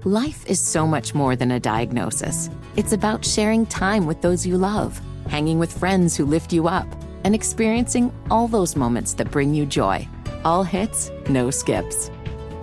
Life 0.04 0.46
is 0.46 0.60
so 0.60 0.86
much 0.86 1.16
more 1.16 1.36
than 1.36 1.52
a 1.52 1.60
diagnosis. 1.60 2.50
It's 2.76 2.94
about 2.94 3.26
sharing 3.26 3.66
time 3.66 4.06
with 4.06 4.22
those 4.22 4.46
you 4.46 4.58
love, 4.58 5.02
hanging 5.28 5.58
with 5.58 5.76
friends 5.76 6.16
who 6.16 6.26
lift 6.26 6.54
you 6.54 6.68
up, 6.68 6.88
and 7.24 7.34
experiencing 7.34 8.14
all 8.30 8.48
those 8.48 8.76
moments 8.76 9.16
that 9.16 9.32
bring 9.32 9.56
you 9.56 9.66
joy. 9.66 10.08
All 10.44 10.64
hits, 10.64 11.10
no 11.28 11.50
skips. 11.50 12.12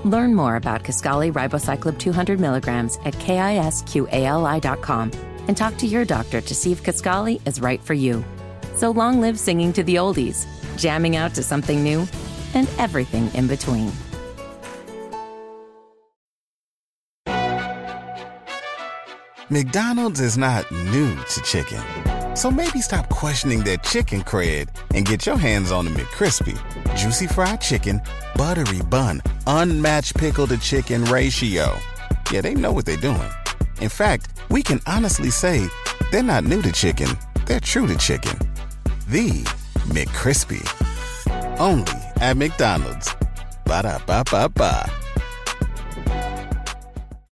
Learn 0.05 0.35
more 0.35 0.55
about 0.55 0.85
Kisqali 0.85 1.33
Ribociclib 1.33 1.99
200 1.99 2.39
milligrams 2.39 2.97
at 3.05 3.15
kisqali.com 3.15 5.11
and 5.49 5.57
talk 5.57 5.77
to 5.79 5.87
your 5.87 6.05
doctor 6.05 6.41
to 6.41 6.55
see 6.55 6.71
if 6.71 6.85
Kisqali 6.85 7.45
is 7.47 7.61
right 7.61 7.83
for 7.83 7.95
you. 7.95 8.25
So 8.77 8.93
long 8.93 9.21
live 9.21 9.39
singing 9.39 9.73
to 9.73 9.83
the 9.83 9.97
oldies, 9.97 10.47
jamming 10.77 11.17
out 11.17 11.35
to 11.35 11.43
something 11.43 11.83
new, 11.83 12.07
and 12.55 12.69
everything 12.79 13.33
in 13.35 13.47
between. 13.47 13.93
McDonald's 19.53 20.21
is 20.21 20.39
not 20.39 20.71
new 20.73 21.15
to 21.15 21.43
chicken. 21.43 21.83
So 22.35 22.51
maybe 22.51 22.81
stop 22.81 23.11
questioning 23.11 23.61
their 23.61 23.77
chicken 23.77 24.23
cred 24.23 24.69
and 24.95 25.05
get 25.05 25.27
your 25.27 25.37
hands 25.37 25.71
on 25.71 25.85
the 25.85 25.91
McCrispy. 25.91 26.57
Juicy 26.97 27.27
fried 27.27 27.61
chicken, 27.61 28.01
buttery 28.35 28.81
bun, 28.81 29.21
unmatched 29.47 30.17
pickle 30.17 30.47
to 30.47 30.57
chicken 30.57 31.05
ratio. 31.05 31.79
Yeah, 32.31 32.41
they 32.41 32.55
know 32.55 32.73
what 32.73 32.87
they're 32.87 32.97
doing. 32.97 33.31
In 33.83 33.91
fact, 33.91 34.29
we 34.49 34.63
can 34.63 34.81
honestly 34.87 35.31
say 35.31 35.69
they're 36.11 36.23
not 36.23 36.45
new 36.45 36.63
to 36.63 36.73
chicken, 36.73 37.09
they're 37.45 37.61
true 37.61 37.87
to 37.87 37.97
chicken. 37.99 38.39
The 39.09 39.47
McCrispy. 39.89 40.63
Only 41.59 41.93
at 42.21 42.37
McDonald's. 42.37 43.15
Ba 43.65 43.83
da 43.83 43.99
ba 44.07 44.25
ba 44.31 44.49
ba. 44.49 44.91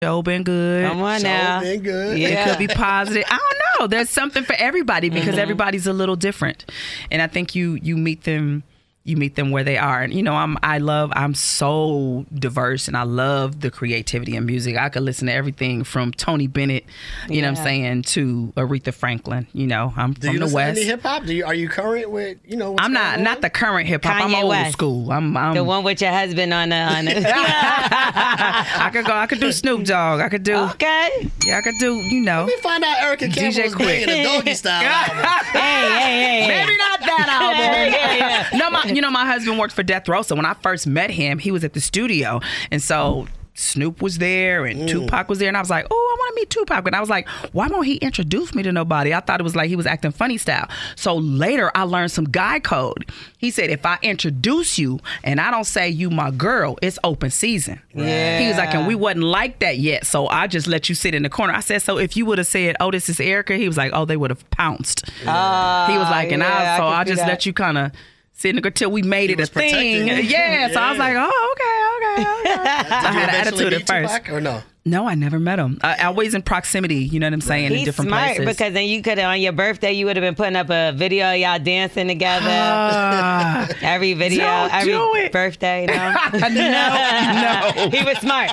show 0.05 0.21
been 0.21 0.43
good. 0.43 0.87
Come 0.87 1.01
on 1.01 1.19
Show 1.19 1.27
now. 1.27 1.61
been 1.61 1.81
good. 1.81 2.17
Yeah. 2.17 2.27
It 2.27 2.49
could 2.49 2.59
be 2.59 2.67
positive. 2.67 3.23
I 3.29 3.37
don't 3.37 3.61
know. 3.79 3.87
There's 3.87 4.09
something 4.09 4.43
for 4.43 4.55
everybody 4.57 5.09
because 5.09 5.29
mm-hmm. 5.31 5.39
everybody's 5.39 5.87
a 5.87 5.93
little 5.93 6.15
different, 6.15 6.65
and 7.11 7.21
I 7.21 7.27
think 7.27 7.55
you 7.55 7.79
you 7.81 7.97
meet 7.97 8.23
them. 8.23 8.63
You 9.07 9.17
meet 9.17 9.35
them 9.35 9.51
where 9.51 9.63
they 9.63 9.77
are, 9.77 10.01
and 10.01 10.11
you 10.11 10.23
know 10.23 10.33
I'm. 10.33 10.57
I 10.63 10.79
love. 10.79 11.13
I'm 11.15 11.35
so 11.35 12.25
diverse, 12.33 12.87
and 12.87 12.97
I 12.97 13.03
love 13.03 13.61
the 13.61 13.69
creativity 13.69 14.35
in 14.35 14.47
music. 14.47 14.77
I 14.77 14.89
could 14.89 15.03
listen 15.03 15.27
to 15.27 15.33
everything 15.33 15.83
from 15.83 16.11
Tony 16.11 16.47
Bennett, 16.47 16.85
you 17.29 17.43
know 17.43 17.51
what 17.51 17.59
I'm 17.59 17.63
saying, 17.63 18.01
to 18.01 18.51
Aretha 18.57 18.91
Franklin. 18.91 19.45
You 19.53 19.67
know, 19.67 19.93
I'm 19.95 20.13
Do 20.13 20.21
from 20.25 20.33
you 20.33 20.39
the 20.39 20.45
listen 20.45 20.55
West. 20.55 20.75
to 20.77 20.81
any 20.81 20.89
hip 20.89 21.01
hop? 21.03 21.23
Do 21.25 21.35
you 21.35 21.45
are 21.45 21.53
you 21.53 21.69
current 21.69 22.09
with 22.09 22.39
you 22.45 22.57
know? 22.57 22.71
What's 22.71 22.83
I'm 22.83 22.93
not 22.93 23.13
going 23.17 23.23
not 23.25 23.41
the 23.41 23.49
current 23.51 23.87
hip 23.87 24.03
hop. 24.03 24.25
I'm 24.25 24.33
old 24.33 24.49
West. 24.49 24.73
school. 24.73 25.11
I'm, 25.11 25.37
I'm 25.37 25.53
The 25.53 25.63
one 25.63 25.83
with 25.83 26.01
your 26.01 26.11
husband 26.11 26.51
on 26.51 26.69
the 26.69 26.75
on 26.75 27.05
the. 27.05 27.11
I 27.29 28.89
could 28.91 29.05
go. 29.05 29.13
I 29.13 29.27
could 29.27 29.39
do 29.39 29.51
Snoop 29.51 29.83
Dogg. 29.85 30.19
I 30.19 30.29
could 30.29 30.41
do. 30.43 30.55
okay. 30.55 31.29
Yeah, 31.45 31.59
I 31.59 31.61
could 31.61 31.75
do. 31.79 31.93
You 31.95 32.21
know. 32.21 32.39
Let 32.45 32.47
me 32.47 32.57
find 32.61 32.83
out 32.83 32.97
Erica 33.03 33.25
DJ 33.27 33.35
Campbell's 33.53 33.75
Quick. 33.75 34.05
bringing 34.05 34.09
a 34.09 34.23
doggy 34.23 34.53
style 34.55 34.81
album. 34.83 35.17
Hey, 35.53 35.59
hey, 35.59 36.41
hey. 36.41 36.47
Maybe 36.47 36.77
not 36.77 36.99
that 37.01 37.27
album. 37.29 37.93
Yeah, 37.93 38.47
yeah, 38.51 38.57
No, 38.57 38.69
my 38.71 38.94
you 38.95 39.01
know 39.01 39.11
my 39.11 39.25
husband 39.25 39.59
worked 39.59 39.73
for 39.73 39.83
Death 39.83 40.07
Row, 40.07 40.21
so 40.21 40.35
when 40.35 40.45
I 40.45 40.53
first 40.53 40.87
met 40.87 41.11
him, 41.11 41.37
he 41.37 41.51
was 41.51 41.63
at 41.63 41.73
the 41.73 41.81
studio, 41.81 42.39
and 42.71 42.81
so. 42.81 43.27
Snoop 43.57 44.01
was 44.01 44.17
there 44.17 44.65
and 44.65 44.81
mm. 44.81 44.87
Tupac 44.89 45.29
was 45.29 45.39
there, 45.39 45.47
and 45.47 45.55
I 45.55 45.61
was 45.61 45.69
like, 45.69 45.87
"Oh, 45.89 45.95
I 45.95 46.19
want 46.19 46.35
to 46.35 46.41
meet 46.41 46.49
Tupac." 46.49 46.85
And 46.87 46.93
I 46.93 46.99
was 46.99 47.09
like, 47.09 47.25
"Why 47.53 47.67
won't 47.67 47.85
he 47.85 47.95
introduce 47.95 48.53
me 48.53 48.63
to 48.63 48.71
nobody?" 48.73 49.13
I 49.13 49.21
thought 49.21 49.39
it 49.39 49.43
was 49.43 49.55
like 49.55 49.69
he 49.69 49.77
was 49.77 49.85
acting 49.85 50.11
funny 50.11 50.37
style. 50.37 50.67
So 50.97 51.15
later, 51.15 51.71
I 51.73 51.83
learned 51.83 52.11
some 52.11 52.25
guy 52.25 52.59
code. 52.59 53.09
He 53.37 53.51
said, 53.51 53.69
"If 53.69 53.85
I 53.85 53.97
introduce 54.01 54.77
you 54.77 54.99
and 55.23 55.39
I 55.39 55.51
don't 55.51 55.63
say 55.63 55.87
you 55.87 56.09
my 56.09 56.31
girl, 56.31 56.77
it's 56.81 56.99
open 57.05 57.31
season." 57.31 57.81
Yeah. 57.93 58.39
He 58.39 58.49
was 58.49 58.57
like, 58.57 58.75
"And 58.75 58.87
we 58.87 58.95
wasn't 58.95 59.23
like 59.23 59.59
that 59.59 59.77
yet, 59.77 60.05
so 60.05 60.27
I 60.27 60.47
just 60.47 60.67
let 60.67 60.89
you 60.89 60.95
sit 60.95 61.15
in 61.15 61.23
the 61.23 61.29
corner." 61.29 61.53
I 61.53 61.61
said, 61.61 61.81
"So 61.81 61.97
if 61.97 62.17
you 62.17 62.25
would 62.25 62.39
have 62.39 62.47
said, 62.47 62.75
oh, 62.81 62.91
this 62.91 63.07
is 63.07 63.21
Erica," 63.21 63.55
he 63.55 63.67
was 63.67 63.77
like, 63.77 63.91
"Oh, 63.93 64.03
they 64.03 64.17
would 64.17 64.31
have 64.31 64.49
pounced." 64.49 65.09
Ah, 65.25 65.87
he 65.89 65.97
was 65.97 66.09
like, 66.09 66.33
and 66.33 66.41
yeah, 66.41 66.53
I 66.53 66.73
I 66.73 66.77
so 66.77 66.83
can 66.83 66.93
I 66.93 67.03
just 67.05 67.21
that. 67.21 67.27
let 67.29 67.45
you 67.45 67.53
kind 67.53 67.77
of 67.77 67.91
sit 68.35 68.49
in 68.55 68.61
the 68.61 68.69
till 68.71 68.91
we 68.91 69.01
made 69.01 69.31
it 69.31 69.39
a 69.39 69.47
thing. 69.47 70.07
you. 70.07 70.13
Yeah, 70.13 70.69
so 70.71 70.79
I 70.79 70.89
was 70.91 70.99
like, 71.05 71.15
oh, 71.17 71.53
okay, 71.55 72.21
okay, 72.21 72.51
okay. 72.51 72.61
I 72.91 73.11
had 73.11 73.29
an 73.29 73.35
attitude 73.47 73.73
at 73.73 73.87
first. 73.87 74.13
Tupac 74.13 74.31
or 74.31 74.41
no? 74.41 74.61
No, 74.87 75.07
I 75.07 75.15
never 75.15 75.39
met 75.39 75.57
him. 75.57 75.79
I, 75.81 76.03
always 76.03 76.35
in 76.35 76.43
proximity. 76.43 76.97
You 76.97 77.19
know 77.19 77.25
what 77.25 77.33
I'm 77.33 77.41
saying? 77.41 77.65
in 77.71 77.77
He's 77.79 77.85
different 77.85 78.09
smart 78.09 78.35
places. 78.35 78.45
because 78.45 78.73
then 78.73 78.85
you 78.85 79.01
could 79.01 79.17
on 79.17 79.41
your 79.41 79.51
birthday 79.51 79.93
you 79.93 80.05
would 80.05 80.15
have 80.15 80.21
been 80.21 80.35
putting 80.35 80.55
up 80.55 80.69
a 80.69 80.91
video 80.95 81.33
of 81.33 81.39
y'all 81.39 81.57
dancing 81.57 82.07
together. 82.07 82.45
Ah, 82.47 83.67
every 83.81 84.13
video, 84.13 84.43
Don't 84.45 84.73
every 84.75 84.91
do 84.93 85.15
it. 85.15 85.31
birthday. 85.31 85.87
No, 86.35 86.49
no, 86.49 86.59
no. 86.59 87.89
he 87.97 88.03
was 88.03 88.17
smart. 88.19 88.51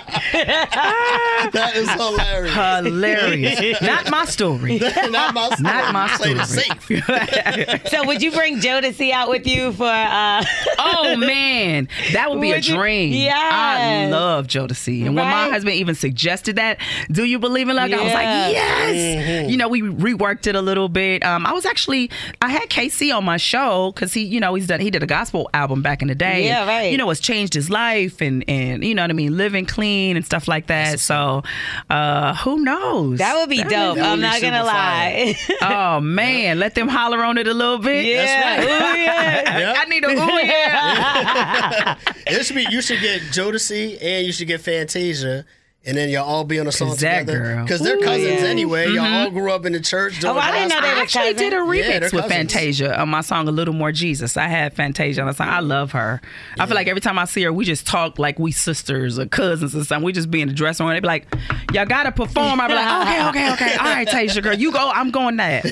That 1.52 1.72
is 1.74 1.90
hilarious. 1.90 2.54
Hilarious. 2.86 3.82
Not 3.82 4.10
my 4.10 4.24
story. 4.24 4.78
Not 4.78 5.34
my 5.34 5.46
story. 5.50 5.62
Not 5.62 5.92
my 5.92 6.06
story. 6.16 7.80
so 7.90 8.06
would 8.06 8.22
you 8.22 8.30
bring 8.32 8.58
Jodeci 8.60 9.10
out 9.12 9.28
with 9.28 9.46
you 9.46 9.72
for? 9.72 9.84
uh 9.84 10.42
oh 10.78 11.16
man, 11.16 11.88
that 12.12 12.30
would 12.30 12.40
be 12.40 12.48
Would 12.52 12.58
a 12.58 12.62
you- 12.62 12.82
Yeah, 13.24 13.34
I 13.36 14.06
love 14.06 14.46
Jodeci, 14.46 15.04
and 15.04 15.14
when 15.14 15.26
my 15.26 15.42
Right? 15.44 15.52
husband 15.52 15.74
even 15.76 15.94
suggested 15.94 16.21
that, 16.22 16.78
"Do 17.10 17.24
you 17.24 17.38
believe 17.38 17.68
in 17.68 17.76
love?" 17.76 17.92
I 17.92 18.02
was 18.02 18.12
like, 18.14 18.52
"Yes." 18.52 19.50
You 19.50 19.56
know, 19.58 19.68
we 19.68 19.82
reworked 19.82 20.46
it 20.46 20.54
a 20.56 20.62
little 20.62 20.88
bit. 20.88 21.22
Um, 21.24 21.44
I 21.46 21.52
was 21.52 21.66
actually 21.66 22.10
I 22.40 22.48
had 22.48 22.68
K-Ci 22.70 23.12
on 23.12 23.24
my 23.24 23.36
show 23.36 23.92
because 23.92 24.14
he, 24.14 24.22
you 24.22 24.40
know, 24.40 24.54
he's 24.54 24.66
done 24.66 24.80
he 24.80 24.90
did 24.90 25.02
did 25.02 25.10
a 25.10 25.14
gospel 25.14 25.50
album 25.52 25.82
back 25.82 26.02
in 26.02 26.08
the 26.08 26.14
day. 26.14 26.46
Yeah, 26.46 26.60
and, 26.60 26.68
right. 26.68 26.92
You 26.92 26.98
know, 26.98 27.10
it's 27.10 27.20
changed 27.20 27.54
his 27.54 27.68
life 27.68 28.20
and 28.20 28.44
and 28.48 28.84
you 28.84 28.94
know 28.94 29.02
what 29.02 29.10
I 29.10 29.14
mean, 29.14 29.36
living 29.36 29.66
clean 29.66 30.16
and 30.16 30.24
stuff 30.24 30.48
like 30.48 30.68
that. 30.68 31.00
So, 31.00 31.42
uh, 31.90 32.34
who 32.36 32.60
knows? 32.64 33.18
That 33.18 33.36
would 33.36 33.50
be 33.50 33.58
That 33.58 33.70
dope. 33.70 33.96
that 33.96 34.02
would 34.02 34.12
I'm 34.12 34.20
not 34.20 34.40
gonna 34.40 34.64
lie. 34.64 35.34
oh 35.62 36.00
man, 36.00 36.58
let 36.58 36.74
them 36.74 36.88
holler 36.88 37.22
on 37.24 37.38
it 37.38 37.46
a 37.46 37.54
little 37.54 37.78
bit. 37.78 38.04
yeah. 38.04 38.24
That's 38.24 38.66
right. 38.66 38.96
Ooh, 38.98 39.00
yeah. 39.02 39.12
Yep. 39.62 39.76
I 39.78 39.84
need 39.84 40.04
a 40.04 40.08
ooh 40.08 40.40
yeah. 40.46 41.96
It 42.26 42.44
should 42.46 42.56
be. 42.56 42.66
You 42.70 42.80
should 42.80 43.00
get 43.00 43.20
Jodeci 43.22 43.98
and 44.00 44.26
you 44.26 44.32
should 44.32 44.46
get 44.48 44.60
Fantasia. 44.60 45.44
And 45.84 45.96
then 45.96 46.10
y'all 46.10 46.22
all 46.24 46.44
be 46.44 46.60
on 46.60 46.68
a 46.68 46.70
song 46.72 46.90
'Cause 46.90 47.00
that 47.00 47.26
together 47.26 47.58
because 47.62 47.80
they're 47.80 47.96
Ooh, 47.96 48.02
cousins 48.02 48.40
yeah. 48.42 48.46
anyway. 48.48 48.88
Y'all 48.92 49.04
all 49.04 49.30
grew 49.30 49.50
up 49.50 49.66
in 49.66 49.72
the 49.72 49.80
church. 49.80 50.20
doing 50.20 50.36
Oh, 50.36 50.38
I 50.38 50.52
didn't 50.52 50.68
know 50.68 50.76
gospel. 50.76 50.80
they 50.82 50.88
I 50.92 50.94
were 50.94 51.02
actually 51.02 51.34
did 51.34 51.52
a 51.52 51.56
remix 51.56 51.88
Yeah, 51.88 51.98
with 52.00 52.10
cousins. 52.12 52.32
Fantasia 52.32 53.00
on 53.00 53.08
my 53.08 53.20
song 53.20 53.48
"A 53.48 53.50
Little 53.50 53.74
More 53.74 53.90
Jesus." 53.90 54.36
I 54.36 54.46
had 54.46 54.74
Fantasia 54.74 55.22
on 55.22 55.26
the 55.26 55.32
song. 55.34 55.48
I 55.48 55.58
love 55.58 55.90
her. 55.90 56.20
I 56.56 56.66
feel 56.66 56.76
like 56.76 56.86
every 56.86 57.00
time 57.00 57.18
I 57.18 57.24
see 57.24 57.42
her, 57.42 57.52
we 57.52 57.64
just 57.64 57.84
talk 57.84 58.20
like 58.20 58.38
we 58.38 58.52
sisters 58.52 59.18
or 59.18 59.26
cousins 59.26 59.74
or 59.74 59.82
something. 59.82 60.04
We 60.04 60.12
just 60.12 60.30
be 60.30 60.40
in 60.40 60.46
the 60.46 60.54
dressing 60.54 60.86
room. 60.86 60.94
They 60.94 61.00
be 61.00 61.06
like, 61.08 61.26
"Y'all 61.72 61.84
gotta 61.84 62.12
perform." 62.12 62.60
I 62.60 62.68
be 62.68 62.74
like, 62.74 63.08
"Okay, 63.08 63.28
okay, 63.30 63.52
okay. 63.54 63.74
All 63.76 63.84
right, 63.86 64.06
Tasia 64.06 64.40
girl, 64.40 64.54
you 64.54 64.70
go. 64.70 64.88
I'm 64.88 65.10
going 65.10 65.36
that." 65.38 65.64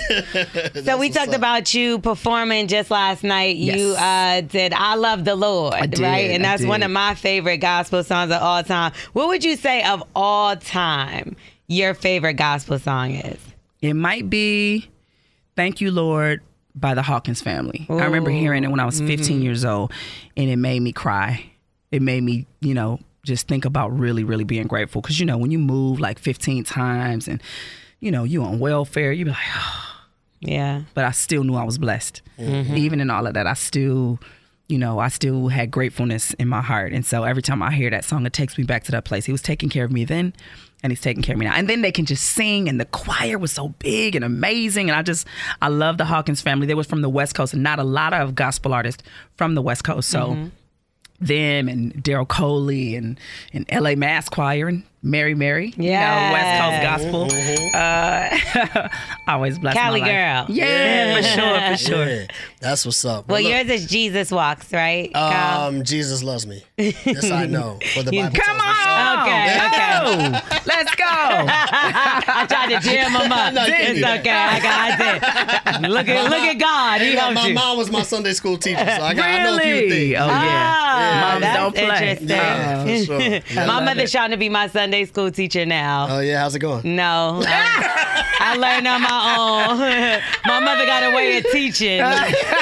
So 0.85 0.97
we 0.99 1.11
talked 1.11 1.35
about 1.35 1.73
you 1.73 2.01
performing 2.01 2.67
just 2.67 2.91
last 2.91 3.23
night. 3.23 3.55
You 3.57 3.93
Yes. 3.93 3.99
uh, 4.01 4.41
did 4.49 4.73
"I 4.73 4.97
Love 4.97 5.25
the 5.25 5.37
Lord," 5.37 5.75
I 5.75 5.87
did, 5.87 6.01
right? 6.01 6.31
And 6.33 6.45
that's 6.45 6.65
one 6.65 6.83
of 6.83 6.91
my 6.91 7.15
favorite 7.15 7.59
gospel 7.59 8.03
songs 8.03 8.33
of 8.33 8.43
all 8.43 8.63
time. 8.65 8.91
What 9.13 9.29
would 9.29 9.45
you 9.45 9.55
say 9.57 9.85
of 9.85 10.00
all 10.15 10.57
time 10.57 11.37
your 11.67 11.95
favorite 11.95 12.35
gospel 12.35 12.79
song 12.79 13.13
is? 13.13 13.39
It 13.81 13.95
might 13.95 14.29
be 14.29 14.89
"Thank 15.57 15.81
You, 15.81 15.91
Lord" 15.91 16.43
by 16.75 16.95
the 16.95 17.03
Hawkins 17.03 17.41
family. 17.41 17.87
I 17.89 18.05
remember 18.05 18.31
hearing 18.31 18.65
it 18.65 18.71
when 18.71 18.81
I 18.81 18.85
was 18.85 18.97
mm-hmm. 18.97 19.09
15 19.09 19.43
years 19.43 19.65
old, 19.65 19.93
and 20.37 20.49
it 20.51 20.57
made 20.57 20.81
me 20.81 20.93
cry. 20.93 21.51
It 21.91 22.03
made 22.03 22.23
me, 22.23 22.47
you 22.61 22.75
know, 22.75 23.01
just 23.25 23.49
think 23.49 23.65
about 23.65 23.97
really, 23.97 24.25
really 24.25 24.45
being 24.45 24.67
grateful. 24.67 25.01
Because 25.03 25.19
you 25.21 25.27
know, 25.27 25.39
when 25.39 25.51
you 25.51 25.59
move 25.59 26.01
like 26.01 26.19
15 26.19 26.65
times 26.65 27.29
and 27.29 27.43
you 28.01 28.11
know 28.11 28.25
you 28.25 28.43
on 28.43 28.59
welfare, 28.59 29.13
you 29.13 29.25
be 29.25 29.31
like, 29.31 29.41
oh, 29.57 29.87
Yeah. 30.41 30.83
but 30.95 31.05
I 31.05 31.11
still 31.11 31.45
knew 31.45 31.55
I 31.55 31.65
was 31.65 31.79
blessed. 31.79 32.23
Mm-hmm. 32.39 32.77
Even 32.77 33.01
in 33.01 33.11
all 33.11 33.27
of 33.27 33.35
that, 33.35 33.47
I 33.47 33.55
still, 33.55 34.19
you 34.71 34.79
know, 34.79 34.99
I 34.99 35.09
still 35.09 35.49
had 35.49 35.71
gratefulness 35.71 36.33
in 36.35 36.49
my 36.49 36.63
heart. 36.63 36.93
And 36.93 37.05
so 37.05 37.25
every 37.25 37.43
time 37.43 37.63
I 37.63 37.73
hear 37.73 37.91
that 37.91 38.05
song, 38.05 38.25
it 38.25 38.33
takes 38.33 38.57
me 38.57 38.65
back 38.65 38.85
to 38.85 38.93
that 38.93 39.05
place. 39.05 39.25
He 39.25 39.33
was 39.33 39.43
taking 39.43 39.69
care 39.69 39.85
of 39.85 39.91
me 39.91 40.05
then, 40.05 40.33
and 40.83 40.93
he's 40.93 41.01
taking 41.01 41.23
care 41.23 41.35
of 41.35 41.39
me 41.41 41.47
now. 41.47 41.55
And 41.55 41.69
then 41.69 41.83
they 41.83 41.93
can 41.93 42.07
just 42.07 42.25
sing, 42.25 42.69
and 42.69 42.81
the 42.81 42.85
choir 42.85 43.37
was 43.37 43.53
so 43.53 43.71
big 43.81 44.15
and 44.15 44.25
amazing. 44.25 44.89
And 44.89 44.97
I 44.97 45.03
just, 45.03 45.27
I 45.61 45.69
love 45.69 45.99
the 45.99 46.05
Hawkins 46.05 46.41
family. 46.41 46.67
They 46.67 46.75
was 46.75 46.87
from 46.87 47.03
the 47.03 47.09
West 47.09 47.35
Coast, 47.35 47.53
and 47.53 47.63
not 47.63 47.79
a 47.79 47.85
lot 47.85 48.13
of 48.15 48.35
gospel 48.35 48.73
artists 48.73 49.03
from 49.35 49.55
the 49.55 49.63
West 49.63 49.85
Coast. 49.85 50.09
So 50.09 50.29
mm-hmm. 50.29 50.49
them 51.21 51.69
and 51.69 51.93
Daryl 51.95 52.29
Coley 52.29 52.95
and 52.95 53.19
and 53.53 53.67
L.A. 53.69 53.97
Mass 53.97 54.29
Choir 54.29 54.69
and 54.69 54.85
Mary 55.03 55.35
Mary, 55.35 55.73
you 55.79 55.93
know, 55.93 56.31
West 56.33 56.61
Coast 56.61 57.33
gospel. 57.33 57.75
Uh, 57.75 58.89
always 59.27 59.59
bless 59.59 59.73
Cali 59.75 60.03
my 60.03 60.07
life. 60.07 60.47
girl. 60.49 60.57
Yeah, 60.57 61.17
for 61.17 61.23
sure, 61.23 61.71
for 61.71 61.77
sure. 62.07 62.07
Yeah, 62.23 62.27
that's 62.61 62.85
what's 62.85 63.03
up. 63.07 63.27
Well, 63.27 63.39
But 63.39 63.45
look, 63.45 63.53
yours 63.53 63.69
is 63.83 63.87
Jesus 63.91 64.31
Walks, 64.31 64.71
right? 64.75 65.11
Kyle? 65.15 65.69
um, 65.69 65.85
Jesus 65.85 66.23
loves 66.23 66.47
me. 66.47 66.63
Yes, 66.77 67.31
I 67.31 67.47
know. 67.47 67.79
For 67.95 68.03
the 68.03 68.11
Bible 68.11 68.37
Come 68.37 68.57
tells 68.59 68.59
me 68.59 68.75
so. 68.85 68.91
on, 68.91 69.21
Okay, 69.21 69.71
Go. 69.71 70.39
let's 70.67 70.95
go. 70.97 71.05
I 71.07 72.47
tried 72.49 72.69
to 72.79 72.81
jam 72.87 73.11
him 73.13 73.33
up. 73.33 73.55
No, 73.55 73.65
it's 73.67 73.99
do 74.01 74.05
okay. 74.05 74.31
I 74.31 74.61
got 74.61 75.81
it. 75.83 75.91
Look 75.91 76.09
at 76.09 76.25
look 76.31 76.41
at 76.41 76.59
God. 76.59 77.01
He 77.01 77.13
You 77.13 77.35
my 77.35 77.47
you. 77.49 77.55
mom 77.55 77.79
was 77.79 77.91
my 77.91 78.03
Sunday 78.03 78.33
school 78.33 78.57
teacher, 78.59 78.79
so 78.85 79.03
I, 79.03 79.15
got, 79.15 79.25
I 79.25 79.43
know 79.45 79.57
a 79.57 79.61
few 79.61 79.73
Really? 79.75 79.91
things. 79.91 80.15
Oh 80.21 80.27
yeah. 80.27 80.75
Ah, 80.83 81.29
Moms 81.31 81.41
that's 81.43 81.59
don't 81.59 81.75
play. 81.75 81.85
interesting. 82.11 82.29
Yeah, 82.29 82.85
for 82.85 83.05
sure. 83.05 83.21
Yeah. 83.21 83.67
My 83.67 83.81
mother's 83.85 84.11
trying 84.13 84.31
to 84.33 84.37
be 84.37 84.49
my 84.49 84.67
Sunday 84.69 84.90
school 85.07 85.31
teacher 85.31 85.65
now. 85.67 86.07
Oh 86.11 86.21
yeah, 86.21 86.41
how's 86.41 86.55
it 86.55 86.59
going? 86.61 86.97
No, 86.97 87.43
I, 87.45 88.27
I 88.41 88.57
learned 88.57 88.87
on 88.87 89.03
my 89.03 89.37
own. 89.39 89.79
my 90.47 90.61
mother 90.61 90.87
got 90.87 91.03
a 91.13 91.15
way 91.17 91.39
of 91.39 91.45
teaching. 91.53 92.03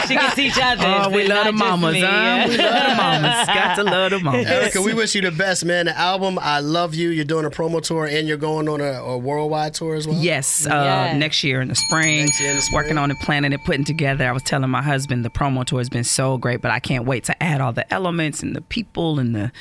She 0.06 0.14
can 0.16 0.34
teach 0.34 0.58
others. 0.60 0.84
Oh, 0.86 1.10
we 1.10 1.20
and 1.22 1.28
love 1.30 1.46
the 1.46 1.52
not 1.52 1.58
just 1.58 1.70
mamas, 1.70 1.92
me. 1.94 2.00
huh? 2.02 2.46
We 2.48 2.56
love 2.56 2.88
the 2.88 2.94
mamas. 2.96 3.46
Got 3.58 3.74
to 3.76 3.84
love 3.84 4.10
the 4.10 4.18
mamas. 4.20 4.46
Erica, 4.46 4.82
we 4.82 4.94
wish 4.94 5.14
you 5.14 5.20
the 5.22 5.30
best, 5.30 5.64
man. 5.64 5.86
The 5.86 5.96
album, 5.98 6.38
I 6.40 6.60
love 6.60 6.94
you. 6.94 7.10
You're 7.10 7.24
doing 7.24 7.44
a 7.44 7.50
promo 7.50 7.80
tour 7.82 8.06
and 8.06 8.26
you're 8.28 8.36
going 8.36 8.68
on 8.68 8.80
a, 8.80 8.92
a 9.02 9.18
worldwide 9.18 9.74
tour 9.74 9.94
as 9.94 10.06
well. 10.06 10.16
Yes, 10.16 10.66
uh, 10.66 10.70
Yeah. 10.70 11.16
next 11.16 11.42
year 11.44 11.60
in 11.60 11.68
the 11.68 11.74
spring. 11.74 12.24
Next 12.24 12.40
year 12.40 12.50
in 12.50 12.56
the 12.56 12.62
spring. 12.62 12.82
Working 12.82 12.98
on 12.98 13.10
it, 13.10 13.18
planning 13.20 13.52
it, 13.52 13.62
putting 13.64 13.84
together. 13.84 14.28
I 14.28 14.32
was 14.32 14.42
telling 14.42 14.68
my 14.70 14.82
husband 14.82 15.24
the 15.24 15.30
promo 15.30 15.64
tour 15.64 15.78
has 15.80 15.88
been 15.88 16.04
so 16.04 16.36
great, 16.38 16.60
but 16.60 16.70
I 16.70 16.80
can't 16.80 17.04
wait 17.04 17.24
to 17.24 17.42
add 17.42 17.60
all 17.60 17.72
the 17.72 17.90
elements 17.92 18.42
and 18.42 18.54
the 18.56 18.60
people 18.62 19.18
and 19.18 19.34
the 19.34 19.52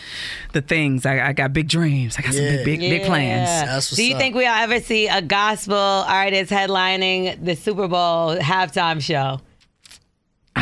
the 0.53 0.62
things. 0.62 1.06
I, 1.06 1.27
I 1.30 1.34
got 1.34 1.53
big 1.53 1.67
dreams. 1.67 2.15
I 2.17 2.21
got 2.21 2.34
some 2.34 2.43
big, 2.43 2.57
big, 2.63 2.80
big 2.80 3.04
plans. 3.04 3.50
Yeah. 3.50 3.65
That's 3.65 3.91
what's 3.91 3.96
Do 3.96 4.06
you 4.06 4.15
up. 4.15 4.20
think 4.22 4.36
we'll 4.36 4.48
ever 4.48 4.80
see 4.80 5.08
a 5.08 5.22
gospel 5.22 5.76
artist 5.76 6.52
headlining 6.52 7.43
the 7.43 7.56
Super 7.56 7.88
Bowl 7.88 8.36
halftime 8.38 9.02
show? 9.02 9.41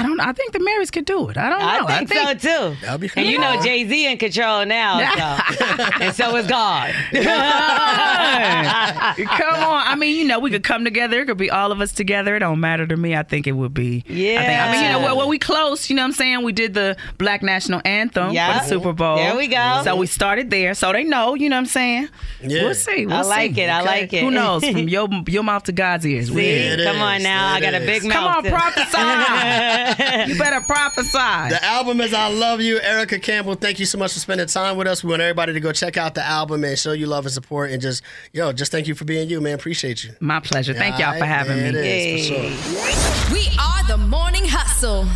I 0.06 0.08
don't. 0.08 0.20
I 0.20 0.34
think 0.34 0.52
the 0.54 0.60
Marys 0.60 0.92
could 0.92 1.06
do 1.06 1.30
it. 1.30 1.38
I 1.38 1.50
don't 1.50 1.60
know. 1.60 1.86
I 1.88 2.06
think, 2.06 2.40
so 2.42 2.70
too. 2.72 2.76
That'll 2.82 2.98
be 3.00 3.10
And 3.16 3.26
you 3.28 3.40
know 3.40 3.54
cool. 3.54 3.64
Jay 3.64 3.88
Z 3.88 4.12
in 4.12 4.18
control 4.18 4.66
now, 4.66 5.00
so. 5.00 5.64
and 6.02 6.16
so 6.16 6.36
is 6.36 6.48
God. 6.48 6.94
Come 7.14 7.20
on. 9.64 9.84
I 9.88 9.96
mean, 9.98 10.18
you 10.18 10.26
know, 10.26 10.40
we 10.40 10.52
could 10.52 10.64
come 10.64 10.84
together. 10.84 11.22
It 11.22 11.26
could 11.26 11.38
be 11.38 11.50
all 11.52 11.72
of 11.72 11.82
us 11.82 11.92
together. 11.92 12.36
It 12.36 12.40
don't 12.40 12.60
matter 12.60 12.86
to 12.88 12.98
me. 12.98 13.16
I 13.16 13.24
think 13.24 13.48
it 13.48 13.54
would 13.54 13.74
be. 13.74 14.04
Yeah. 14.08 14.42
I, 14.42 14.46
think, 14.46 14.60
I 14.62 14.72
mean, 14.72 14.84
you 14.84 14.90
know, 14.92 15.00
well, 15.00 15.18
well, 15.18 15.28
we 15.30 15.40
close. 15.40 15.90
You 15.90 15.96
know 15.96 16.04
what 16.04 16.08
I'm 16.08 16.14
saying? 16.14 16.44
We 16.44 16.52
did 16.54 16.74
the 16.74 16.98
Black 17.18 17.42
National 17.44 17.82
Anthem 17.86 18.32
Yeah. 18.32 18.60
for 18.60 18.64
the 18.64 18.70
Super 18.70 18.94
Bowl. 18.94 19.16
There 19.18 19.36
we 19.36 19.48
go. 19.48 19.82
So 19.84 19.96
we 19.96 20.08
started 20.08 20.50
there. 20.50 20.74
So 20.74 20.92
they 20.92 21.04
know, 21.04 21.34
you 21.36 21.50
know 21.50 21.56
what 21.56 21.62
I'm 21.62 21.66
saying? 21.66 22.10
Yeah. 22.42 22.64
We'll 22.64 22.76
see. 22.76 23.06
We'll 23.06 23.16
I 23.18 23.22
like 23.22 23.56
see. 23.56 23.62
it. 23.62 23.70
I 23.70 23.82
Okay? 23.82 24.02
like 24.02 24.14
it. 24.14 24.24
Who 24.24 24.32
knows? 24.32 24.64
From 24.70 24.88
your 24.90 25.08
your 25.28 25.44
mouth 25.44 25.64
to 25.64 25.72
God's 25.72 26.06
ears. 26.06 26.28
See, 26.28 26.34
see. 26.34 26.84
come 26.84 26.96
is. 26.98 27.02
on 27.02 27.24
now. 27.24 27.54
It 27.54 27.58
I 27.58 27.62
got 27.62 27.74
a 27.76 27.80
big 27.80 28.04
mouth. 28.04 28.14
Come 28.14 28.26
on, 28.28 28.44
too. 28.44 28.50
prophesy. 28.50 29.95
you 30.28 30.38
better 30.38 30.62
prophesy. 30.62 31.12
The 31.12 31.60
album 31.64 32.02
is 32.02 32.14
I 32.14 32.30
Love 32.30 32.62
You. 32.62 32.80
Erica 32.80 33.20
Campbell, 33.20 33.56
thank 33.56 33.80
you 33.80 33.86
so 33.86 33.98
much 33.98 34.14
for 34.14 34.20
spending 34.20 34.48
time 34.48 34.78
with 34.78 34.88
us. 34.88 35.04
We 35.04 35.10
want 35.10 35.22
everybody 35.22 35.54
to 35.54 35.60
go 35.60 35.72
check 35.72 35.98
out 35.98 36.16
the 36.16 36.24
album 36.24 36.64
and 36.64 36.78
show 36.78 36.94
you 36.94 37.08
love 37.08 37.26
and 37.26 37.34
support 37.34 37.72
and 37.72 37.82
just, 37.82 38.04
yo, 38.34 38.52
just 38.52 38.72
thank 38.72 38.88
you 38.88 38.96
for 38.96 39.06
being 39.06 39.30
you, 39.30 39.42
man. 39.42 39.56
Appreciate 39.56 40.04
you. 40.04 40.14
My 40.20 40.40
pleasure. 40.40 40.74
Thank 40.74 41.00
y'all 41.00 41.18
for 41.18 41.26
having 41.26 41.58
there 41.58 41.74
me. 41.74 41.80
it 41.80 42.20
is, 42.20 42.30
for 42.30 42.36
sure. 42.36 43.34
We 43.34 43.48
are 43.60 43.88
the 43.88 43.98
morning 43.98 44.46
hustle. 44.46 45.08